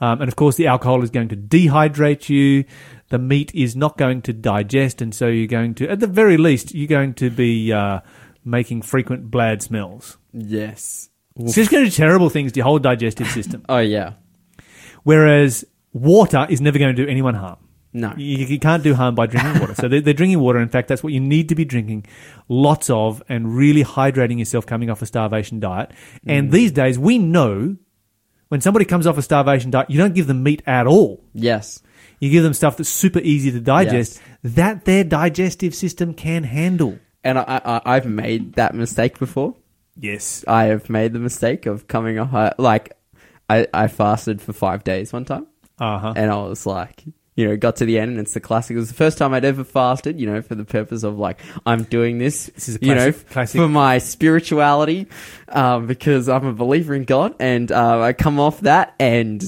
Um, 0.00 0.20
and 0.20 0.28
of 0.28 0.36
course, 0.36 0.56
the 0.56 0.66
alcohol 0.66 1.02
is 1.02 1.10
going 1.10 1.28
to 1.28 1.36
dehydrate 1.36 2.28
you. 2.28 2.64
The 3.08 3.18
meat 3.18 3.54
is 3.54 3.76
not 3.76 3.96
going 3.96 4.22
to 4.22 4.32
digest, 4.32 5.00
and 5.00 5.14
so 5.14 5.28
you're 5.28 5.46
going 5.46 5.74
to, 5.76 5.88
at 5.88 6.00
the 6.00 6.06
very 6.06 6.36
least, 6.36 6.74
you're 6.74 6.88
going 6.88 7.14
to 7.14 7.30
be 7.30 7.72
uh, 7.72 8.00
making 8.44 8.82
frequent 8.82 9.30
blad 9.30 9.62
smells. 9.62 10.18
Yes. 10.32 11.10
It's 11.36 11.68
going 11.68 11.84
to 11.84 11.90
do 11.90 11.96
terrible 11.96 12.30
things 12.30 12.52
to 12.52 12.58
your 12.58 12.64
whole 12.64 12.78
digestive 12.78 13.28
system. 13.28 13.64
Oh 13.68 13.78
yeah. 13.78 14.14
Whereas 15.02 15.64
water 15.92 16.46
is 16.48 16.60
never 16.60 16.78
going 16.78 16.94
to 16.94 17.02
do 17.04 17.08
anyone 17.10 17.34
harm. 17.34 17.58
No. 17.96 18.12
You, 18.16 18.38
you 18.44 18.58
can't 18.58 18.82
do 18.82 18.94
harm 18.94 19.14
by 19.14 19.26
drinking 19.26 19.60
water. 19.60 19.74
So 19.76 19.86
they're, 19.88 20.00
they're 20.00 20.12
drinking 20.14 20.40
water. 20.40 20.58
In 20.58 20.68
fact, 20.68 20.88
that's 20.88 21.02
what 21.04 21.12
you 21.12 21.20
need 21.20 21.48
to 21.50 21.54
be 21.54 21.64
drinking 21.64 22.06
lots 22.48 22.90
of 22.90 23.22
and 23.28 23.56
really 23.56 23.84
hydrating 23.84 24.38
yourself 24.40 24.66
coming 24.66 24.90
off 24.90 25.00
a 25.00 25.06
starvation 25.06 25.60
diet. 25.60 25.92
And 26.26 26.50
these 26.50 26.72
days, 26.72 26.98
we 26.98 27.18
know 27.18 27.76
when 28.48 28.60
somebody 28.60 28.84
comes 28.84 29.06
off 29.06 29.16
a 29.16 29.22
starvation 29.22 29.70
diet, 29.70 29.88
you 29.90 29.96
don't 29.98 30.12
give 30.14 30.26
them 30.26 30.42
meat 30.42 30.60
at 30.66 30.86
all. 30.88 31.22
Yes. 31.32 31.82
You 32.18 32.30
give 32.30 32.42
them 32.42 32.52
stuff 32.54 32.76
that's 32.76 32.88
super 32.88 33.20
easy 33.20 33.52
to 33.52 33.60
digest 33.60 34.20
Yes. 34.42 34.54
that 34.54 34.84
their 34.86 35.04
digestive 35.04 35.74
system 35.74 36.14
can 36.14 36.42
handle. 36.42 36.98
And 37.22 37.38
I, 37.38 37.60
I 37.64 37.80
I've 37.96 38.06
made 38.06 38.54
that 38.54 38.74
mistake 38.74 39.18
before. 39.20 39.54
Yes. 39.96 40.44
I 40.48 40.64
have 40.64 40.90
made 40.90 41.12
the 41.12 41.18
mistake 41.20 41.66
of 41.66 41.86
coming 41.86 42.18
off 42.18 42.54
like 42.58 42.96
I, 43.48 43.66
I 43.72 43.86
fasted 43.86 44.42
for 44.42 44.52
five 44.52 44.82
days 44.84 45.12
one 45.12 45.24
time. 45.24 45.46
Uh 45.78 45.98
huh. 45.98 46.12
and 46.16 46.30
I 46.30 46.36
was 46.36 46.66
like, 46.66 47.04
you 47.36 47.48
know, 47.48 47.56
got 47.56 47.76
to 47.76 47.84
the 47.84 47.98
end, 47.98 48.12
and 48.12 48.20
it's 48.20 48.34
the 48.34 48.40
classic. 48.40 48.74
It 48.76 48.78
was 48.78 48.88
the 48.88 48.94
first 48.94 49.18
time 49.18 49.34
I'd 49.34 49.44
ever 49.44 49.64
fasted, 49.64 50.20
you 50.20 50.26
know, 50.26 50.40
for 50.40 50.54
the 50.54 50.64
purpose 50.64 51.02
of 51.02 51.18
like, 51.18 51.40
I'm 51.66 51.82
doing 51.84 52.18
this, 52.18 52.46
This 52.54 52.68
is 52.68 52.76
a 52.76 52.78
you 52.80 52.94
know, 52.94 53.10
classic- 53.12 53.28
classic- 53.30 53.60
for 53.60 53.68
my 53.68 53.98
spirituality, 53.98 55.08
um, 55.48 55.86
because 55.86 56.28
I'm 56.28 56.46
a 56.46 56.52
believer 56.52 56.94
in 56.94 57.04
God, 57.04 57.34
and 57.40 57.70
uh, 57.72 58.00
I 58.00 58.12
come 58.12 58.38
off 58.38 58.60
that, 58.60 58.94
and 59.00 59.42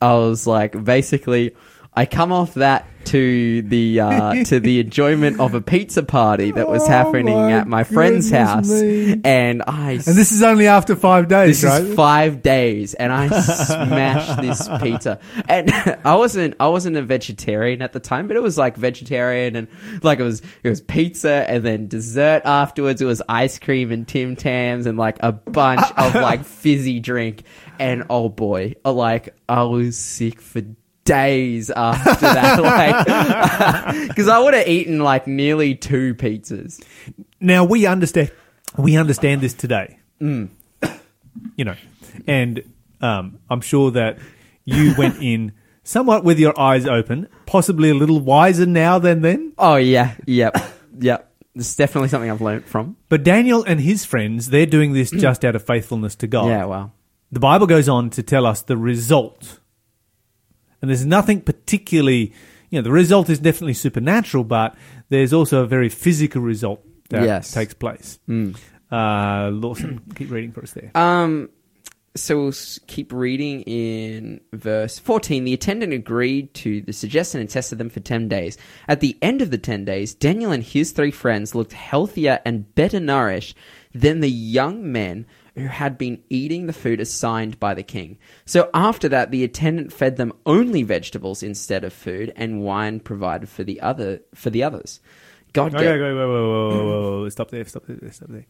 I 0.00 0.14
was 0.14 0.46
like, 0.46 0.82
basically, 0.84 1.54
I 1.96 2.06
come 2.06 2.32
off 2.32 2.54
that 2.54 2.86
to 3.06 3.60
the 3.62 4.00
uh, 4.00 4.44
to 4.46 4.60
the 4.60 4.80
enjoyment 4.80 5.38
of 5.38 5.54
a 5.54 5.60
pizza 5.60 6.02
party 6.02 6.50
that 6.52 6.66
was 6.68 6.82
Oh 6.84 6.86
happening 6.88 7.34
my 7.36 7.52
at 7.52 7.66
my 7.68 7.84
friend's 7.84 8.30
house, 8.30 8.68
me. 8.68 9.20
and 9.24 9.62
I 9.66 9.92
And 9.92 10.02
this 10.02 10.32
is 10.32 10.42
only 10.42 10.66
after 10.66 10.96
five 10.96 11.28
days, 11.28 11.60
this 11.60 11.70
right? 11.70 11.82
is 11.84 11.94
five 11.94 12.42
days, 12.42 12.94
and 12.94 13.12
I 13.12 13.28
smashed 13.40 14.40
this 14.40 14.68
pizza. 14.82 15.20
And 15.48 15.70
I 16.04 16.16
wasn't, 16.16 16.56
I 16.58 16.68
wasn't 16.68 16.96
a 16.96 17.02
vegetarian 17.02 17.82
at 17.82 17.92
the 17.92 18.00
time, 18.00 18.26
but 18.26 18.36
it 18.36 18.42
was 18.42 18.56
like 18.58 18.76
vegetarian, 18.76 19.54
and 19.54 19.68
like 20.02 20.18
it 20.18 20.24
was, 20.24 20.42
it 20.62 20.68
was 20.70 20.80
pizza, 20.80 21.44
and 21.48 21.62
then 21.64 21.86
dessert 21.88 22.42
afterwards. 22.44 23.02
It 23.02 23.06
was 23.06 23.22
ice 23.28 23.58
cream 23.58 23.92
and 23.92 24.08
Tim 24.08 24.34
Tams, 24.34 24.86
and 24.86 24.96
like 24.98 25.18
a 25.20 25.32
bunch 25.32 25.82
of 25.96 26.14
like 26.14 26.44
fizzy 26.44 27.00
drink. 27.00 27.42
And 27.78 28.04
oh 28.08 28.28
boy, 28.28 28.74
like 28.84 29.36
I 29.48 29.64
was 29.64 29.96
sick 29.96 30.40
for 30.40 30.62
days 31.04 31.70
after 31.70 32.14
that, 32.20 32.60
like 33.94 34.08
because 34.08 34.28
I 34.28 34.38
would 34.38 34.54
have 34.54 34.66
eaten 34.66 35.00
like 35.00 35.26
nearly 35.26 35.74
two 35.74 36.14
pizzas. 36.14 36.82
Now 37.40 37.64
we 37.64 37.86
understand 37.86 38.30
we 38.76 38.96
understand 38.96 39.40
this 39.40 39.54
today. 39.54 39.98
You 41.56 41.64
know, 41.64 41.74
and 42.28 42.62
um, 43.00 43.38
I'm 43.50 43.60
sure 43.60 43.90
that 43.92 44.18
you 44.64 44.94
went 44.96 45.20
in 45.20 45.52
somewhat 45.82 46.24
with 46.24 46.38
your 46.38 46.58
eyes 46.58 46.86
open, 46.86 47.28
possibly 47.44 47.90
a 47.90 47.94
little 47.94 48.20
wiser 48.20 48.66
now 48.66 48.98
than 48.98 49.20
then. 49.22 49.52
Oh 49.58 49.76
yeah, 49.76 50.14
yep, 50.26 50.56
yep. 50.98 51.30
It's 51.54 51.76
definitely 51.76 52.08
something 52.08 52.30
I've 52.30 52.40
learned 52.40 52.64
from. 52.64 52.96
But 53.08 53.22
Daniel 53.22 53.62
and 53.62 53.80
his 53.80 54.04
friends, 54.04 54.50
they're 54.50 54.66
doing 54.66 54.92
this 54.92 55.10
just 55.10 55.44
out 55.44 55.54
of 55.54 55.64
faithfulness 55.64 56.16
to 56.16 56.26
God. 56.26 56.48
Yeah, 56.48 56.64
wow. 56.64 56.92
The 57.30 57.40
Bible 57.40 57.66
goes 57.66 57.88
on 57.88 58.10
to 58.10 58.22
tell 58.22 58.46
us 58.46 58.62
the 58.62 58.76
result. 58.76 59.60
And 60.84 60.90
there's 60.90 61.06
nothing 61.06 61.40
particularly, 61.40 62.34
you 62.68 62.78
know, 62.78 62.82
the 62.82 62.92
result 62.92 63.30
is 63.30 63.38
definitely 63.38 63.72
supernatural, 63.72 64.44
but 64.44 64.74
there's 65.08 65.32
also 65.32 65.62
a 65.62 65.66
very 65.66 65.88
physical 65.88 66.42
result 66.42 66.84
that 67.08 67.22
Yes. 67.24 67.52
takes 67.54 67.72
place. 67.72 68.18
Mm. 68.28 68.54
Uh, 68.92 69.48
Lawson, 69.50 70.02
keep 70.14 70.30
reading 70.30 70.52
for 70.52 70.62
us 70.62 70.72
there. 70.72 70.90
Um, 70.94 71.48
so 72.14 72.36
we'll 72.38 72.48
s- 72.48 72.78
keep 72.86 73.14
reading 73.14 73.62
in 73.62 74.42
verse 74.52 74.98
14. 74.98 75.44
The 75.44 75.54
attendant 75.54 75.94
agreed 75.94 76.52
to 76.56 76.82
the 76.82 76.92
suggestion 76.92 77.40
and 77.40 77.48
tested 77.48 77.78
them 77.78 77.88
for 77.88 78.00
10 78.00 78.28
days. 78.28 78.58
At 78.86 79.00
the 79.00 79.16
end 79.22 79.40
of 79.40 79.50
the 79.50 79.56
10 79.56 79.86
days, 79.86 80.12
Daniel 80.12 80.52
and 80.52 80.62
his 80.62 80.92
three 80.92 81.10
friends 81.10 81.54
looked 81.54 81.72
healthier 81.72 82.40
and 82.44 82.74
better 82.74 83.00
nourished 83.00 83.56
than 83.94 84.20
the 84.20 84.30
young 84.30 84.92
men 84.92 85.24
who 85.54 85.66
had 85.66 85.96
been 85.96 86.22
eating 86.30 86.66
the 86.66 86.72
food 86.72 87.00
assigned 87.00 87.60
by 87.60 87.74
the 87.74 87.82
king. 87.82 88.18
So 88.44 88.70
after 88.74 89.08
that, 89.10 89.30
the 89.30 89.44
attendant 89.44 89.92
fed 89.92 90.16
them 90.16 90.32
only 90.46 90.82
vegetables 90.82 91.42
instead 91.42 91.84
of 91.84 91.92
food 91.92 92.32
and 92.34 92.62
wine 92.62 92.98
provided 93.00 93.48
for 93.48 93.62
the 93.64 93.80
other 93.80 94.20
for 94.34 94.50
the 94.50 94.62
others. 94.64 95.00
God 95.52 95.72
Okay, 95.74 95.84
gave- 95.84 95.92
okay, 96.00 96.12
wait, 96.12 96.14
wait, 96.14 96.26
wait, 96.28 96.84
wait, 96.84 97.12
wait, 97.14 97.22
wait, 97.22 97.32
stop 97.32 97.50
there, 97.52 97.64
stop 97.64 97.84
there, 97.86 98.10
stop 98.12 98.28
there. 98.30 98.46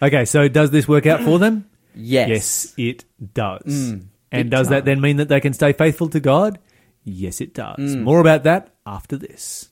Okay, 0.00 0.24
so 0.24 0.48
does 0.48 0.70
this 0.70 0.88
work 0.88 1.04
out 1.06 1.20
for 1.22 1.38
them? 1.38 1.66
Yes. 1.98 2.28
Yes, 2.28 2.74
it 2.76 3.04
does. 3.32 3.62
Mm, 3.64 4.06
and 4.30 4.44
big 4.44 4.50
does 4.50 4.68
that 4.68 4.84
then 4.84 5.00
mean 5.00 5.16
that 5.16 5.28
they 5.30 5.40
can 5.40 5.54
stay 5.54 5.72
faithful 5.72 6.10
to 6.10 6.20
God? 6.20 6.58
Yes, 7.04 7.40
it 7.40 7.54
does. 7.54 7.78
Mm. 7.78 8.02
More 8.02 8.20
about 8.20 8.42
that 8.44 8.74
after 8.84 9.16
this. 9.16 9.70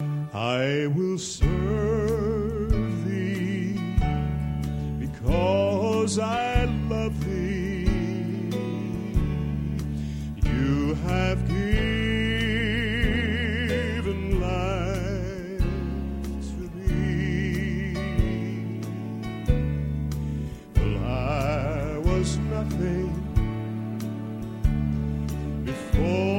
I 0.00 0.88
will 0.92 1.18
serve 1.18 2.33
because 5.34 6.18
I 6.18 6.64
love 6.88 7.24
thee. 7.24 7.88
You 10.44 10.94
have 11.06 11.48
given 11.48 11.70
life 14.40 15.66
to 16.50 16.60
me. 16.76 16.94
Well, 20.76 20.96
I 21.04 21.98
was 21.98 22.28
nothing 22.38 23.10
before 25.64 26.33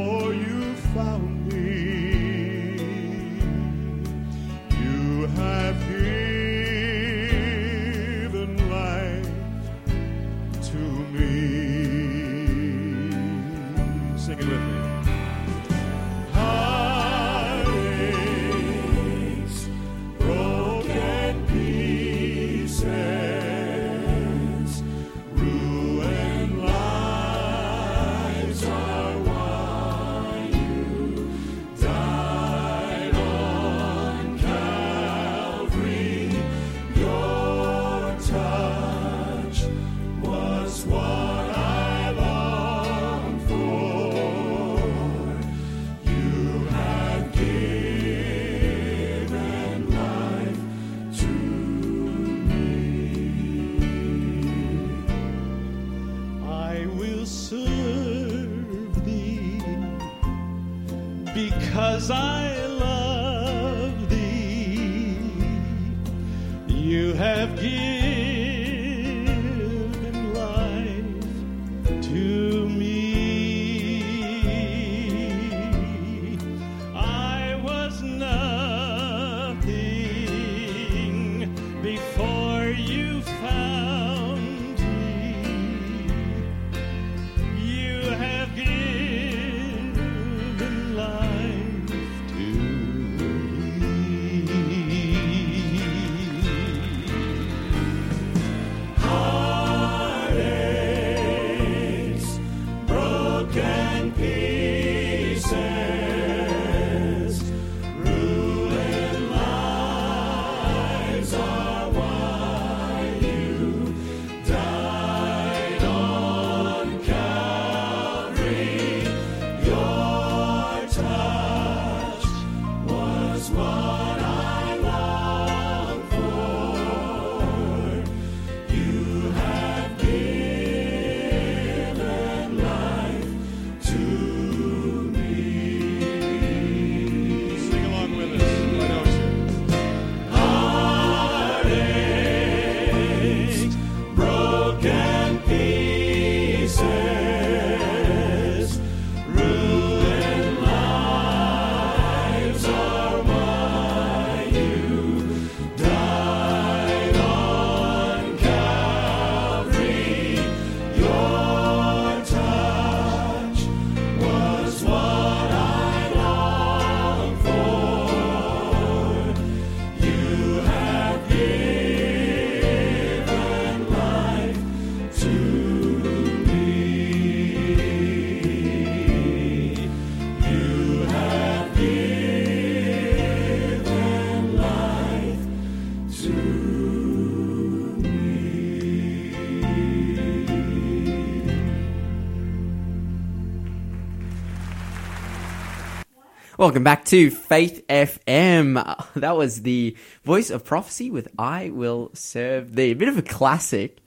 Welcome 196.75 196.83
back 196.83 197.05
to 197.05 197.31
Faith 197.31 197.87
FM. 197.87 199.05
That 199.15 199.37
was 199.37 199.61
the 199.61 199.95
voice 200.25 200.49
of 200.49 200.65
prophecy 200.65 201.09
with 201.09 201.29
"I 201.39 201.69
Will 201.69 202.11
Serve 202.13 202.75
Thee." 202.75 202.91
A 202.91 202.95
bit 202.95 203.07
of 203.07 203.17
a 203.17 203.21
classic, 203.21 203.99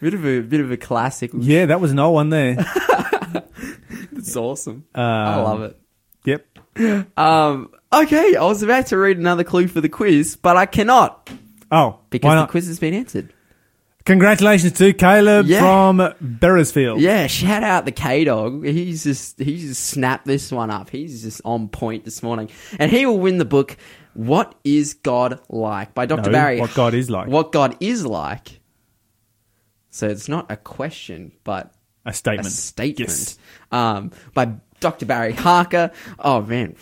bit 0.00 0.14
of 0.14 0.24
a 0.24 0.38
bit 0.38 0.60
of 0.60 0.70
a 0.70 0.76
classic. 0.76 1.32
Yeah, 1.34 1.66
that 1.66 1.80
was 1.80 1.90
an 1.90 1.98
old 1.98 2.14
one 2.14 2.28
there. 2.28 2.64
It's 4.12 4.36
awesome. 4.36 4.84
Um, 4.94 5.02
I 5.04 5.36
love 5.42 5.62
it. 5.62 5.80
Yep. 6.24 7.18
Um, 7.18 7.70
okay, 7.92 8.36
I 8.36 8.44
was 8.44 8.62
about 8.62 8.86
to 8.86 8.98
read 8.98 9.18
another 9.18 9.42
clue 9.42 9.66
for 9.66 9.80
the 9.80 9.88
quiz, 9.88 10.36
but 10.36 10.56
I 10.56 10.66
cannot 10.66 11.28
Oh, 11.72 11.98
because 12.08 12.28
why 12.28 12.36
the 12.36 12.46
quiz 12.46 12.68
has 12.68 12.78
been 12.78 12.94
answered. 12.94 13.32
Congratulations 14.04 14.72
to 14.78 14.92
Caleb 14.92 15.46
Yeah. 15.46 15.60
from 15.60 15.98
Beresfield. 16.22 17.00
Yeah, 17.00 17.26
shout 17.28 17.62
out 17.62 17.84
the 17.84 17.92
K 17.92 18.24
Dog. 18.24 18.64
He's 18.64 19.04
just 19.04 19.38
he's 19.38 19.68
just 19.68 19.84
snapped 19.86 20.26
this 20.26 20.50
one 20.50 20.70
up. 20.70 20.90
He's 20.90 21.22
just 21.22 21.40
on 21.44 21.68
point 21.68 22.04
this 22.04 22.22
morning, 22.22 22.50
and 22.78 22.90
he 22.90 23.06
will 23.06 23.18
win 23.20 23.38
the 23.38 23.44
book. 23.44 23.76
What 24.14 24.54
is 24.64 24.94
God 24.94 25.40
like 25.48 25.94
by 25.94 26.06
Dr. 26.06 26.30
No, 26.30 26.32
Barry? 26.32 26.60
What 26.60 26.74
God 26.74 26.94
is 26.94 27.08
like. 27.10 27.28
What 27.28 27.52
God 27.52 27.76
is 27.80 28.04
like. 28.04 28.60
So 29.90 30.08
it's 30.08 30.28
not 30.28 30.50
a 30.50 30.56
question, 30.56 31.32
but 31.44 31.72
A 32.04 32.12
statement. 32.12 32.48
a 32.48 32.50
statement 32.50 33.08
Yes. 33.10 33.38
um, 33.70 34.10
by 34.34 34.52
Dr. 34.80 35.06
Barry 35.06 35.32
Harker. 35.32 35.92
Oh 36.18 36.42
man, 36.42 36.74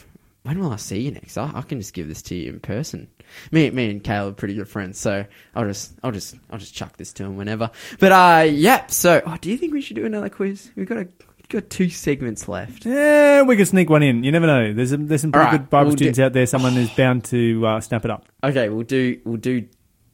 when 0.43 0.59
will 0.59 0.73
I 0.73 0.77
see 0.77 1.01
you 1.01 1.11
next? 1.11 1.37
I, 1.37 1.51
I 1.55 1.63
can 1.63 1.79
just 1.81 1.93
give 1.93 2.09
this 2.09 2.23
to 2.23 2.35
you 2.35 2.51
in 2.51 2.61
person. 2.61 3.09
Me, 3.51 3.71
me 3.71 3.91
and 3.91 4.03
Caleb 4.03 4.33
are 4.33 4.37
pretty 4.37 4.55
good 4.55 4.69
friends, 4.69 4.99
so 4.99 5.25
I'll 5.55 5.67
just, 5.67 5.93
I'll 6.03 6.13
just, 6.13 6.37
I'll 6.51 6.59
just 6.59 6.75
chuck 6.75 6.97
this 6.97 7.13
to 7.15 7.25
him 7.25 7.37
whenever. 7.37 7.71
But 7.99 8.13
uh, 8.13 8.45
yeah. 8.51 8.87
So, 8.87 9.23
oh, 9.25 9.37
do 9.41 9.51
you 9.51 9.57
think 9.57 9.73
we 9.73 9.81
should 9.81 9.97
do 9.97 10.07
another 10.07 10.29
quiz? 10.31 10.71
We've 10.77 10.89
got 10.89 10.99
a, 10.99 11.09
we've 11.09 11.49
got 11.49 11.69
two 11.71 11.91
segments 11.91 12.49
left. 12.49 12.87
Yeah, 12.87 13.43
we 13.43 13.57
could 13.57 13.69
sneak 13.69 13.91
one 13.91 14.03
in. 14.03 14.25
You 14.25 14.33
never 14.33 14.47
know. 14.47 14.73
There's 14.73 14.93
a, 14.93 14.97
there's 14.97 15.21
some 15.21 15.33
pretty 15.33 15.45
right, 15.45 15.59
good 15.59 15.71
Bible 15.71 15.89
we'll 15.89 15.97
students 15.97 16.17
do- 16.17 16.25
out 16.25 16.33
there. 16.33 16.47
Someone 16.47 16.77
is 16.77 16.91
bound 16.91 17.25
to 17.27 17.67
uh, 17.67 17.81
snap 17.81 18.05
it 18.05 18.11
up. 18.11 18.27
Okay, 18.43 18.69
we'll 18.69 18.85
do, 18.85 19.21
we'll 19.25 19.37
do 19.37 19.69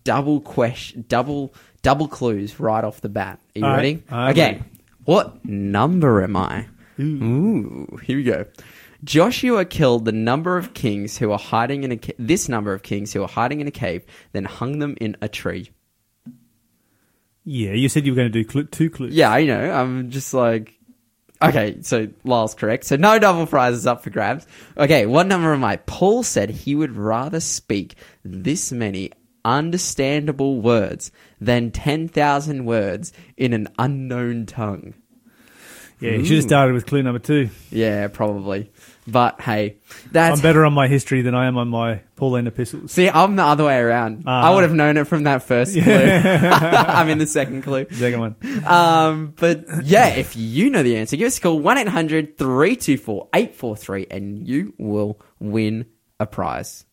double 0.04 0.40
question, 0.40 1.04
double, 1.08 1.54
double 1.82 2.08
clues 2.08 2.58
right 2.60 2.84
off 2.84 3.00
the 3.00 3.08
bat. 3.08 3.38
Are 3.54 3.58
you 3.58 3.64
All 3.64 3.70
right, 3.70 3.76
ready? 3.76 4.02
I'm 4.10 4.30
okay. 4.32 4.52
ready. 4.52 4.62
What 5.04 5.44
number 5.44 6.22
am 6.22 6.36
I? 6.36 6.66
Ooh, 6.98 7.98
here 8.02 8.16
we 8.16 8.24
go. 8.24 8.44
Joshua 9.04 9.64
killed 9.64 10.04
the 10.04 10.12
number 10.12 10.56
of 10.56 10.74
kings 10.74 11.18
who 11.18 11.28
were 11.28 11.38
hiding 11.38 11.84
in 11.84 11.92
a 11.92 11.96
ca- 11.96 12.14
this 12.18 12.48
number 12.48 12.72
of 12.72 12.82
kings 12.82 13.12
who 13.12 13.20
were 13.20 13.26
hiding 13.26 13.60
in 13.60 13.66
a 13.66 13.72
cave, 13.72 14.04
then 14.32 14.44
hung 14.44 14.78
them 14.78 14.96
in 15.00 15.16
a 15.20 15.28
tree. 15.28 15.70
Yeah, 17.44 17.72
you 17.72 17.88
said 17.88 18.04
you 18.06 18.12
were 18.12 18.16
going 18.16 18.32
to 18.32 18.42
do 18.42 18.48
cl- 18.50 18.66
two 18.66 18.90
clues. 18.90 19.14
Yeah, 19.14 19.30
I 19.30 19.44
know. 19.44 19.70
I'm 19.70 20.10
just 20.10 20.34
like, 20.34 20.74
okay. 21.40 21.78
So 21.82 22.08
Lyle's 22.24 22.54
correct. 22.54 22.84
So 22.84 22.96
no 22.96 23.18
double 23.20 23.46
prizes 23.46 23.86
up 23.86 24.02
for 24.02 24.10
grabs. 24.10 24.46
Okay, 24.76 25.06
what 25.06 25.26
number 25.28 25.52
am 25.52 25.62
I? 25.62 25.76
Paul 25.76 26.22
said 26.24 26.50
he 26.50 26.74
would 26.74 26.96
rather 26.96 27.38
speak 27.38 27.94
this 28.24 28.72
many 28.72 29.12
understandable 29.44 30.60
words 30.60 31.12
than 31.40 31.70
ten 31.70 32.08
thousand 32.08 32.64
words 32.64 33.12
in 33.36 33.52
an 33.52 33.68
unknown 33.78 34.46
tongue. 34.46 34.94
Yeah, 36.00 36.10
you 36.12 36.24
should 36.24 36.36
have 36.36 36.44
started 36.44 36.74
with 36.74 36.86
clue 36.86 37.02
number 37.02 37.20
two. 37.20 37.48
Yeah, 37.70 38.08
probably. 38.08 38.70
But 39.08 39.40
hey, 39.40 39.76
that's 40.10 40.38
I'm 40.38 40.42
better 40.42 40.64
on 40.64 40.72
my 40.72 40.88
history 40.88 41.22
than 41.22 41.34
I 41.34 41.46
am 41.46 41.56
on 41.56 41.68
my 41.68 42.00
Pauline 42.16 42.46
epistles. 42.48 42.90
See, 42.92 43.08
I'm 43.08 43.36
the 43.36 43.44
other 43.44 43.64
way 43.64 43.78
around. 43.78 44.24
I 44.26 44.40
Uh-huh. 44.42 44.54
would 44.54 44.62
have 44.64 44.74
known 44.74 44.96
it 44.96 45.06
from 45.06 45.22
that 45.24 45.42
first 45.44 45.74
clue. 45.74 45.82
I'm 45.84 47.08
in 47.08 47.18
the 47.18 47.26
second 47.26 47.62
clue. 47.62 47.86
Second 47.92 48.18
one. 48.20 48.36
Um, 48.66 49.32
but 49.36 49.64
yeah, 49.84 50.08
if 50.08 50.34
you 50.36 50.70
know 50.70 50.82
the 50.82 50.96
answer, 50.96 51.16
give 51.16 51.28
us 51.28 51.38
a 51.38 51.40
call 51.40 51.60
1 51.60 51.78
800 51.78 52.36
324 52.38 53.28
843 53.34 54.06
and 54.10 54.46
you 54.48 54.74
will 54.78 55.20
win 55.38 55.86
a 56.18 56.26
prize. 56.26 56.84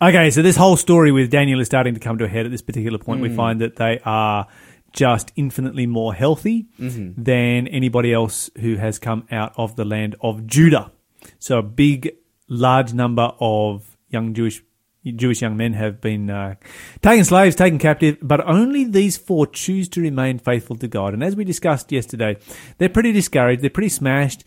Okay, 0.00 0.30
so 0.30 0.42
this 0.42 0.56
whole 0.56 0.76
story 0.76 1.12
with 1.12 1.30
Daniel 1.30 1.60
is 1.60 1.66
starting 1.66 1.94
to 1.94 2.00
come 2.00 2.18
to 2.18 2.24
a 2.24 2.28
head 2.28 2.46
at 2.46 2.52
this 2.52 2.62
particular 2.62 2.98
point. 2.98 3.18
Hmm. 3.18 3.22
We 3.28 3.34
find 3.36 3.60
that 3.60 3.76
they 3.76 3.98
are 4.04 4.46
just 4.92 5.32
infinitely 5.36 5.86
more 5.86 6.14
healthy 6.14 6.66
Mm-hmm. 6.78 7.22
than 7.22 7.66
anybody 7.68 8.12
else 8.12 8.50
who 8.60 8.76
has 8.76 8.98
come 8.98 9.26
out 9.30 9.52
of 9.56 9.76
the 9.76 9.84
land 9.84 10.16
of 10.20 10.46
Judah. 10.46 10.92
So 11.38 11.58
a 11.58 11.62
big, 11.62 12.16
large 12.48 12.92
number 12.92 13.32
of 13.40 13.96
young 14.08 14.34
Jewish 14.34 14.62
Jewish 15.04 15.40
young 15.40 15.56
men 15.56 15.72
have 15.72 16.00
been 16.00 16.28
uh, 16.28 16.56
taken 17.00 17.24
slaves, 17.24 17.56
taken 17.56 17.78
captive, 17.78 18.18
but 18.20 18.46
only 18.46 18.84
these 18.84 19.16
four 19.16 19.46
choose 19.46 19.88
to 19.90 20.02
remain 20.02 20.38
faithful 20.38 20.76
to 20.76 20.88
God. 20.88 21.14
And 21.14 21.24
as 21.24 21.34
we 21.34 21.44
discussed 21.44 21.90
yesterday, 21.90 22.36
they're 22.76 22.90
pretty 22.90 23.12
discouraged. 23.12 23.62
They're 23.62 23.70
pretty 23.70 23.88
smashed. 23.88 24.44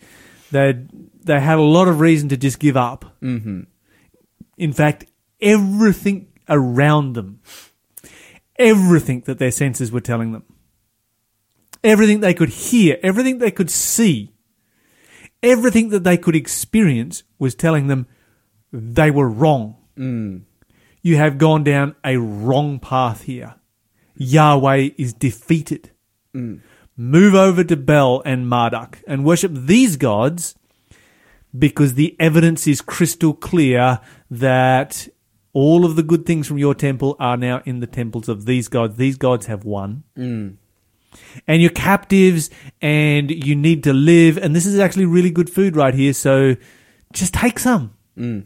They 0.52 0.74
they 1.24 1.40
had 1.40 1.58
a 1.58 1.62
lot 1.62 1.88
of 1.88 2.00
reason 2.00 2.28
to 2.28 2.36
just 2.36 2.60
give 2.60 2.76
up. 2.76 3.16
In 4.56 4.72
fact, 4.72 5.06
everything 5.40 6.28
around 6.48 7.14
them, 7.14 7.40
everything 8.56 9.22
that 9.22 9.38
their 9.38 9.50
senses 9.50 9.90
were 9.90 10.00
telling 10.00 10.32
them, 10.32 10.44
everything 11.82 12.20
they 12.20 12.34
could 12.34 12.50
hear, 12.50 12.98
everything 13.02 13.38
they 13.38 13.50
could 13.50 13.70
see, 13.70 14.33
everything 15.44 15.90
that 15.90 16.04
they 16.04 16.16
could 16.16 16.34
experience 16.34 17.22
was 17.38 17.54
telling 17.54 17.86
them 17.86 18.06
they 18.72 19.10
were 19.10 19.28
wrong. 19.28 19.76
Mm. 19.96 20.42
You 21.02 21.16
have 21.16 21.38
gone 21.38 21.62
down 21.62 21.94
a 22.02 22.16
wrong 22.16 22.78
path 22.78 23.22
here. 23.22 23.56
Yahweh 24.16 24.90
is 24.96 25.12
defeated. 25.12 25.90
Mm. 26.34 26.60
Move 26.96 27.34
over 27.34 27.62
to 27.64 27.76
Bel 27.76 28.22
and 28.24 28.48
Marduk 28.48 29.02
and 29.06 29.24
worship 29.24 29.52
these 29.54 29.96
gods 29.96 30.54
because 31.56 31.94
the 31.94 32.16
evidence 32.18 32.66
is 32.66 32.80
crystal 32.80 33.34
clear 33.34 34.00
that 34.30 35.08
all 35.52 35.84
of 35.84 35.96
the 35.96 36.02
good 36.02 36.26
things 36.26 36.46
from 36.48 36.58
your 36.58 36.74
temple 36.74 37.16
are 37.20 37.36
now 37.36 37.62
in 37.64 37.80
the 37.80 37.86
temples 37.86 38.28
of 38.28 38.44
these 38.44 38.68
gods. 38.68 38.96
These 38.96 39.16
gods 39.16 39.46
have 39.46 39.64
won. 39.64 40.04
Mm. 40.16 40.56
And 41.46 41.60
you're 41.60 41.70
captives 41.70 42.50
and 42.80 43.30
you 43.30 43.56
need 43.56 43.84
to 43.84 43.92
live. 43.92 44.38
And 44.38 44.54
this 44.54 44.66
is 44.66 44.78
actually 44.78 45.06
really 45.06 45.30
good 45.30 45.50
food 45.50 45.76
right 45.76 45.94
here. 45.94 46.12
So 46.12 46.56
just 47.12 47.34
take 47.34 47.58
some. 47.58 47.94
Mm. 48.18 48.44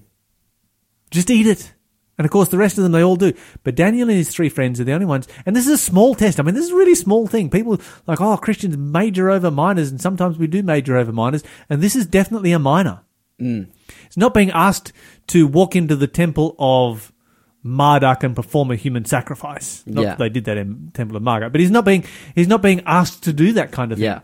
Just 1.11 1.31
eat 1.31 1.47
it. 1.47 1.75
And 2.19 2.25
of 2.25 2.33
course, 2.33 2.49
the 2.49 2.59
rest 2.59 2.77
of 2.77 2.83
them, 2.83 2.93
they 2.93 3.03
all 3.03 3.17
do. 3.17 3.33
But 3.63 3.77
Daniel 3.77 4.09
and 4.09 4.19
his 4.19 4.31
three 4.31 4.49
friends 4.49 4.81
are 4.81 4.85
the 4.85 4.93
only 4.93 5.07
ones. 5.07 5.29
And 5.47 5.55
this 5.55 5.67
is 5.67 5.75
a 5.75 5.79
small 5.79 6.17
test. 6.17 6.41
I 6.41 6.43
mean, 6.43 6.57
this 6.57 6.65
is 6.65 6.73
a 6.73 6.77
really 6.77 6.97
small 6.97 7.29
thing. 7.29 7.49
People 7.49 7.81
like, 8.09 8.21
oh, 8.21 8.37
Christians 8.37 8.77
major 8.77 9.31
over 9.31 9.53
minors. 9.53 9.91
And 9.91 10.01
sometimes 10.01 10.37
we 10.37 10.49
do 10.49 10.65
major 10.65 10.97
over 10.97 11.13
minors. 11.13 11.45
And 11.71 11.81
this 11.81 11.95
is 11.95 12.07
definitely 12.07 12.51
a 12.51 12.59
minor. 12.59 13.03
Mm. 13.41 13.69
It's 14.07 14.17
not 14.17 14.35
being 14.35 14.51
asked 14.51 14.93
to 15.29 15.47
walk 15.47 15.77
into 15.77 15.95
the 15.95 16.09
temple 16.09 16.57
of 16.59 17.13
Marduk 17.63 18.23
and 18.23 18.37
perform 18.37 18.71
a 18.71 18.77
human 18.77 19.05
sacrifice. 19.05 19.83
Not 19.87 20.03
Yeah. 20.03 20.09
that 20.11 20.19
they 20.19 20.29
did 20.29 20.45
that 20.45 20.57
in 20.57 20.91
Temple 20.95 21.17
of 21.17 21.23
Marduk, 21.23 21.53
but 21.53 21.61
he's 21.61 21.71
not 21.71 21.85
being 21.85 22.05
he's 22.35 22.49
not 22.49 22.63
being 22.63 22.83
asked 22.87 23.25
to 23.25 23.33
do 23.33 23.53
that 23.53 23.73
kind 23.73 23.93
of 23.93 23.99
thing. 23.99 24.05
Yeah. 24.05 24.21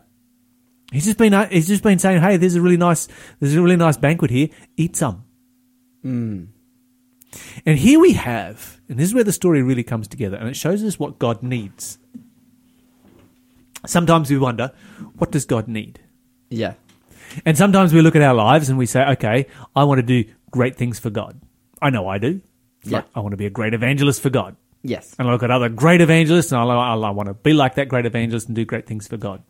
He's 0.92 1.04
just 1.06 1.18
been 1.18 1.32
he's 1.50 1.66
just 1.66 1.82
been 1.82 1.98
saying, 1.98 2.20
"Hey, 2.22 2.36
there's 2.36 2.54
a 2.54 2.60
really 2.60 2.76
nice 2.76 3.08
there's 3.40 3.54
a 3.54 3.62
really 3.62 3.76
nice 3.76 3.96
banquet 3.96 4.30
here. 4.30 4.48
Eat 4.76 4.96
some." 4.96 5.24
Mm. 6.04 6.48
And 7.66 7.78
here 7.78 7.98
we 7.98 8.12
have, 8.12 8.80
and 8.88 8.96
this 8.98 9.08
is 9.08 9.14
where 9.14 9.24
the 9.24 9.32
story 9.32 9.60
really 9.62 9.82
comes 9.82 10.06
together, 10.06 10.36
and 10.36 10.48
it 10.48 10.54
shows 10.54 10.84
us 10.84 10.98
what 11.00 11.18
God 11.18 11.42
needs. 11.42 11.98
Sometimes 13.86 14.30
we 14.30 14.38
wonder, 14.38 14.72
what 15.18 15.30
does 15.30 15.44
God 15.44 15.68
need? 15.68 16.00
Yeah. 16.48 16.74
And 17.44 17.56
sometimes 17.58 17.92
we 17.92 18.00
look 18.00 18.16
at 18.16 18.22
our 18.22 18.34
lives 18.34 18.68
and 18.68 18.78
we 18.78 18.86
say, 18.86 19.04
okay, 19.10 19.46
I 19.74 19.84
want 19.84 19.98
to 19.98 20.02
do 20.02 20.30
great 20.50 20.76
things 20.76 20.98
for 20.98 21.10
God. 21.10 21.40
I 21.82 21.90
know 21.90 22.06
I 22.08 22.18
do. 22.18 22.40
Yeah. 22.86 22.98
Like, 22.98 23.06
I 23.14 23.20
want 23.20 23.32
to 23.32 23.36
be 23.36 23.46
a 23.46 23.50
great 23.50 23.74
evangelist 23.74 24.20
for 24.22 24.30
God. 24.30 24.56
Yes. 24.82 25.14
And 25.18 25.28
I 25.28 25.32
look 25.32 25.42
at 25.42 25.50
other 25.50 25.68
great 25.68 26.00
evangelists 26.00 26.52
and 26.52 26.60
I, 26.60 26.64
I, 26.64 26.94
I 26.94 27.10
want 27.10 27.28
to 27.28 27.34
be 27.34 27.54
like 27.54 27.76
that 27.76 27.88
great 27.88 28.06
evangelist 28.06 28.48
and 28.48 28.54
do 28.54 28.64
great 28.64 28.86
things 28.86 29.08
for 29.08 29.16
God. 29.16 29.42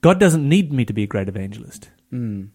God 0.00 0.18
doesn't 0.18 0.48
need 0.48 0.72
me 0.72 0.84
to 0.84 0.92
be 0.92 1.02
a 1.02 1.06
great 1.06 1.28
evangelist. 1.28 1.90
Hmm. 2.10 2.46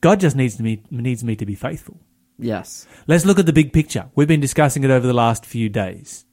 God 0.00 0.20
just 0.20 0.36
needs 0.36 0.58
me, 0.60 0.82
needs 0.90 1.24
me 1.24 1.36
to 1.36 1.46
be 1.46 1.54
faithful. 1.54 1.98
Yes. 2.38 2.86
Let's 3.06 3.24
look 3.24 3.38
at 3.38 3.46
the 3.46 3.52
big 3.52 3.72
picture. 3.72 4.10
We've 4.14 4.28
been 4.28 4.40
discussing 4.40 4.84
it 4.84 4.90
over 4.90 5.06
the 5.06 5.12
last 5.12 5.44
few 5.44 5.68
days. 5.68 6.24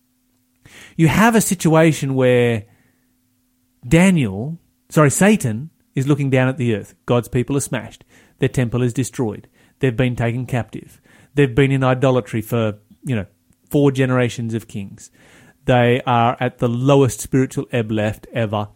You 0.96 1.08
have 1.08 1.36
a 1.36 1.42
situation 1.42 2.16
where 2.16 2.66
Daniel, 3.88 4.58
sorry, 4.90 5.12
Satan 5.12 5.70
is 5.96 6.08
looking 6.08 6.30
down 6.30 6.48
at 6.48 6.58
the 6.58 6.76
earth. 6.76 6.96
God's 7.06 7.28
people 7.28 7.58
are 7.58 7.62
smashed. 7.62 8.04
Their 8.40 8.50
temple 8.50 8.82
is 8.82 8.94
destroyed. 8.94 9.48
They've 9.80 9.96
been 9.96 10.16
taken 10.16 10.46
captive. 10.46 11.02
They've 11.38 11.54
been 11.54 11.72
in 11.72 11.84
idolatry 11.84 12.42
for, 12.42 12.80
you 13.04 13.16
know, 13.16 13.28
four 13.70 13.92
generations 13.92 14.56
of 14.56 14.68
kings. 14.68 15.12
They 15.66 16.02
are 16.08 16.36
at 16.40 16.58
the 16.58 16.68
lowest 16.68 17.22
spiritual 17.22 17.68
ebb 17.72 17.92
left 17.92 18.26
ever. 18.34 18.70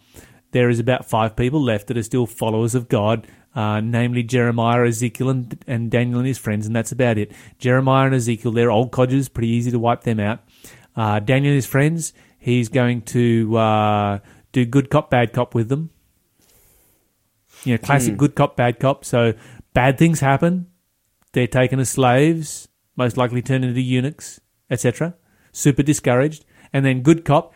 There 0.51 0.69
is 0.69 0.77
about 0.77 1.05
five 1.05 1.35
people 1.35 1.59
left 1.59 1.87
that 1.87 1.97
are 1.97 2.03
still 2.03 2.27
followers 2.27 2.75
of 2.75 2.87
God, 2.87 3.25
uh, 3.55 3.79
namely 3.79 4.21
Jeremiah, 4.21 4.85
Ezekiel, 4.85 5.29
and, 5.29 5.65
and 5.65 5.89
Daniel 5.89 6.19
and 6.19 6.27
his 6.27 6.37
friends, 6.37 6.67
and 6.67 6.75
that's 6.75 6.91
about 6.91 7.17
it. 7.17 7.31
Jeremiah 7.57 8.05
and 8.05 8.13
Ezekiel, 8.15 8.51
they're 8.51 8.69
old 8.69 8.91
codgers, 8.91 9.27
pretty 9.27 9.49
easy 9.49 9.71
to 9.71 9.79
wipe 9.79 10.03
them 10.03 10.19
out. 10.19 10.41
Uh, 10.95 11.19
Daniel 11.19 11.51
and 11.51 11.55
his 11.55 11.65
friends, 11.65 12.13
he's 12.37 12.69
going 12.69 13.01
to 13.01 13.57
uh, 13.57 14.19
do 14.51 14.65
good 14.65 14.91
cop, 14.91 15.09
bad 15.09 15.33
cop 15.33 15.55
with 15.55 15.69
them. 15.69 15.89
You 17.63 17.73
know, 17.73 17.79
classic 17.79 18.17
good 18.17 18.35
cop, 18.35 18.55
bad 18.55 18.79
cop. 18.79 19.03
So 19.03 19.33
bad 19.73 19.97
things 19.97 20.19
happen. 20.19 20.67
They're 21.33 21.47
taken 21.47 21.79
as 21.79 21.89
slaves, 21.89 22.67
most 22.95 23.17
likely 23.17 23.41
turned 23.41 23.65
into 23.65 23.81
eunuchs, 23.81 24.39
etc. 24.69 25.15
Super 25.51 25.83
discouraged. 25.83 26.45
And 26.73 26.85
then 26.85 27.01
good 27.01 27.25
cop, 27.25 27.53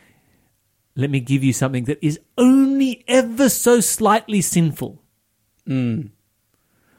let 0.96 1.10
me 1.10 1.20
give 1.20 1.44
you 1.44 1.54
something 1.54 1.86
that 1.86 2.00
is 2.06 2.20
only 2.38 3.04
ever 3.08 3.50
so 3.50 3.80
slightly 3.80 4.42
sinful. 4.42 5.02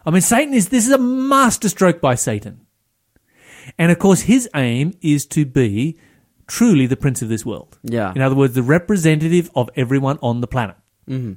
I 0.05 0.11
mean, 0.11 0.21
Satan 0.23 0.55
is, 0.55 0.69
this 0.69 0.87
is 0.87 0.93
a 0.93 0.99
masterstroke 0.99 2.01
by 2.01 2.15
Satan. 2.15 2.67
And 3.79 3.91
of 3.91 3.99
course, 3.99 4.23
his 4.23 4.49
aim 4.55 4.95
is 5.01 5.27
to 5.27 5.45
be 5.45 5.99
truly 6.47 6.87
the 6.87 6.97
prince 6.97 7.23
of 7.23 7.29
this 7.29 7.45
world. 7.45 7.79
Yeah. 7.83 8.13
In 8.15 8.23
other 8.23 8.37
words, 8.37 8.55
the 8.55 8.63
representative 8.63 9.51
of 9.55 9.69
everyone 9.77 10.19
on 10.23 10.41
the 10.41 10.47
planet. 10.47 10.77
hmm 11.07 11.35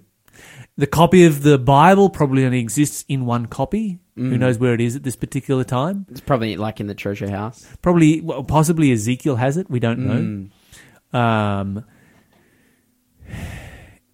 The 0.78 0.88
copy 0.88 1.26
of 1.26 1.44
the 1.44 1.58
Bible 1.58 2.10
probably 2.10 2.46
only 2.46 2.60
exists 2.60 3.04
in 3.08 3.26
one 3.26 3.46
copy. 3.48 4.00
Who 4.16 4.32
Mm. 4.32 4.40
knows 4.40 4.58
where 4.58 4.74
it 4.74 4.82
is 4.82 4.96
at 4.98 5.04
this 5.04 5.16
particular 5.16 5.64
time? 5.64 6.06
It's 6.10 6.20
probably 6.20 6.58
like 6.58 6.80
in 6.82 6.88
the 6.88 6.94
treasure 6.96 7.30
house. 7.30 7.66
Probably, 7.82 8.20
well, 8.22 8.44
possibly 8.44 8.92
Ezekiel 8.92 9.38
has 9.38 9.56
it. 9.58 9.70
We 9.70 9.80
don't 9.80 10.00
know. 10.00 10.50
Mm. 11.14 11.18
Um, 11.18 11.86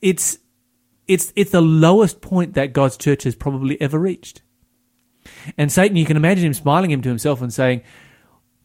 it's 0.02 0.38
it's 1.08 1.32
it's 1.36 1.52
the 1.52 1.62
lowest 1.62 2.22
point 2.22 2.54
that 2.54 2.74
God's 2.74 2.98
church 2.98 3.24
has 3.24 3.36
probably 3.36 3.80
ever 3.82 4.00
reached. 4.00 4.42
And 5.58 5.72
Satan, 5.72 5.98
you 5.98 6.06
can 6.06 6.18
imagine 6.18 6.46
him 6.46 6.54
smiling 6.54 6.92
him 6.92 7.02
to 7.02 7.10
himself 7.10 7.42
and 7.42 7.52
saying, 7.54 7.82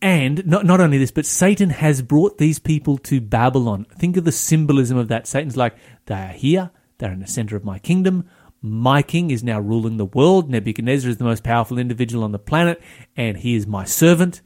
and 0.02 0.46
not 0.46 0.64
not 0.66 0.80
only 0.80 0.98
this, 0.98 1.10
but 1.10 1.26
Satan 1.26 1.70
has 1.70 2.02
brought 2.02 2.38
these 2.38 2.58
people 2.58 2.98
to 2.98 3.20
Babylon. 3.20 3.86
Think 3.98 4.16
of 4.16 4.24
the 4.24 4.32
symbolism 4.32 4.96
of 4.98 5.08
that. 5.08 5.26
Satan's 5.26 5.56
like, 5.56 5.74
they 6.06 6.14
are 6.14 6.28
here, 6.28 6.70
they're 7.00 7.12
in 7.12 7.20
the 7.20 7.26
center 7.26 7.56
of 7.56 7.64
my 7.64 7.78
kingdom. 7.78 8.28
My 8.62 9.02
king 9.02 9.30
is 9.30 9.42
now 9.42 9.58
ruling 9.58 9.96
the 9.96 10.04
world. 10.04 10.48
Nebuchadnezzar 10.50 11.10
is 11.10 11.16
the 11.16 11.24
most 11.24 11.42
powerful 11.42 11.78
individual 11.78 12.22
on 12.22 12.32
the 12.32 12.38
planet, 12.38 12.80
and 13.16 13.38
he 13.38 13.56
is 13.56 13.66
my 13.66 13.84
servant. 13.84 14.42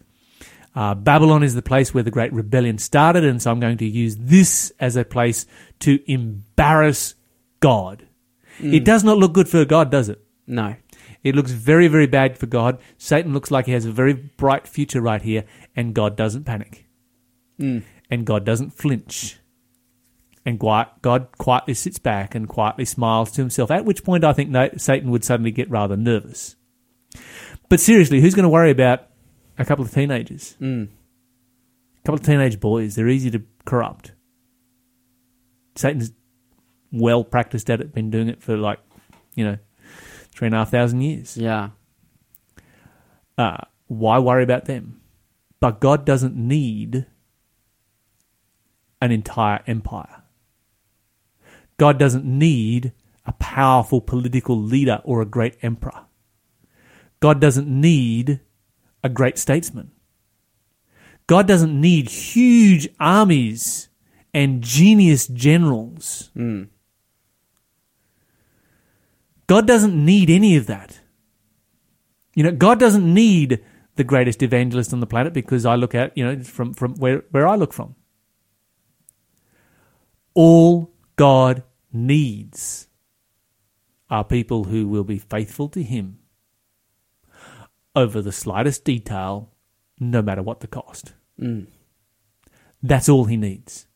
Uh, 0.75 0.95
Babylon 0.95 1.43
is 1.43 1.55
the 1.55 1.63
place 1.63 1.93
where 1.93 2.03
the 2.03 2.11
great 2.11 2.33
rebellion 2.33 2.79
started, 2.79 3.25
and 3.25 3.41
so 3.43 3.51
I'm 3.51 3.61
going 3.61 3.79
to 3.79 3.87
use 3.87 4.17
this 4.17 4.73
as 4.81 4.97
a 4.97 5.05
place 5.05 5.47
to 5.81 6.01
embarrass 6.11 7.15
God. 7.61 8.07
It 8.61 8.85
does 8.85 9.03
not 9.03 9.19
look 9.19 9.33
good 9.33 9.49
for 9.49 9.65
God, 9.65 9.91
does 9.91 10.09
it? 10.09 10.21
No. 10.47 10.77
It 11.23 11.35
looks 11.35 11.51
very, 11.51 11.89
very 11.89 12.07
bad 12.07 12.39
for 12.39 12.47
God. 12.47 12.79
Satan 12.99 13.33
looks 13.33 13.51
like 13.51 13.67
he 13.67 13.73
has 13.73 13.85
a 13.85 13.93
very 13.93 14.13
bright 14.13 14.69
future 14.69 15.01
right 15.01 15.23
here, 15.23 15.45
and 15.75 15.95
God 15.95 16.17
doesn't 16.17 16.45
panic. 16.45 16.87
Mm. 17.59 17.83
And 18.11 18.27
God 18.27 18.45
doesn't 18.45 18.71
flinch. 18.71 19.39
And 20.47 20.59
God 20.59 21.29
quietly 21.39 21.73
sits 21.73 21.99
back 21.99 22.35
and 22.35 22.49
quietly 22.49 22.85
smiles 22.85 23.31
to 23.33 23.41
himself, 23.41 23.71
at 23.71 23.87
which 23.87 24.05
point 24.05 24.25
I 24.25 24.35
think 24.35 24.55
Satan 24.79 25.11
would 25.11 25.25
suddenly 25.25 25.51
get 25.51 25.71
rather 25.71 25.97
nervous. 25.97 26.57
But 27.71 27.81
seriously, 27.81 28.21
who's 28.21 28.35
going 28.35 28.45
to 28.45 28.51
worry 28.51 28.71
about 28.71 29.09
a 29.59 29.65
couple 29.65 29.85
of 29.85 29.91
teenagers? 29.91 30.57
Mm. 30.61 30.89
A 30.89 32.03
couple 32.05 32.17
of 32.17 32.27
teenage 32.27 32.61
boys. 32.61 32.95
They're 32.95 33.09
easy 33.09 33.31
to 33.31 33.43
corrupt. 33.65 34.13
Satan's 35.77 36.13
well 36.93 37.25
practiced 37.25 37.71
at 37.71 37.81
it, 37.81 37.95
been 37.95 38.11
doing 38.11 38.29
it 38.29 38.43
for 38.43 38.57
like, 38.57 38.81
you 39.35 39.45
know, 39.45 39.59
three 40.31 40.47
and 40.47 40.55
a 40.55 40.59
half 40.59 40.71
thousand 40.71 41.01
years. 41.01 41.37
Yeah. 41.39 41.71
Uh, 43.39 43.63
why 43.87 44.19
worry 44.19 44.45
about 44.45 44.67
them? 44.67 45.01
But 45.59 45.81
God 45.81 46.05
doesn't 46.05 46.37
need 46.37 47.07
an 49.01 49.11
entire 49.11 49.63
empire. 49.67 50.23
God 51.77 51.99
doesn't 51.99 52.25
need 52.25 52.93
a 53.27 53.33
powerful 53.33 54.01
political 54.01 54.61
leader 54.61 55.01
or 55.05 55.21
a 55.21 55.27
great 55.27 55.57
emperor. 55.63 56.07
God 57.21 57.41
doesn't 57.41 57.69
need 57.69 58.41
a 59.03 59.09
great 59.09 59.39
statesman. 59.39 59.91
God 61.27 61.49
doesn't 61.49 61.81
need 61.81 62.11
huge 62.11 62.89
armies 63.01 63.89
and 64.35 64.63
genius 64.63 65.27
generals. 65.27 66.31
Mm. 66.37 66.69
God 69.47 69.67
doesn't 69.67 69.95
need 69.95 70.31
any 70.31 70.57
of 70.57 70.67
that. 70.67 71.01
You 72.35 72.43
know, 72.45 72.53
God 72.53 72.81
doesn't 72.81 73.13
need 73.13 73.65
the 73.97 74.05
greatest 74.05 74.43
evangelist 74.43 74.93
on 74.93 75.01
the 75.01 75.07
planet 75.07 75.33
because 75.33 75.65
I 75.65 75.77
look 75.77 75.95
at, 75.95 76.17
you 76.17 76.25
know, 76.25 76.43
from, 76.43 76.75
from 76.75 76.95
where, 76.97 77.25
where 77.31 77.47
I 77.47 77.55
look 77.57 77.73
from. 77.73 77.95
All 80.35 80.94
God 81.17 81.63
needs 81.93 82.89
are 84.11 84.25
people 84.25 84.65
who 84.65 84.89
will 84.89 85.05
be 85.05 85.19
faithful 85.19 85.69
to 85.71 85.83
Him 85.83 86.19
over 87.97 88.21
the 88.21 88.33
slightest 88.33 88.85
detail, 88.85 89.53
no 89.99 90.21
matter 90.21 90.43
what 90.43 90.61
the 90.61 90.67
cost. 90.67 91.15
Mm. 91.41 91.67
That's 92.83 93.09
all 93.09 93.25
He 93.25 93.37
needs. 93.37 93.87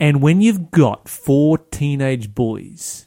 And 0.00 0.20
when 0.20 0.40
you've 0.40 0.70
got 0.70 1.08
four 1.08 1.58
teenage 1.58 2.34
boys 2.34 3.06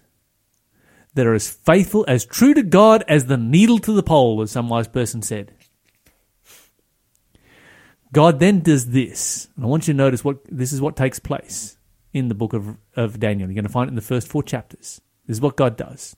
that 1.13 1.25
are 1.25 1.33
as 1.33 1.49
faithful, 1.49 2.05
as 2.07 2.25
true 2.25 2.53
to 2.53 2.63
God 2.63 3.03
as 3.07 3.25
the 3.25 3.37
needle 3.37 3.79
to 3.79 3.91
the 3.91 4.03
pole, 4.03 4.41
as 4.41 4.51
some 4.51 4.69
wise 4.69 4.87
person 4.87 5.21
said. 5.21 5.53
God 8.13 8.39
then 8.39 8.61
does 8.61 8.91
this. 8.91 9.49
And 9.55 9.65
I 9.65 9.67
want 9.67 9.87
you 9.87 9.93
to 9.93 9.97
notice 9.97 10.23
what 10.23 10.37
this 10.49 10.71
is 10.71 10.79
what 10.79 10.95
takes 10.95 11.19
place 11.19 11.76
in 12.17 12.27
the 12.27 12.35
book 12.35 12.53
of, 12.53 12.77
of 12.95 13.19
Daniel. 13.19 13.49
You're 13.49 13.55
going 13.55 13.63
to 13.63 13.71
find 13.71 13.87
it 13.87 13.91
in 13.91 13.95
the 13.95 14.01
first 14.01 14.27
four 14.27 14.43
chapters. 14.43 15.01
This 15.25 15.37
is 15.37 15.41
what 15.41 15.57
God 15.57 15.77
does. 15.77 16.15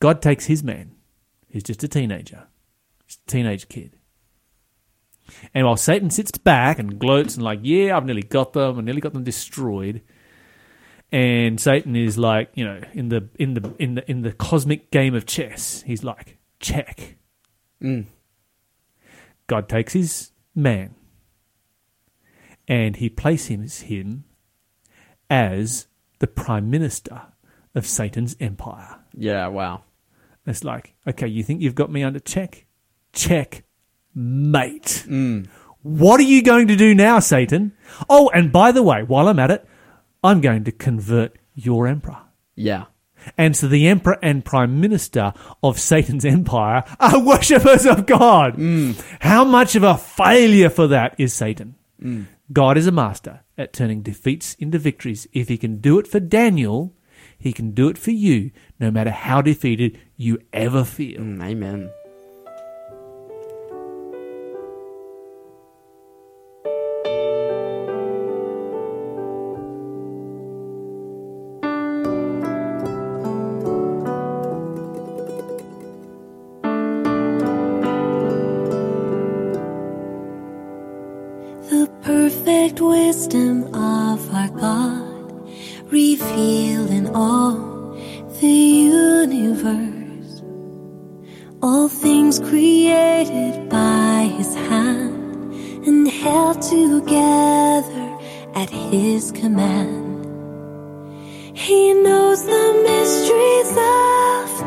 God 0.00 0.20
takes 0.20 0.46
his 0.46 0.62
man, 0.62 0.96
who's 1.50 1.62
just 1.62 1.84
a 1.84 1.88
teenager, 1.88 2.48
just 3.06 3.20
a 3.22 3.26
teenage 3.26 3.68
kid. 3.68 3.96
And 5.54 5.64
while 5.64 5.76
Satan 5.76 6.10
sits 6.10 6.32
back 6.32 6.78
and 6.78 6.98
gloats 6.98 7.36
and 7.36 7.44
like, 7.44 7.60
yeah, 7.62 7.96
I've 7.96 8.04
nearly 8.04 8.22
got 8.22 8.52
them, 8.52 8.78
I 8.78 8.82
nearly 8.82 9.00
got 9.00 9.12
them 9.12 9.24
destroyed, 9.24 10.02
and 11.12 11.60
Satan 11.60 11.94
is 11.94 12.18
like, 12.18 12.50
you 12.54 12.64
know, 12.64 12.80
in 12.94 13.10
the 13.10 13.28
in 13.38 13.54
the 13.54 13.74
in 13.78 13.94
the 13.94 14.10
in 14.10 14.22
the 14.22 14.32
cosmic 14.32 14.90
game 14.90 15.14
of 15.14 15.26
chess, 15.26 15.82
he's 15.86 16.02
like, 16.02 16.38
check. 16.58 17.16
Mm. 17.82 18.06
God 19.46 19.68
takes 19.68 19.92
his 19.92 20.32
man 20.54 20.94
and 22.66 22.96
he 22.96 23.08
places 23.08 23.82
him 23.82 24.24
as 25.30 25.86
the 26.18 26.26
prime 26.26 26.70
minister 26.70 27.22
of 27.74 27.86
Satan's 27.86 28.36
empire. 28.40 28.98
Yeah. 29.16 29.46
Wow. 29.48 29.82
It's 30.46 30.64
like, 30.64 30.94
okay, 31.06 31.28
you 31.28 31.42
think 31.42 31.62
you've 31.62 31.74
got 31.74 31.90
me 31.90 32.02
under 32.02 32.18
check? 32.18 32.66
Check, 33.12 33.64
mate. 34.14 35.04
Mm. 35.06 35.48
What 35.82 36.20
are 36.20 36.24
you 36.24 36.42
going 36.42 36.68
to 36.68 36.76
do 36.76 36.94
now, 36.94 37.18
Satan? 37.18 37.72
Oh, 38.08 38.30
and 38.32 38.52
by 38.52 38.72
the 38.72 38.82
way, 38.82 39.02
while 39.02 39.28
I'm 39.28 39.38
at 39.38 39.50
it, 39.50 39.66
I'm 40.22 40.40
going 40.40 40.64
to 40.64 40.72
convert 40.72 41.36
your 41.54 41.86
emperor. 41.86 42.18
Yeah. 42.54 42.86
And 43.38 43.56
so 43.56 43.68
the 43.68 43.86
emperor 43.88 44.18
and 44.22 44.44
prime 44.44 44.80
minister 44.80 45.32
of 45.62 45.78
Satan's 45.78 46.24
empire 46.24 46.84
are 46.98 47.24
worshippers 47.24 47.86
of 47.86 48.06
God. 48.06 48.56
How 49.20 49.44
much 49.44 49.76
of 49.76 49.84
a 49.84 49.96
failure 49.96 50.70
for 50.70 50.88
that 50.88 51.14
is 51.18 51.32
Satan? 51.32 51.76
God 52.52 52.76
is 52.76 52.86
a 52.86 52.92
master 52.92 53.40
at 53.56 53.72
turning 53.72 54.02
defeats 54.02 54.54
into 54.54 54.78
victories. 54.78 55.26
If 55.32 55.48
he 55.48 55.56
can 55.56 55.78
do 55.78 55.98
it 55.98 56.06
for 56.06 56.20
Daniel, 56.20 56.94
he 57.38 57.52
can 57.52 57.70
do 57.70 57.88
it 57.88 57.96
for 57.96 58.10
you, 58.10 58.50
no 58.80 58.90
matter 58.90 59.10
how 59.10 59.42
defeated 59.42 59.98
you 60.16 60.38
ever 60.52 60.84
feel. 60.84 61.20
Mm, 61.20 61.44
amen. 61.44 61.90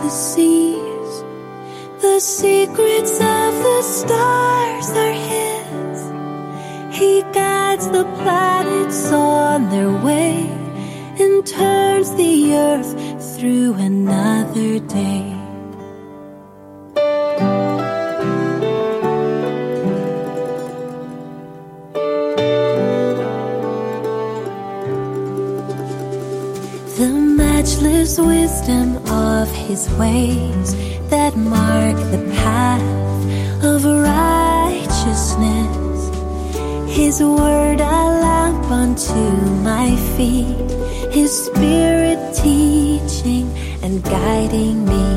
The 0.06 0.12
seas, 0.12 1.24
the 2.00 2.20
secrets 2.20 3.14
of 3.14 3.52
the 3.68 3.82
stars 3.82 4.90
are 5.04 5.18
his. 5.32 6.00
He 6.96 7.24
guides 7.34 7.88
the 7.90 8.04
planets 8.22 9.12
on 9.12 9.72
their 9.72 9.92
way 9.92 10.48
and 11.20 11.44
turns 11.44 12.14
the 12.14 12.54
earth 12.54 12.94
through 13.36 13.74
another 13.74 14.78
day. 14.78 15.25
His 29.68 29.90
ways 29.98 30.76
that 31.10 31.36
mark 31.36 31.96
the 32.12 32.24
path 32.36 33.64
of 33.64 33.84
righteousness 33.84 35.66
His 36.96 37.20
word 37.20 37.80
a 37.82 38.06
lamp 38.26 38.66
unto 38.70 39.22
my 39.64 39.96
feet, 40.16 40.72
His 41.12 41.32
spirit 41.46 42.36
teaching 42.36 43.50
and 43.82 44.04
guiding 44.04 44.86
me. 44.86 45.15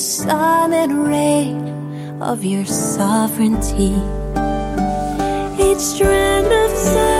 The 0.00 0.06
silent 0.06 0.94
rain 0.94 2.22
of 2.22 2.42
your 2.42 2.64
sovereignty. 2.64 3.92
Each 5.62 5.78
strand 5.78 6.46
of 6.46 6.70
sorrow 6.74 7.19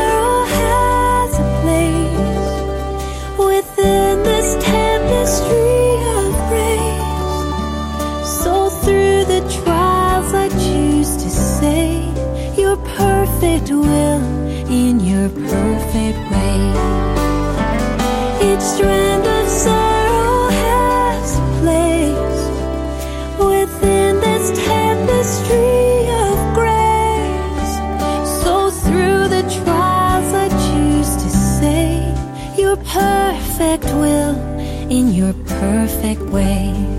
perfect 36.14 36.32
way. 36.32 36.89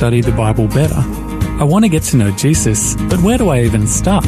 Study 0.00 0.22
the 0.22 0.32
Bible 0.32 0.66
better? 0.66 0.96
I 1.60 1.64
want 1.64 1.84
to 1.84 1.88
get 1.90 2.04
to 2.04 2.16
know 2.16 2.30
Jesus, 2.30 2.96
but 3.10 3.20
where 3.20 3.36
do 3.36 3.50
I 3.50 3.64
even 3.64 3.86
start? 3.86 4.24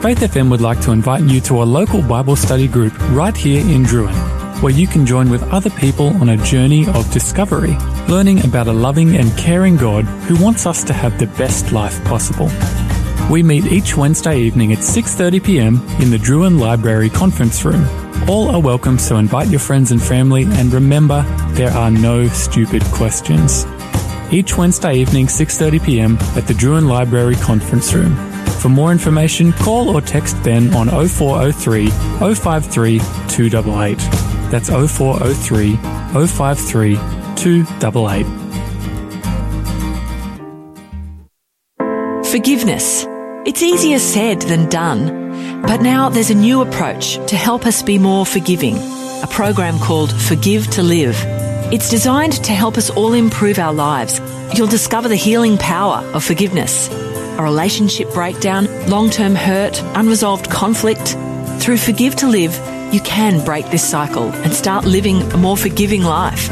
Faith 0.00 0.20
FM 0.20 0.50
would 0.50 0.62
like 0.62 0.80
to 0.80 0.92
invite 0.92 1.22
you 1.24 1.42
to 1.42 1.62
a 1.62 1.64
local 1.64 2.00
Bible 2.00 2.34
study 2.34 2.66
group 2.66 2.98
right 3.10 3.36
here 3.36 3.60
in 3.60 3.82
Drouin, 3.82 4.14
where 4.62 4.72
you 4.72 4.86
can 4.86 5.04
join 5.04 5.28
with 5.28 5.42
other 5.52 5.68
people 5.68 6.06
on 6.22 6.30
a 6.30 6.38
journey 6.38 6.88
of 6.88 7.12
discovery, 7.12 7.76
learning 8.08 8.42
about 8.42 8.68
a 8.68 8.72
loving 8.72 9.16
and 9.16 9.36
caring 9.36 9.76
God 9.76 10.06
who 10.26 10.42
wants 10.42 10.64
us 10.64 10.82
to 10.84 10.94
have 10.94 11.18
the 11.18 11.26
best 11.26 11.72
life 11.72 12.02
possible. 12.04 12.48
We 13.30 13.42
meet 13.42 13.66
each 13.66 13.98
Wednesday 13.98 14.38
evening 14.38 14.72
at 14.72 14.78
6:30 14.78 15.44
p.m. 15.44 15.74
in 16.00 16.08
the 16.08 16.16
Drouin 16.16 16.58
Library 16.58 17.10
conference 17.10 17.62
room. 17.66 17.84
All 18.30 18.48
are 18.48 18.62
welcome, 18.62 18.98
so 18.98 19.18
invite 19.18 19.48
your 19.48 19.60
friends 19.60 19.90
and 19.92 20.00
family 20.00 20.44
and 20.44 20.72
remember 20.72 21.20
there 21.50 21.70
are 21.70 21.90
no 21.90 22.28
stupid 22.28 22.82
questions. 22.84 23.66
Each 24.32 24.56
Wednesday 24.56 24.94
evening 24.94 25.26
6:30 25.26 25.84
p.m. 25.84 26.16
at 26.36 26.46
the 26.46 26.54
Drouin 26.54 26.86
Library 26.88 27.34
conference 27.34 27.92
room. 27.92 28.14
For 28.60 28.68
more 28.68 28.92
information, 28.92 29.52
call 29.52 29.88
or 29.88 30.00
text 30.00 30.40
Ben 30.44 30.72
on 30.74 30.88
0403 30.88 31.88
053 31.88 32.98
288. 33.28 33.98
That's 34.50 34.68
0403 34.68 35.76
053 36.26 36.94
288. 37.34 38.26
Forgiveness. 42.30 43.06
It's 43.46 43.62
easier 43.62 43.98
said 43.98 44.42
than 44.42 44.68
done. 44.68 45.62
But 45.62 45.82
now 45.82 46.08
there's 46.08 46.30
a 46.30 46.34
new 46.34 46.62
approach 46.62 47.16
to 47.26 47.36
help 47.36 47.66
us 47.66 47.82
be 47.82 47.98
more 47.98 48.24
forgiving. 48.24 48.76
A 49.22 49.28
program 49.28 49.78
called 49.80 50.12
Forgive 50.12 50.68
to 50.70 50.82
Live. 50.82 51.39
It's 51.72 51.88
designed 51.88 52.32
to 52.44 52.52
help 52.52 52.76
us 52.76 52.90
all 52.90 53.12
improve 53.12 53.60
our 53.60 53.72
lives. 53.72 54.20
You'll 54.56 54.66
discover 54.66 55.08
the 55.08 55.14
healing 55.14 55.56
power 55.56 55.98
of 56.14 56.24
forgiveness. 56.24 56.88
A 56.90 57.44
relationship 57.44 58.12
breakdown, 58.12 58.66
long-term 58.88 59.36
hurt, 59.36 59.80
unresolved 59.94 60.50
conflict. 60.50 61.16
Through 61.60 61.76
Forgive 61.76 62.16
to 62.16 62.26
Live, 62.26 62.56
you 62.92 63.00
can 63.02 63.44
break 63.44 63.70
this 63.70 63.88
cycle 63.88 64.32
and 64.32 64.52
start 64.52 64.84
living 64.84 65.22
a 65.30 65.36
more 65.36 65.56
forgiving 65.56 66.02
life. 66.02 66.50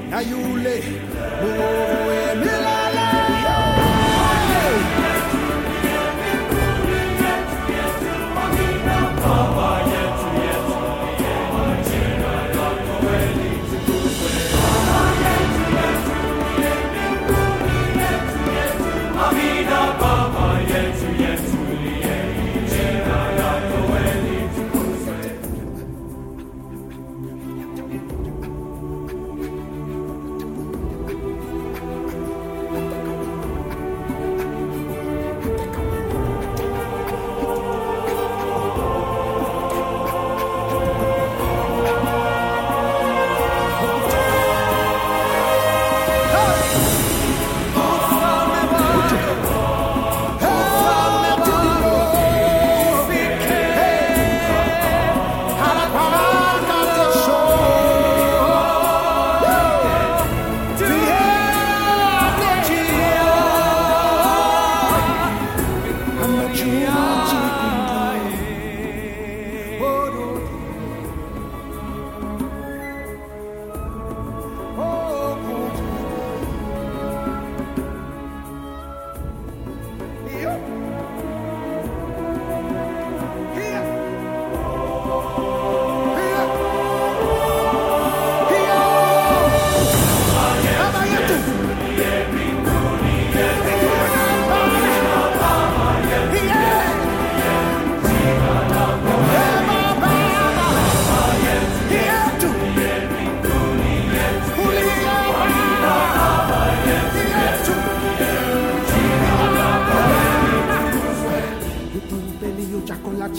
na 0.10 0.22
yule 0.22 0.84
muovu 1.42 2.10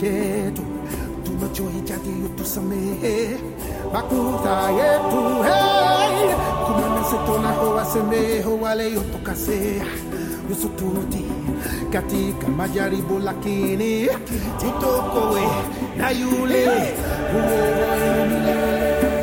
chetu 0.00 0.62
tunachohitaji 1.24 2.10
utusamehe 2.24 3.36
makosa 3.92 4.70
yetu 4.70 5.42
hey. 5.42 6.34
kuna 6.66 6.88
nasi 6.94 7.14
tunakowasemeho 7.26 8.56
wale 8.62 8.92
yotukasea 8.92 9.84
usututi 10.52 11.24
katika 11.92 12.48
majaribu 12.56 13.18
lakini 13.18 14.08
tutokowe 14.60 15.42
na 15.96 16.10
yule 16.10 16.66
uokoe 17.34 18.26
milele 18.28 19.15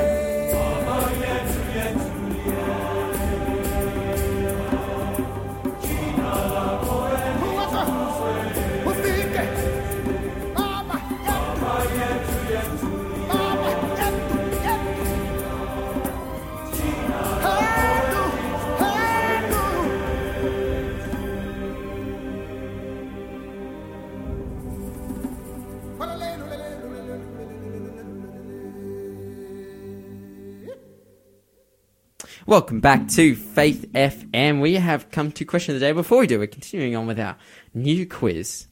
Welcome 32.54 32.82
back 32.82 33.08
to 33.08 33.34
Faith 33.36 33.91
FM. 33.93 34.62
We 34.62 34.76
have 34.76 35.10
come 35.10 35.32
to 35.32 35.43
question 35.43 35.74
of 35.74 35.82
the 35.82 35.88
day. 35.88 35.91
Before 35.91 36.20
we 36.20 36.28
do, 36.28 36.38
we're 36.38 36.45
continuing 36.45 36.95
on 36.95 37.08
with 37.08 37.20
our 37.20 37.36
new 37.74 38.06
quiz, 38.06 38.68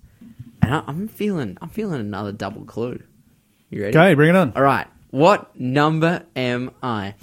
and 0.61 0.75
I, 0.75 0.83
I'm 0.85 1.07
feeling, 1.07 1.57
I'm 1.63 1.69
feeling 1.69 1.99
another 1.99 2.31
double 2.31 2.63
clue. 2.63 3.01
You 3.71 3.81
ready? 3.81 3.97
Okay, 3.97 4.13
bring 4.13 4.29
it 4.29 4.35
on. 4.35 4.53
All 4.55 4.61
right. 4.61 4.85
What 5.09 5.59
number 5.59 6.23
am 6.35 6.69
I? 6.83 7.15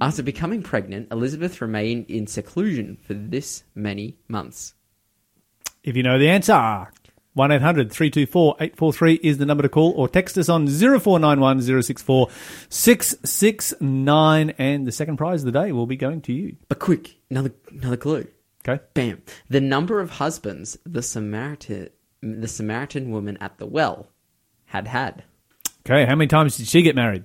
After 0.00 0.22
becoming 0.22 0.62
pregnant, 0.62 1.12
Elizabeth 1.12 1.60
remained 1.60 2.06
in 2.10 2.26
seclusion 2.26 2.96
for 2.96 3.12
this 3.12 3.64
many 3.74 4.16
months. 4.26 4.72
If 5.84 5.96
you 5.96 6.02
know 6.02 6.18
the 6.18 6.30
answer, 6.30 6.88
1 7.36 7.52
800 7.52 7.92
324 7.92 8.56
843 8.60 9.14
is 9.22 9.36
the 9.36 9.44
number 9.44 9.62
to 9.62 9.68
call, 9.68 9.92
or 9.92 10.08
text 10.08 10.38
us 10.38 10.48
on 10.48 10.66
0491 10.66 11.60
064 11.82 12.30
669. 12.70 14.50
And 14.56 14.86
the 14.86 14.92
second 14.92 15.18
prize 15.18 15.42
of 15.42 15.52
the 15.52 15.52
day 15.52 15.70
will 15.70 15.86
be 15.86 15.98
going 15.98 16.22
to 16.22 16.32
you. 16.32 16.56
But 16.68 16.78
quick, 16.78 17.16
another 17.28 17.52
another 17.70 17.98
clue. 17.98 18.26
Okay. 18.66 18.82
Bam. 18.94 19.20
The 19.50 19.60
number 19.60 20.00
of 20.00 20.12
husbands 20.12 20.78
the 20.86 21.02
Samaritan 21.02 21.90
the 22.22 22.48
Samaritan 22.48 23.10
woman 23.10 23.36
at 23.38 23.58
the 23.58 23.66
well 23.66 24.08
had 24.64 24.88
had. 24.88 25.22
Okay, 25.84 26.06
how 26.06 26.16
many 26.16 26.28
times 26.28 26.56
did 26.56 26.66
she 26.66 26.80
get 26.80 26.96
married? 26.96 27.24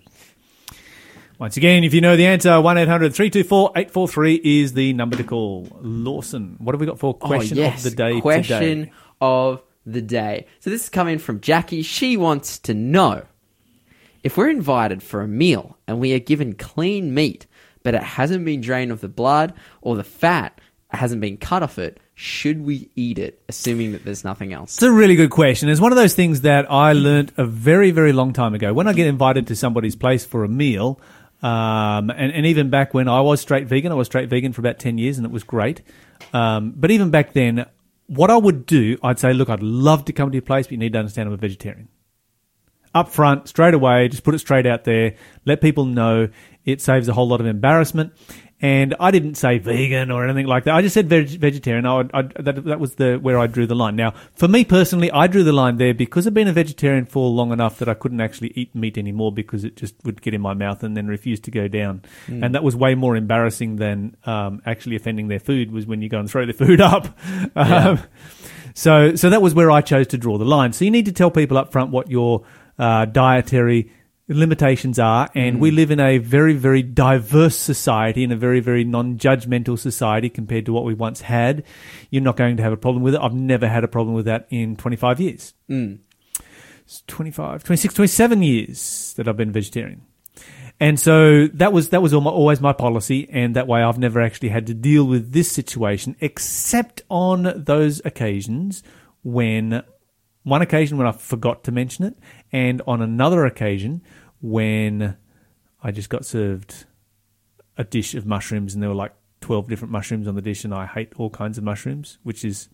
Once 1.40 1.56
again, 1.56 1.86
if 1.86 1.94
you 1.94 2.02
know 2.02 2.18
the 2.18 2.28
answer, 2.28 2.60
1 2.60 2.78
800 2.78 3.16
324 3.16 3.72
843 3.78 4.42
is 4.44 4.74
the 4.74 4.92
number 4.92 5.16
to 5.16 5.24
call. 5.24 5.70
Lawson, 5.80 6.58
what 6.60 6.76
have 6.76 6.82
we 6.82 6.86
got 6.86 7.00
for 7.00 7.12
oh, 7.12 7.14
question 7.14 7.58
oh, 7.60 7.62
yes. 7.62 7.86
of 7.86 7.92
the 7.92 7.96
day 7.96 8.20
Question 8.20 8.80
today? 8.80 8.92
of 9.22 9.64
the 9.86 10.02
day. 10.02 10.48
So 10.60 10.70
this 10.70 10.84
is 10.84 10.90
coming 10.90 11.18
from 11.18 11.42
Jackie. 11.42 11.82
She 11.82 12.18
wants 12.18 12.60
to 12.60 12.74
know 12.74 13.24
if 14.24 14.38
we're 14.38 14.50
invited 14.50 15.02
for 15.02 15.22
a 15.22 15.28
meal 15.28 15.78
and 15.88 16.00
we 16.00 16.14
are 16.14 16.20
given 16.20 16.54
clean 16.54 17.14
meat, 17.14 17.48
but 17.84 17.96
it 17.96 18.04
hasn't 18.04 18.46
been 18.46 18.62
drained 18.62 18.92
of 18.92 19.02
the 19.02 19.10
blood 19.10 19.54
or 19.82 19.96
the 19.96 20.04
fat 20.04 20.60
hasn't 20.90 21.22
been 21.22 21.38
cut 21.38 21.64
off 21.64 21.80
it, 21.80 22.00
should 22.16 22.64
we 22.64 22.90
eat 22.96 23.18
it, 23.18 23.42
assuming 23.50 23.94
that 23.94 24.04
there's 24.04 24.24
nothing 24.24 24.54
else? 24.54 24.76
It's 24.76 24.84
a 24.84 24.92
really 24.92 25.16
good 25.16 25.32
question. 25.32 25.70
It's 25.70 25.82
one 25.82 25.92
of 25.92 25.98
those 25.98 26.14
things 26.14 26.42
that 26.42 26.70
I 26.70 26.94
learnt 26.94 27.32
a 27.38 27.46
very, 27.46 27.92
very 27.92 28.14
long 28.14 28.34
time 28.34 28.54
ago. 28.54 28.74
When 28.74 28.88
I 28.88 28.94
get 28.94 29.08
invited 29.08 29.48
to 29.48 29.56
somebody's 29.56 29.96
place 29.96 30.26
for 30.26 30.44
a 30.44 30.50
meal, 30.50 31.00
um, 31.42 32.10
and, 32.12 32.32
and 32.32 32.46
even 32.46 32.70
back 32.70 32.94
when 32.94 33.08
I 33.08 33.22
was 33.22 33.42
straight 33.42 33.68
vegan, 33.68 33.92
I 33.92 33.96
was 33.96 34.08
straight 34.08 34.30
vegan 34.30 34.54
for 34.54 34.62
about 34.62 34.80
10 34.80 34.98
years 34.98 35.18
and 35.18 35.26
it 35.26 35.32
was 35.32 35.44
great. 35.44 35.82
Um, 36.34 36.74
but 36.76 36.92
even 36.92 37.10
back 37.10 37.34
then, 37.34 37.66
what 38.12 38.30
I 38.30 38.36
would 38.36 38.66
do, 38.66 38.98
I'd 39.02 39.20
say, 39.20 39.32
look, 39.32 39.50
I'd 39.50 39.64
love 39.64 40.04
to 40.06 40.14
come 40.14 40.32
to 40.32 40.36
your 40.36 40.42
place, 40.42 40.68
but 40.68 40.74
you 40.74 40.78
need 40.78 40.92
to 40.94 41.00
understand 41.00 41.28
I'm 41.28 41.34
a 41.34 41.38
vegetarian. 41.38 41.88
Up 42.94 43.08
front, 43.08 43.48
straight 43.48 43.74
away, 43.74 44.10
just 44.10 44.26
put 44.26 44.36
it 44.36 44.40
straight 44.40 44.66
out 44.66 44.84
there. 44.84 45.16
Let 45.46 45.62
people 45.62 45.86
know. 45.86 46.28
It 46.66 46.82
saves 46.82 47.08
a 47.08 47.14
whole 47.14 47.30
lot 47.30 47.40
of 47.40 47.48
embarrassment. 47.48 48.12
And 48.64 48.94
I 49.00 49.10
didn't 49.10 49.36
say 49.36 49.58
vegan 49.58 50.12
or 50.12 50.24
anything 50.24 50.46
like 50.46 50.66
that. 50.66 50.76
I 50.76 50.84
just 50.84 50.94
said 50.94 51.10
veg- 51.10 51.40
vegetarian. 51.40 51.86
I, 51.88 51.98
would- 51.98 52.12
I, 52.14 52.22
that, 52.42 52.64
that 52.66 52.80
was 52.80 52.96
the 52.96 53.18
where 53.18 53.40
I 53.40 53.48
drew 53.48 53.66
the 53.66 53.74
line. 53.76 53.96
Now, 53.96 54.14
for 54.36 54.48
me 54.48 54.64
personally, 54.64 55.10
I 55.12 55.26
drew 55.26 55.44
the 55.44 55.52
line 55.52 55.78
there 55.78 55.94
because 55.96 56.28
I've 56.28 56.34
been 56.36 56.48
a 56.48 56.54
vegetarian 56.54 57.06
for 57.08 57.28
long 57.30 57.52
enough 57.52 57.80
that 57.80 57.90
I 57.90 57.96
couldn't 57.96 58.22
actually 58.22 58.54
eat 58.56 58.76
meat 58.76 58.98
anymore 59.00 59.32
because 59.32 59.64
it 59.64 59.76
just 59.76 59.96
would 60.04 60.22
get 60.22 60.36
in 60.36 60.42
my 60.42 60.54
mouth 60.54 60.84
and 60.84 60.96
then 60.96 61.08
refuse 61.08 61.40
to 61.42 61.52
go 61.52 61.68
down. 61.68 62.04
And 62.28 62.54
that 62.54 62.64
was 62.64 62.76
way 62.76 62.94
more 62.94 63.16
embarrassing 63.16 63.78
than 63.78 64.16
um, 64.26 64.62
actually 64.66 64.96
offending 64.96 65.28
their 65.28 65.40
food. 65.40 65.72
Was 65.72 65.88
when 65.88 66.02
you 66.04 66.10
go 66.10 66.20
and 66.20 66.30
throw 66.30 66.46
their 66.46 66.54
food 66.66 66.82
up. 66.82 67.18
Um, 67.56 68.00
so, 68.74 69.16
so 69.16 69.30
that 69.30 69.42
was 69.42 69.54
where 69.54 69.72
I 69.72 69.82
chose 69.82 70.08
to 70.08 70.18
draw 70.18 70.38
the 70.38 70.46
line. 70.46 70.72
So 70.74 70.86
you 70.86 70.92
need 70.92 71.06
to 71.06 71.12
tell 71.12 71.32
people 71.32 71.58
up 71.58 71.72
front 71.72 71.92
what 71.92 72.10
your 72.10 72.44
uh, 72.80 73.06
dietary 73.06 73.92
limitations 74.28 75.00
are, 75.00 75.30
and 75.36 75.60
we 75.60 75.72
mm. 75.72 75.76
live 75.76 75.92
in 75.92 76.00
a 76.00 76.18
very, 76.18 76.54
very 76.54 76.82
diverse 76.82 77.56
society, 77.56 78.24
in 78.24 78.32
a 78.32 78.36
very, 78.36 78.60
very 78.60 78.84
non-judgmental 78.84 79.78
society 79.78 80.30
compared 80.30 80.66
to 80.66 80.74
what 80.74 80.86
we 80.86 80.94
once 80.94 81.22
had. 81.22 81.64
You're 82.10 82.24
not 82.24 82.38
going 82.38 82.58
to 82.58 82.64
have 82.64 82.74
a 82.74 82.78
problem 82.78 83.04
with 83.04 83.16
it. 83.16 83.22
I've 83.22 83.34
never 83.34 83.68
had 83.68 83.84
a 83.84 83.88
problem 83.88 84.16
with 84.16 84.26
that 84.26 84.48
in 84.50 84.76
25 84.76 85.20
years. 85.20 85.54
Mm. 85.70 86.00
It's 86.82 87.04
25, 87.08 87.64
26, 87.64 87.94
27 87.94 88.44
years 88.44 89.14
that 89.18 89.28
I've 89.28 89.38
been 89.38 89.52
vegetarian. 89.52 90.02
And 90.80 91.00
so 91.00 91.48
that 91.54 91.74
was 91.74 91.90
that 91.90 92.02
was 92.02 92.12
always 92.12 92.60
my 92.60 92.74
policy, 92.74 93.30
and 93.30 93.56
that 93.56 93.68
way 93.68 93.84
I've 93.84 94.00
never 94.00 94.20
actually 94.20 94.50
had 94.50 94.66
to 94.66 94.74
deal 94.74 95.06
with 95.06 95.32
this 95.32 95.52
situation, 95.52 96.16
except 96.22 97.04
on 97.08 97.54
those 97.56 98.02
occasions 98.04 98.82
when 99.22 99.84
one 100.44 100.64
occasion 100.64 100.98
when 100.98 101.06
I 101.06 101.12
forgot 101.12 101.64
to 101.66 101.72
mention 101.72 102.06
it, 102.06 102.18
and 102.52 102.82
on 102.88 103.02
another 103.02 103.46
occasion 103.46 104.02
when 104.42 105.18
I 105.82 105.92
just 105.92 106.10
got 106.10 106.26
served 106.26 106.86
a 107.78 107.84
dish 107.84 108.16
of 108.16 108.26
mushrooms, 108.26 108.74
and 108.74 108.82
there 108.82 108.90
were 108.90 108.96
like 108.96 109.14
twelve 109.40 109.68
different 109.68 109.92
mushrooms 109.92 110.28
on 110.28 110.36
the 110.36 110.42
dish, 110.42 110.64
and 110.64 110.74
I 110.74 110.86
hate 110.86 111.14
all 111.18 111.30
kinds 111.30 111.58
of 111.58 111.64
mushrooms, 111.64 112.18
which 112.24 112.44
is 112.44 112.70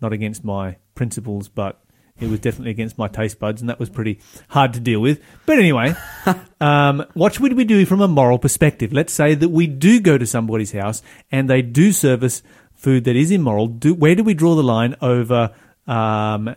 not 0.00 0.12
against 0.12 0.44
my 0.44 0.76
principles, 0.94 1.48
but 1.48 1.82
it 2.20 2.28
was 2.28 2.40
definitely 2.40 2.70
against 2.70 2.98
my 2.98 3.08
taste 3.08 3.38
buds, 3.38 3.60
and 3.60 3.70
that 3.70 3.80
was 3.80 3.90
pretty 3.90 4.20
hard 4.48 4.74
to 4.74 4.80
deal 4.80 5.00
with. 5.00 5.20
But 5.46 5.58
anyway, 5.58 5.94
um, 6.60 7.04
what 7.14 7.34
should 7.34 7.52
we 7.54 7.64
do 7.64 7.84
from 7.86 8.00
a 8.00 8.08
moral 8.08 8.38
perspective? 8.38 8.92
Let's 8.92 9.12
say 9.12 9.34
that 9.34 9.48
we 9.48 9.66
do 9.66 10.00
go 10.00 10.18
to 10.18 10.26
somebody's 10.26 10.72
house 10.72 11.02
and 11.30 11.48
they 11.48 11.62
do 11.62 11.92
serve 11.92 12.22
us 12.22 12.42
food 12.74 13.04
that 13.04 13.16
is 13.16 13.30
immoral. 13.30 13.66
Do, 13.66 13.94
where 13.94 14.14
do 14.14 14.24
we 14.24 14.34
draw 14.34 14.54
the 14.54 14.62
line 14.62 14.94
over 15.00 15.54
um, 15.86 16.54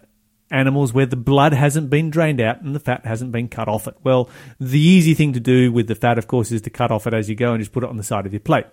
animals 0.51 0.93
where 0.93 1.05
the 1.05 1.15
blood 1.15 1.53
hasn't 1.53 1.89
been 1.89 2.09
drained 2.09 2.39
out 2.39 2.61
and 2.61 2.75
the 2.75 2.79
fat 2.79 3.05
hasn't 3.05 3.31
been 3.31 3.47
cut 3.47 3.67
off 3.67 3.87
it? 3.87 3.95
Well, 4.03 4.29
the 4.59 4.79
easy 4.79 5.13
thing 5.13 5.33
to 5.33 5.39
do 5.39 5.71
with 5.71 5.87
the 5.87 5.95
fat, 5.95 6.17
of 6.17 6.27
course, 6.27 6.51
is 6.51 6.61
to 6.63 6.69
cut 6.69 6.91
off 6.91 7.07
it 7.07 7.13
as 7.13 7.29
you 7.29 7.35
go 7.35 7.53
and 7.53 7.61
just 7.61 7.71
put 7.71 7.83
it 7.83 7.89
on 7.89 7.97
the 7.97 8.03
side 8.03 8.25
of 8.25 8.33
your 8.33 8.39
plate. 8.39 8.65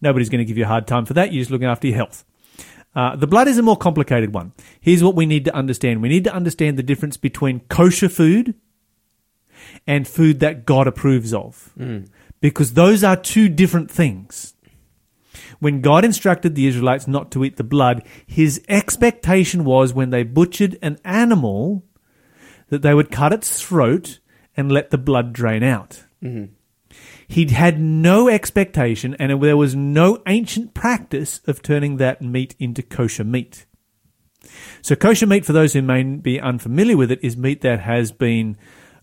Nobody's 0.00 0.28
going 0.28 0.40
to 0.40 0.44
give 0.44 0.58
you 0.58 0.64
a 0.64 0.68
hard 0.68 0.86
time 0.86 1.06
for 1.06 1.14
that. 1.14 1.32
You're 1.32 1.42
just 1.42 1.50
looking 1.50 1.68
after 1.68 1.86
your 1.86 1.96
health. 1.96 2.24
Uh, 2.94 3.14
the 3.14 3.26
blood 3.26 3.46
is 3.48 3.58
a 3.58 3.62
more 3.62 3.76
complicated 3.76 4.34
one. 4.34 4.52
Here's 4.80 5.04
what 5.04 5.14
we 5.14 5.26
need 5.26 5.44
to 5.44 5.54
understand. 5.54 6.02
We 6.02 6.08
need 6.08 6.24
to 6.24 6.34
understand 6.34 6.78
the 6.78 6.82
difference 6.82 7.16
between 7.16 7.60
kosher 7.68 8.08
food 8.08 8.54
and 9.86 10.08
food 10.08 10.40
that 10.40 10.64
God 10.66 10.86
approves 10.86 11.32
of. 11.32 11.72
Because 12.40 12.74
those 12.74 13.04
are 13.04 13.16
two 13.16 13.48
different 13.48 13.90
things. 13.90 14.54
When 15.58 15.80
God 15.80 16.04
instructed 16.04 16.54
the 16.54 16.66
Israelites 16.66 17.08
not 17.08 17.30
to 17.32 17.44
eat 17.44 17.56
the 17.56 17.64
blood, 17.64 18.04
his 18.26 18.62
expectation 18.68 19.64
was 19.64 19.92
when 19.92 20.10
they 20.10 20.22
butchered 20.22 20.78
an 20.82 20.98
animal 21.04 21.84
that 22.68 22.82
they 22.82 22.94
would 22.94 23.10
cut 23.10 23.32
its 23.32 23.60
throat 23.60 24.20
and 24.56 24.70
let 24.70 24.90
the 24.90 24.98
blood 24.98 25.32
drain 25.32 25.62
out. 25.62 26.04
He'd 27.26 27.50
had 27.50 27.78
no 27.80 28.28
expectation, 28.28 29.14
and 29.18 29.42
there 29.42 29.56
was 29.56 29.74
no 29.74 30.22
ancient 30.26 30.74
practice 30.74 31.40
of 31.46 31.62
turning 31.62 31.98
that 31.98 32.22
meat 32.22 32.54
into 32.58 32.82
kosher 32.82 33.24
meat. 33.24 33.66
So, 34.80 34.96
kosher 34.96 35.26
meat, 35.26 35.44
for 35.44 35.52
those 35.52 35.74
who 35.74 35.82
may 35.82 36.02
be 36.02 36.40
unfamiliar 36.40 36.96
with 36.96 37.10
it, 37.12 37.20
is 37.22 37.36
meat 37.36 37.60
that 37.60 37.80
has 37.80 38.12
been 38.12 38.56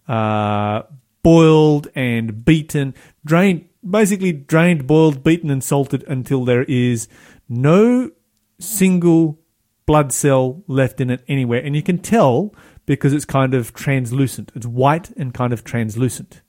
uh, 0.08 0.84
boiled 1.22 1.88
and 1.96 2.44
beaten, 2.44 2.96
drained, 3.24 3.66
basically 3.90 4.32
drained, 4.32 4.88
boiled, 4.88 5.24
beaten, 5.24 5.50
and 5.50 5.64
salted 5.64 6.04
until 6.08 6.46
there 6.46 6.64
is 6.64 7.08
no 7.48 8.12
single 8.60 9.40
blood 9.86 10.12
cell 10.12 10.64
left 10.68 11.00
in 11.00 11.10
it 11.10 11.24
anywhere. 11.28 11.62
And 11.64 11.76
you 11.76 11.84
can 11.84 12.00
tell 12.00 12.54
because 12.86 13.14
it's 13.14 13.26
kind 13.26 13.54
of 13.54 13.74
translucent. 13.74 14.52
It's 14.56 14.66
white 14.66 15.12
and 15.12 15.34
kind 15.34 15.54
of 15.54 15.64
translucent. 15.64 16.42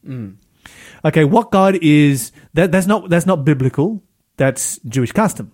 Okay, 1.04 1.24
what 1.24 1.50
God 1.50 1.78
is 1.80 2.32
that? 2.54 2.72
That's 2.72 2.86
not 2.86 3.08
that's 3.08 3.26
not 3.26 3.44
biblical. 3.44 4.02
That's 4.36 4.78
Jewish 4.80 5.12
custom, 5.12 5.52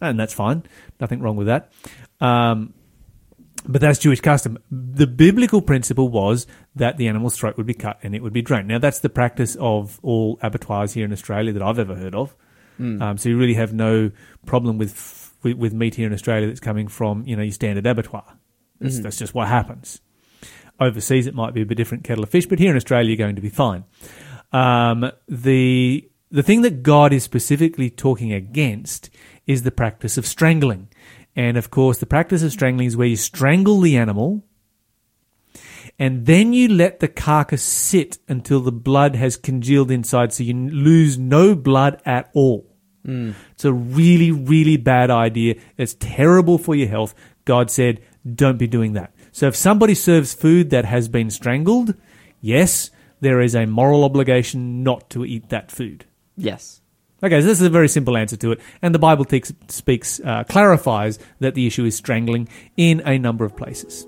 and 0.00 0.18
that's 0.18 0.32
fine. 0.32 0.64
Nothing 1.00 1.20
wrong 1.20 1.36
with 1.36 1.46
that. 1.48 1.70
Um, 2.20 2.72
But 3.66 3.80
that's 3.80 3.98
Jewish 3.98 4.20
custom. 4.20 4.58
The 4.70 5.06
biblical 5.06 5.62
principle 5.62 6.08
was 6.08 6.46
that 6.76 6.98
the 6.98 7.08
animal's 7.08 7.36
throat 7.36 7.56
would 7.56 7.66
be 7.66 7.74
cut 7.74 7.98
and 8.02 8.14
it 8.14 8.22
would 8.22 8.32
be 8.32 8.42
drained. 8.42 8.68
Now, 8.68 8.78
that's 8.78 8.98
the 8.98 9.08
practice 9.08 9.56
of 9.58 9.98
all 10.02 10.38
abattoirs 10.42 10.92
here 10.92 11.04
in 11.04 11.12
Australia 11.12 11.52
that 11.52 11.62
I've 11.62 11.78
ever 11.78 11.94
heard 11.94 12.14
of. 12.14 12.34
Um, 13.02 13.18
so 13.18 13.28
you 13.28 13.38
really 13.38 13.54
have 13.54 13.72
no 13.72 14.10
problem 14.46 14.78
with, 14.78 15.32
with 15.42 15.56
with 15.56 15.72
meat 15.72 15.94
here 15.94 16.06
in 16.06 16.12
Australia 16.12 16.46
that's 16.46 16.60
coming 16.60 16.88
from 16.88 17.24
you 17.26 17.36
know 17.36 17.42
your 17.42 17.52
standard 17.52 17.86
abattoir. 17.86 18.36
That's, 18.80 18.98
that's 19.00 19.16
just 19.16 19.34
what 19.34 19.48
happens. 19.48 20.00
Overseas, 20.80 21.26
it 21.26 21.34
might 21.34 21.54
be 21.54 21.62
a 21.62 21.66
bit 21.66 21.76
different 21.76 22.02
kettle 22.02 22.24
of 22.24 22.30
fish, 22.30 22.46
but 22.46 22.58
here 22.58 22.70
in 22.70 22.76
Australia, 22.76 23.08
you're 23.08 23.16
going 23.16 23.36
to 23.36 23.42
be 23.42 23.48
fine. 23.48 23.84
Um, 24.52 25.10
the 25.28 26.10
the 26.30 26.42
thing 26.42 26.62
that 26.62 26.82
God 26.82 27.12
is 27.12 27.22
specifically 27.22 27.90
talking 27.90 28.32
against 28.32 29.08
is 29.46 29.62
the 29.62 29.70
practice 29.70 30.18
of 30.18 30.26
strangling, 30.26 30.88
and 31.36 31.56
of 31.56 31.70
course, 31.70 31.98
the 31.98 32.06
practice 32.06 32.42
of 32.42 32.52
strangling 32.52 32.86
is 32.86 32.96
where 32.96 33.08
you 33.08 33.16
strangle 33.16 33.80
the 33.80 33.96
animal, 33.96 34.44
and 35.98 36.26
then 36.26 36.52
you 36.52 36.68
let 36.68 37.00
the 37.00 37.08
carcass 37.08 37.62
sit 37.62 38.18
until 38.28 38.60
the 38.60 38.72
blood 38.72 39.14
has 39.16 39.36
congealed 39.36 39.90
inside, 39.90 40.32
so 40.32 40.42
you 40.42 40.54
lose 40.54 41.18
no 41.18 41.54
blood 41.54 42.00
at 42.04 42.30
all. 42.34 42.66
Hmm. 43.04 43.32
It's 43.52 43.64
a 43.64 43.72
really, 43.72 44.30
really 44.32 44.76
bad 44.76 45.10
idea. 45.10 45.56
It's 45.76 45.94
terrible 45.94 46.58
for 46.58 46.74
your 46.74 46.88
health. 46.88 47.14
God 47.44 47.70
said, 47.70 48.00
don't 48.24 48.58
be 48.58 48.66
doing 48.66 48.94
that. 48.94 49.14
So 49.30 49.46
if 49.48 49.56
somebody 49.56 49.94
serves 49.94 50.32
food 50.32 50.70
that 50.70 50.84
has 50.84 51.08
been 51.08 51.30
strangled, 51.30 51.94
yes, 52.40 52.90
there 53.20 53.40
is 53.40 53.54
a 53.54 53.66
moral 53.66 54.04
obligation 54.04 54.82
not 54.82 55.10
to 55.10 55.24
eat 55.24 55.50
that 55.50 55.70
food. 55.70 56.06
Yes. 56.36 56.80
Okay, 57.24 57.40
so 57.40 57.46
this 57.46 57.58
is 57.58 57.66
a 57.66 57.70
very 57.70 57.88
simple 57.88 58.18
answer 58.18 58.36
to 58.36 58.52
it, 58.52 58.60
and 58.82 58.94
the 58.94 58.98
Bible 58.98 59.24
speaks, 59.68 60.20
uh, 60.20 60.44
clarifies 60.44 61.18
that 61.40 61.54
the 61.54 61.66
issue 61.66 61.86
is 61.86 61.96
strangling 61.96 62.50
in 62.76 63.00
a 63.06 63.18
number 63.18 63.46
of 63.46 63.56
places. 63.56 64.06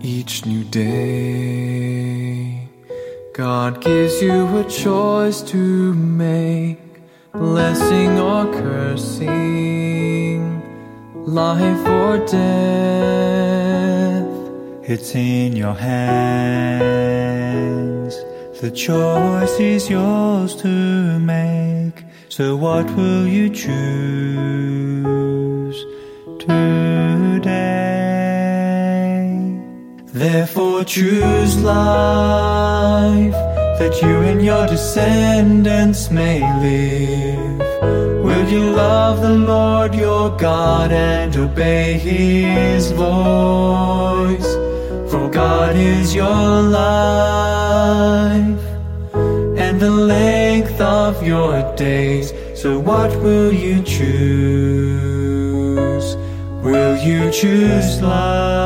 Each 0.00 0.46
new 0.46 0.62
day, 0.62 2.68
God 3.34 3.80
gives 3.80 4.22
you 4.22 4.58
a 4.58 4.64
choice 4.70 5.42
to 5.42 5.94
make 5.94 6.87
blessing 7.38 8.18
or 8.18 8.44
cursing, 8.52 10.40
life 11.24 11.86
or 11.86 12.18
death. 12.26 13.58
It's 14.82 15.14
in 15.14 15.54
your 15.54 15.74
hands. 15.74 16.98
The 18.60 18.70
choice 18.70 19.60
is 19.60 19.88
yours 19.88 20.56
to 20.56 21.18
make. 21.20 22.02
So 22.28 22.56
what 22.56 22.90
will 22.96 23.26
you 23.26 23.50
choose 23.50 23.78
today? 26.40 27.58
Therefore 30.06 30.84
choose 30.84 31.56
life 31.62 33.47
that 33.78 34.02
you 34.02 34.22
and 34.22 34.44
your 34.44 34.66
descendants 34.66 36.10
may 36.10 36.40
live. 36.60 37.58
Will 38.24 38.48
you 38.48 38.72
love 38.72 39.22
the 39.22 39.34
Lord 39.34 39.94
your 39.94 40.36
God 40.36 40.90
and 40.90 41.36
obey 41.36 41.92
his 41.94 42.90
voice? 42.90 44.52
For 45.10 45.30
God 45.30 45.76
is 45.76 46.12
your 46.12 46.62
life 46.62 48.58
and 49.62 49.80
the 49.80 49.90
length 49.90 50.80
of 50.80 51.22
your 51.22 51.62
days. 51.76 52.32
So 52.60 52.80
what 52.80 53.14
will 53.22 53.52
you 53.52 53.80
choose? 53.84 54.56
Will 56.64 56.96
you 56.98 57.30
choose 57.30 58.02
life? 58.02 58.58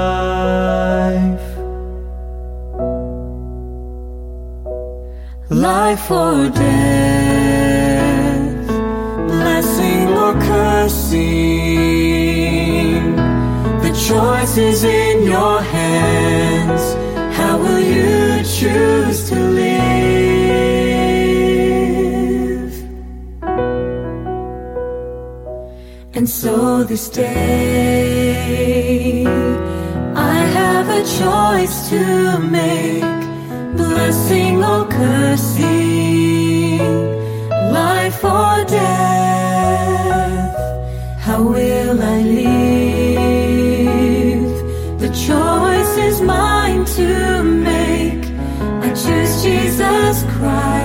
Life 5.92 6.10
or 6.10 6.48
death, 6.48 7.86
blessing 9.28 10.08
or 10.08 10.32
cursing. 10.48 11.20
The 13.84 13.92
choice 14.08 14.56
is 14.56 14.84
in 14.84 15.24
your 15.24 15.60
hands. 15.60 16.94
How 17.36 17.58
will 17.58 17.80
you 17.80 18.42
choose 18.42 19.28
to 19.30 19.36
live? 19.36 19.92
And 26.14 26.26
so 26.28 26.84
this 26.84 27.08
day, 27.10 28.36
I 30.14 30.36
have 30.58 30.88
a 31.00 31.02
choice 31.20 31.76
to 31.90 32.38
make 32.38 33.22
blessing 33.76 34.62
or 34.62 34.84
cursing, 34.88 35.81
life 38.22 38.32
or 38.32 38.64
death. 38.70 40.14
How 41.20 41.42
will 41.42 42.02
I 42.02 42.22
live? 42.22 43.80
The 45.00 45.08
choice 45.08 45.96
is 46.08 46.20
mine 46.20 46.84
to 46.84 47.42
make. 47.42 48.24
I 48.82 48.88
choose 48.94 49.42
Jesus 49.42 50.24
Christ 50.34 50.81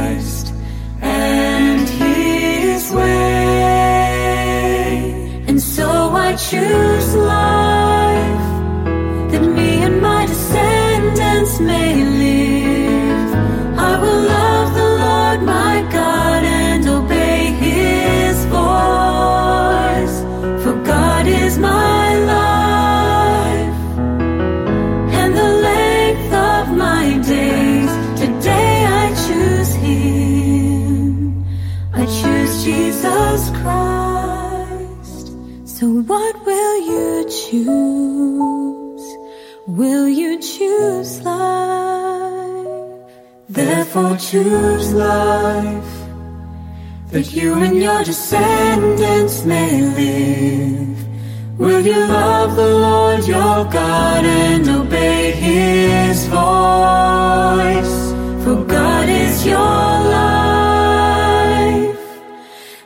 life? 41.28 42.67
Therefore 43.49 44.15
choose 44.17 44.93
life 44.93 45.93
that 47.11 47.34
you 47.34 47.53
and 47.55 47.78
your 47.78 48.03
descendants 48.03 49.45
may 49.45 49.82
live. 49.82 50.97
Will 51.57 51.82
you 51.82 51.95
love 51.95 52.55
the 52.55 52.67
Lord 52.67 53.28
your 53.28 53.65
God 53.82 54.25
and 54.25 54.67
obey 54.69 55.32
his 55.32 56.25
voice? 56.28 57.95
For 58.43 58.63
God 58.63 59.09
is 59.09 59.45
your 59.45 59.57
life 60.19 60.47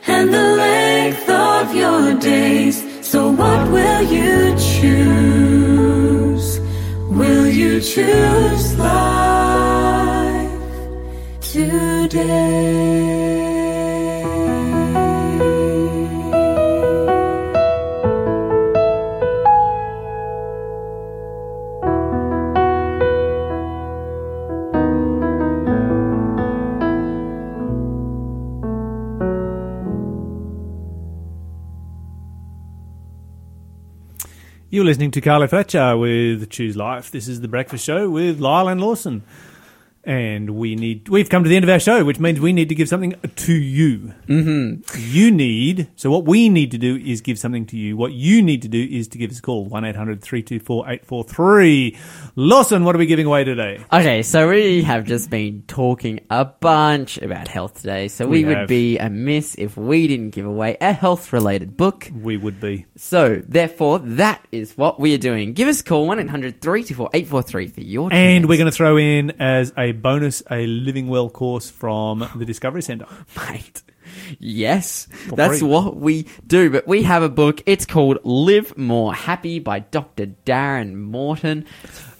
and 0.06 0.32
the 0.32 0.56
length 0.64 1.28
of 1.28 1.74
your 1.74 2.14
days. 2.18 2.82
So 3.06 3.30
what 3.30 3.70
will 3.70 4.02
you 4.02 4.56
choose? 4.56 5.61
Choose 7.82 8.78
life 8.78 10.50
today? 11.40 13.41
You're 34.72 34.86
listening 34.86 35.10
to 35.10 35.20
Carly 35.20 35.48
Fletcher 35.48 35.98
with 35.98 36.48
Choose 36.48 36.78
Life. 36.78 37.10
This 37.10 37.28
is 37.28 37.42
the 37.42 37.46
Breakfast 37.46 37.84
Show 37.84 38.08
with 38.08 38.40
Lyle 38.40 38.68
and 38.68 38.80
Lawson. 38.80 39.22
And 40.04 40.50
we 40.50 40.74
need 40.74 41.08
we've 41.08 41.28
come 41.28 41.44
to 41.44 41.48
the 41.48 41.54
end 41.54 41.64
of 41.64 41.70
our 41.70 41.78
show, 41.78 42.04
which 42.04 42.18
means 42.18 42.40
we 42.40 42.52
need 42.52 42.68
to 42.70 42.74
give 42.74 42.88
something 42.88 43.14
to 43.36 43.52
you. 43.54 44.12
Mm-hmm. 44.26 44.82
You 44.98 45.30
need 45.30 45.88
so 45.94 46.10
what 46.10 46.24
we 46.24 46.48
need 46.48 46.72
to 46.72 46.78
do 46.78 46.96
is 46.96 47.20
give 47.20 47.38
something 47.38 47.66
to 47.66 47.76
you. 47.76 47.96
What 47.96 48.10
you 48.12 48.42
need 48.42 48.62
to 48.62 48.68
do 48.68 48.84
is 48.90 49.06
to 49.08 49.18
give 49.18 49.30
us 49.30 49.38
a 49.38 49.42
call 49.42 49.68
1-800-324-843 49.70 51.96
Lawson, 52.34 52.84
what 52.84 52.94
are 52.94 52.98
we 52.98 53.06
giving 53.06 53.26
away 53.26 53.44
today? 53.44 53.84
Okay, 53.92 54.22
so 54.22 54.48
we 54.48 54.82
have 54.82 55.04
just 55.04 55.28
been 55.30 55.62
talking 55.66 56.20
a 56.30 56.44
bunch 56.46 57.18
about 57.18 57.46
health 57.48 57.74
today, 57.80 58.08
so 58.08 58.26
we, 58.26 58.40
We 58.40 58.44
would 58.48 58.56
have. 58.58 58.68
be 58.68 58.98
amiss 58.98 59.54
if 59.58 59.76
we 59.76 60.06
didn't 60.08 60.30
give 60.30 60.46
away 60.46 60.76
a 60.80 60.92
health 60.92 61.32
related 61.32 61.76
book. 61.76 62.10
We 62.14 62.36
would 62.36 62.60
be. 62.60 62.86
So, 62.96 63.40
therefore, 63.46 63.98
that 64.00 64.44
is 64.50 64.76
what 64.76 64.98
we 64.98 65.14
are 65.14 65.18
doing. 65.18 65.52
Give 65.52 65.68
us 65.68 65.80
a 65.82 65.84
call 65.84 66.06
1 66.06 66.18
800 66.20 66.60
324 66.60 67.10
843 67.12 67.66
for 67.68 67.80
your 67.80 68.08
And 68.12 68.48
we're 68.48 68.58
going 68.58 68.70
to 68.70 68.76
throw 68.76 68.96
in 68.96 69.32
as 69.40 69.72
a 69.76 69.91
bonus 69.92 70.42
a 70.50 70.66
Living 70.66 71.08
Well 71.08 71.30
course 71.30 71.70
from 71.70 72.28
the 72.36 72.44
Discovery 72.44 72.82
Centre. 72.82 73.06
Mate. 73.50 73.82
Yes, 74.38 75.06
For 75.28 75.36
that's 75.36 75.60
free. 75.60 75.68
what 75.68 75.96
we 75.96 76.26
do. 76.46 76.70
But 76.70 76.86
we 76.86 77.02
have 77.04 77.22
a 77.22 77.28
book. 77.28 77.62
It's 77.66 77.86
called 77.86 78.18
Live 78.24 78.76
More 78.76 79.14
Happy 79.14 79.58
by 79.58 79.80
Dr. 79.80 80.26
Darren 80.44 80.94
Morton. 80.94 81.66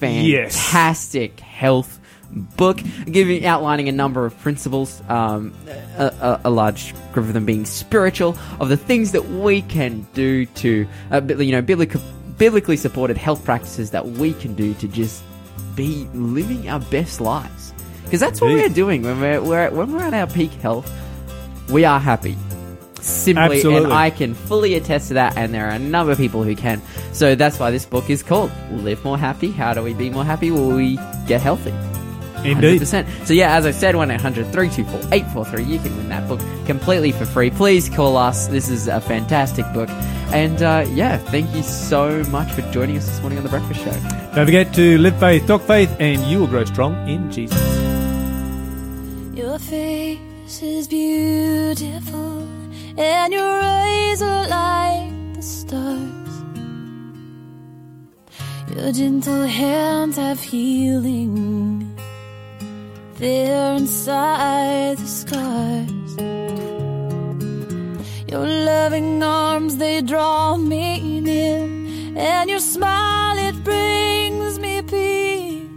Yes. 0.01 0.57
Fantastic 0.57 1.41
health 1.41 2.01
book, 2.33 2.81
giving 3.11 3.45
outlining 3.45 3.89
a 3.89 3.93
number 3.93 4.25
of 4.25 4.39
principles, 4.41 5.03
um, 5.09 5.53
a, 5.99 6.05
a, 6.05 6.41
a 6.45 6.51
large 6.51 6.95
group 7.13 7.27
of 7.27 7.33
them 7.35 7.45
being 7.45 7.67
spiritual, 7.67 8.37
of 8.59 8.69
the 8.69 8.77
things 8.77 9.13
that 9.13 9.29
we 9.29 9.63
can 9.63 10.07
do 10.15 10.47
to, 10.47 10.87
uh, 11.11 11.21
you 11.23 11.53
know, 11.53 11.63
biblical, 11.63 12.01
biblically 12.39 12.77
supported 12.77 13.17
health 13.17 13.45
practices 13.45 13.91
that 13.91 14.07
we 14.07 14.33
can 14.35 14.55
do 14.55 14.73
to 14.75 14.89
just 14.89 15.23
be 15.75 16.09
living 16.15 16.69
our 16.69 16.81
best 16.81 17.21
lives. 17.21 17.73
Because 18.05 18.21
that's 18.21 18.41
what 18.41 18.53
we're 18.53 18.69
doing 18.69 19.03
when 19.03 19.21
we're, 19.21 19.41
we're 19.41 19.71
when 19.71 19.93
we're 19.93 20.03
at 20.03 20.15
our 20.15 20.27
peak 20.27 20.53
health. 20.53 20.91
We 21.71 21.85
are 21.85 21.99
happy. 21.99 22.37
Simply, 23.01 23.57
Absolutely. 23.57 23.85
and 23.85 23.93
I 23.93 24.11
can 24.11 24.35
fully 24.35 24.75
attest 24.75 25.09
to 25.09 25.15
that, 25.15 25.37
and 25.37 25.53
there 25.53 25.67
are 25.67 25.73
a 25.73 25.79
number 25.79 26.13
of 26.13 26.19
people 26.19 26.45
who 26.45 26.55
can. 26.55 26.81
So 27.13 27.35
that's 27.35 27.59
why 27.59 27.71
this 27.71 27.85
book 27.85 28.11
is 28.11 28.23
called 28.23 28.53
Live 28.71 29.03
More 29.05 29.19
Happy. 29.19 29.51
How 29.51 29.75
do 29.75 29.83
we 29.83 29.93
be 29.93 30.09
more 30.09 30.25
happy? 30.25 30.51
Will 30.51 30.77
we 30.77 30.99
get 31.27 31.41
healthy. 31.41 31.73
Indeed. 32.45 32.83
100%. 32.83 33.27
So 33.27 33.35
yeah, 33.35 33.57
as 33.57 33.67
I 33.67 33.71
said, 33.71 33.95
1-800-324-843, 33.95 35.67
you 35.67 35.79
can 35.79 35.97
win 35.97 36.09
that 36.09 36.29
book 36.29 36.41
completely 36.67 37.13
for 37.13 37.25
free. 37.25 37.51
Please 37.51 37.89
call 37.89 38.17
us. 38.17 38.49
This 38.49 38.69
is 38.69 38.89
a 38.89 39.01
fantastic 39.01 39.65
book. 39.73 39.89
And 40.33 40.63
uh, 40.63 40.87
yeah, 40.95 41.19
thank 41.19 41.55
you 41.55 41.63
so 41.63 42.25
much 42.31 42.51
for 42.53 42.63
joining 42.73 42.97
us 42.97 43.07
this 43.07 43.21
morning 43.21 43.39
on 43.39 43.45
The 43.45 43.51
Breakfast 43.51 43.81
Show. 43.81 43.93
Don't 44.35 44.47
forget 44.47 44.73
to 44.75 44.97
live 44.97 45.19
faith, 45.21 45.47
talk 45.47 45.61
faith, 45.63 45.95
and 46.01 46.23
you 46.23 46.41
will 46.41 46.47
grow 46.47 46.65
strong 46.65 47.07
in 47.07 47.31
Jesus. 47.31 47.61
Your 49.37 49.59
face 49.59 50.63
is 50.63 50.89
beautiful, 50.89 52.49
and 52.97 53.33
your 53.33 53.61
eyes 53.61 54.23
are 54.23 54.49
like 54.49 55.35
the 55.35 55.43
stars. 55.43 56.45
Your 58.75 58.91
gentle 58.93 59.45
hands 59.45 60.17
have 60.17 60.41
healing 60.41 61.95
there 63.19 63.75
inside 63.77 64.97
the 64.97 65.07
scars. 65.07 66.82
Your 68.33 68.47
loving 68.47 69.23
arms, 69.23 69.77
they 69.77 70.01
draw 70.01 70.57
me 70.57 71.21
near, 71.21 71.69
and 72.17 72.49
your 72.49 72.61
smile, 72.61 73.37
it 73.37 73.63
brings 73.63 74.59
me 74.59 74.81
peace. 74.81 75.69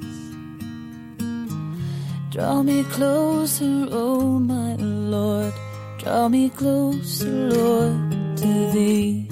Draw 2.30 2.64
me 2.64 2.86
closer, 2.86 3.90
oh 3.92 4.40
my 4.40 4.76
Lord. 4.76 5.52
Draw 5.98 6.30
me 6.30 6.50
closer, 6.50 7.30
Lord, 7.30 8.38
to 8.38 8.72
thee. 8.72 9.28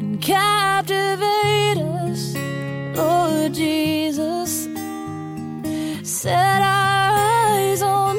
And 0.00 0.20
captivate 0.20 1.78
us, 1.78 2.36
Lord 2.94 3.54
Jesus. 3.54 4.68
Set 6.02 6.60
our 6.60 7.16
eyes 7.56 7.80
on. 7.80 8.09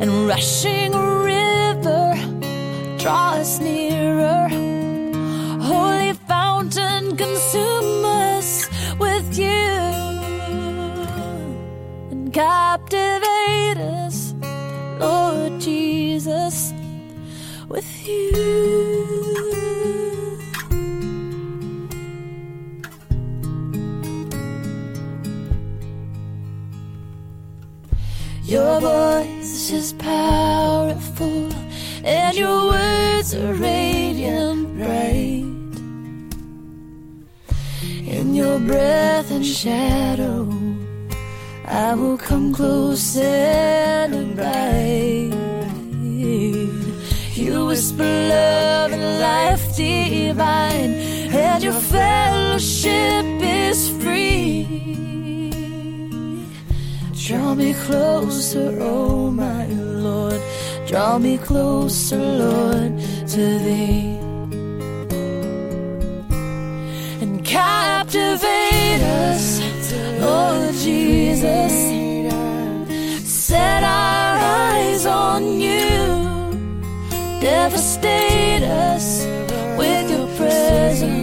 And 0.00 0.26
rushing 0.26 0.92
river 0.92 2.14
draw 2.98 3.34
us 3.34 3.60
nearer. 3.60 4.48
Holy 5.60 6.14
fountain 6.26 7.16
consume 7.16 8.04
us 8.04 8.68
with 8.98 9.38
you. 9.38 9.46
And 12.10 12.32
captivate 12.32 13.78
us 13.78 14.34
lord 14.98 15.60
jesus 15.60 16.72
with 17.68 18.08
you 18.08 19.35
Your 28.46 28.80
voice 28.80 29.72
is 29.72 29.92
powerful, 29.94 31.50
and 32.04 32.36
your 32.36 32.66
words 32.66 33.34
are 33.34 33.52
radiant 33.54 34.78
bright. 34.78 35.42
In 38.06 38.36
your 38.36 38.60
breath 38.60 39.32
and 39.32 39.44
shadow, 39.44 40.48
I 41.64 41.96
will 41.96 42.16
come 42.16 42.54
close 42.54 43.16
and 43.16 44.14
abide. 44.14 45.34
You 47.34 47.66
whisper 47.66 48.04
love 48.04 48.92
and 48.92 49.20
life 49.20 49.76
divine, 49.76 50.94
and 51.34 51.64
your 51.64 51.72
fellowship 51.72 53.26
is 53.42 53.90
free. 54.00 55.15
Draw 57.26 57.56
me 57.56 57.74
closer, 57.74 58.78
oh 58.80 59.32
my 59.32 59.66
Lord. 59.66 60.40
Draw 60.86 61.18
me 61.18 61.38
closer, 61.38 62.16
Lord, 62.16 63.00
to 63.26 63.44
thee. 63.66 64.16
And 67.20 67.44
captivate 67.44 69.02
us, 69.02 69.60
Lord 70.20 70.72
Jesus. 70.74 71.74
Set 73.28 73.82
our 73.82 74.36
eyes 74.70 75.04
on 75.04 75.58
you. 75.58 75.96
Devastate 77.40 78.62
us 78.62 79.26
with 79.76 80.08
your 80.12 80.28
presence 80.36 81.15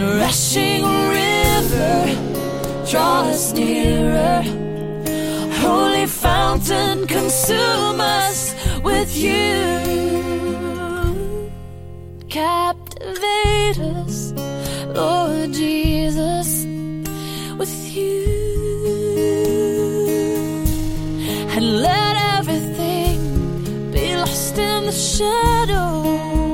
and 0.00 0.20
rushing 0.20 0.82
river 0.82 2.04
draw 2.90 3.22
us 3.28 3.52
nearer. 3.52 4.42
Holy 5.60 6.06
fountain 6.06 7.06
consume 7.06 8.00
us 8.00 8.54
with 8.82 9.16
you. 9.16 9.50
Captivate 12.28 13.78
us 13.78 14.32
lord 14.94 15.52
jesus 15.52 16.64
with 17.58 17.74
you. 17.96 18.26
And 21.56 21.82
let 21.82 22.14
everything 22.38 23.90
be 23.92 24.16
lost 24.16 24.56
in 24.58 24.86
the 24.86 24.92
shadows 24.92 26.49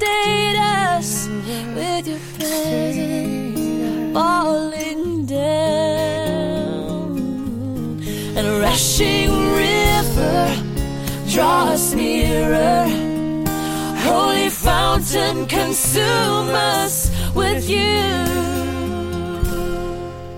Devastate 0.00 0.56
us 0.56 1.28
with 1.74 2.06
your 2.08 2.18
presence 2.36 4.14
falling 4.14 5.26
down. 5.26 7.18
And 8.36 8.46
a 8.46 8.60
rushing 8.60 9.30
river 9.52 10.56
draw 11.28 11.64
us 11.74 11.92
nearer. 11.92 12.86
Holy 13.98 14.48
fountain, 14.48 15.46
consume 15.46 16.48
us 16.48 17.10
with 17.34 17.68
you 17.68 18.00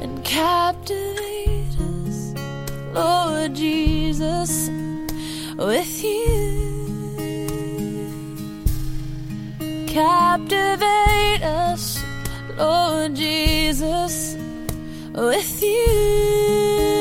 and 0.03 0.25
captivate 0.25 1.77
us, 1.79 2.35
Lord 2.93 3.55
Jesus, 3.55 4.69
with 5.57 6.03
you. 6.03 6.72
Captivate 9.93 11.43
us, 11.43 12.03
Lord 12.57 13.15
Jesus, 13.15 14.35
with 15.13 15.63
you. 15.63 16.92